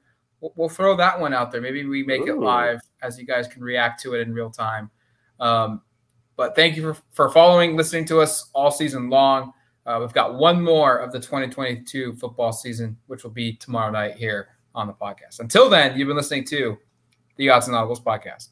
we'll 0.54 0.68
throw 0.68 0.96
that 0.96 1.18
one 1.18 1.34
out 1.34 1.50
there. 1.50 1.60
Maybe 1.60 1.84
we 1.84 2.04
make 2.04 2.22
Ooh. 2.22 2.34
it 2.34 2.38
live 2.38 2.80
as 3.02 3.18
you 3.18 3.26
guys 3.26 3.48
can 3.48 3.60
react 3.60 4.00
to 4.02 4.14
it 4.14 4.20
in 4.20 4.32
real 4.32 4.50
time. 4.50 4.88
Um, 5.40 5.82
but 6.36 6.54
thank 6.54 6.76
you 6.76 6.94
for, 6.94 7.02
for 7.10 7.28
following, 7.28 7.76
listening 7.76 8.04
to 8.06 8.20
us 8.20 8.50
all 8.54 8.70
season 8.70 9.10
long. 9.10 9.52
Uh, 9.84 9.98
we've 10.00 10.12
got 10.12 10.34
one 10.34 10.62
more 10.62 10.98
of 10.98 11.10
the 11.10 11.18
2022 11.18 12.12
football 12.12 12.52
season, 12.52 12.96
which 13.08 13.24
will 13.24 13.32
be 13.32 13.54
tomorrow 13.54 13.90
night 13.90 14.14
here 14.14 14.50
on 14.74 14.86
the 14.86 14.92
podcast. 14.92 15.40
Until 15.40 15.68
then, 15.68 15.98
you've 15.98 16.08
been 16.08 16.16
listening 16.16 16.44
to 16.46 16.78
the 17.36 17.46
Autzen 17.46 17.70
Audibles 17.70 18.02
podcast. 18.02 18.48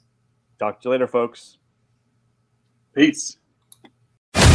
Talk 0.58 0.80
to 0.82 0.88
you 0.88 0.92
later, 0.92 1.06
folks. 1.06 1.58
Peace. 2.94 3.39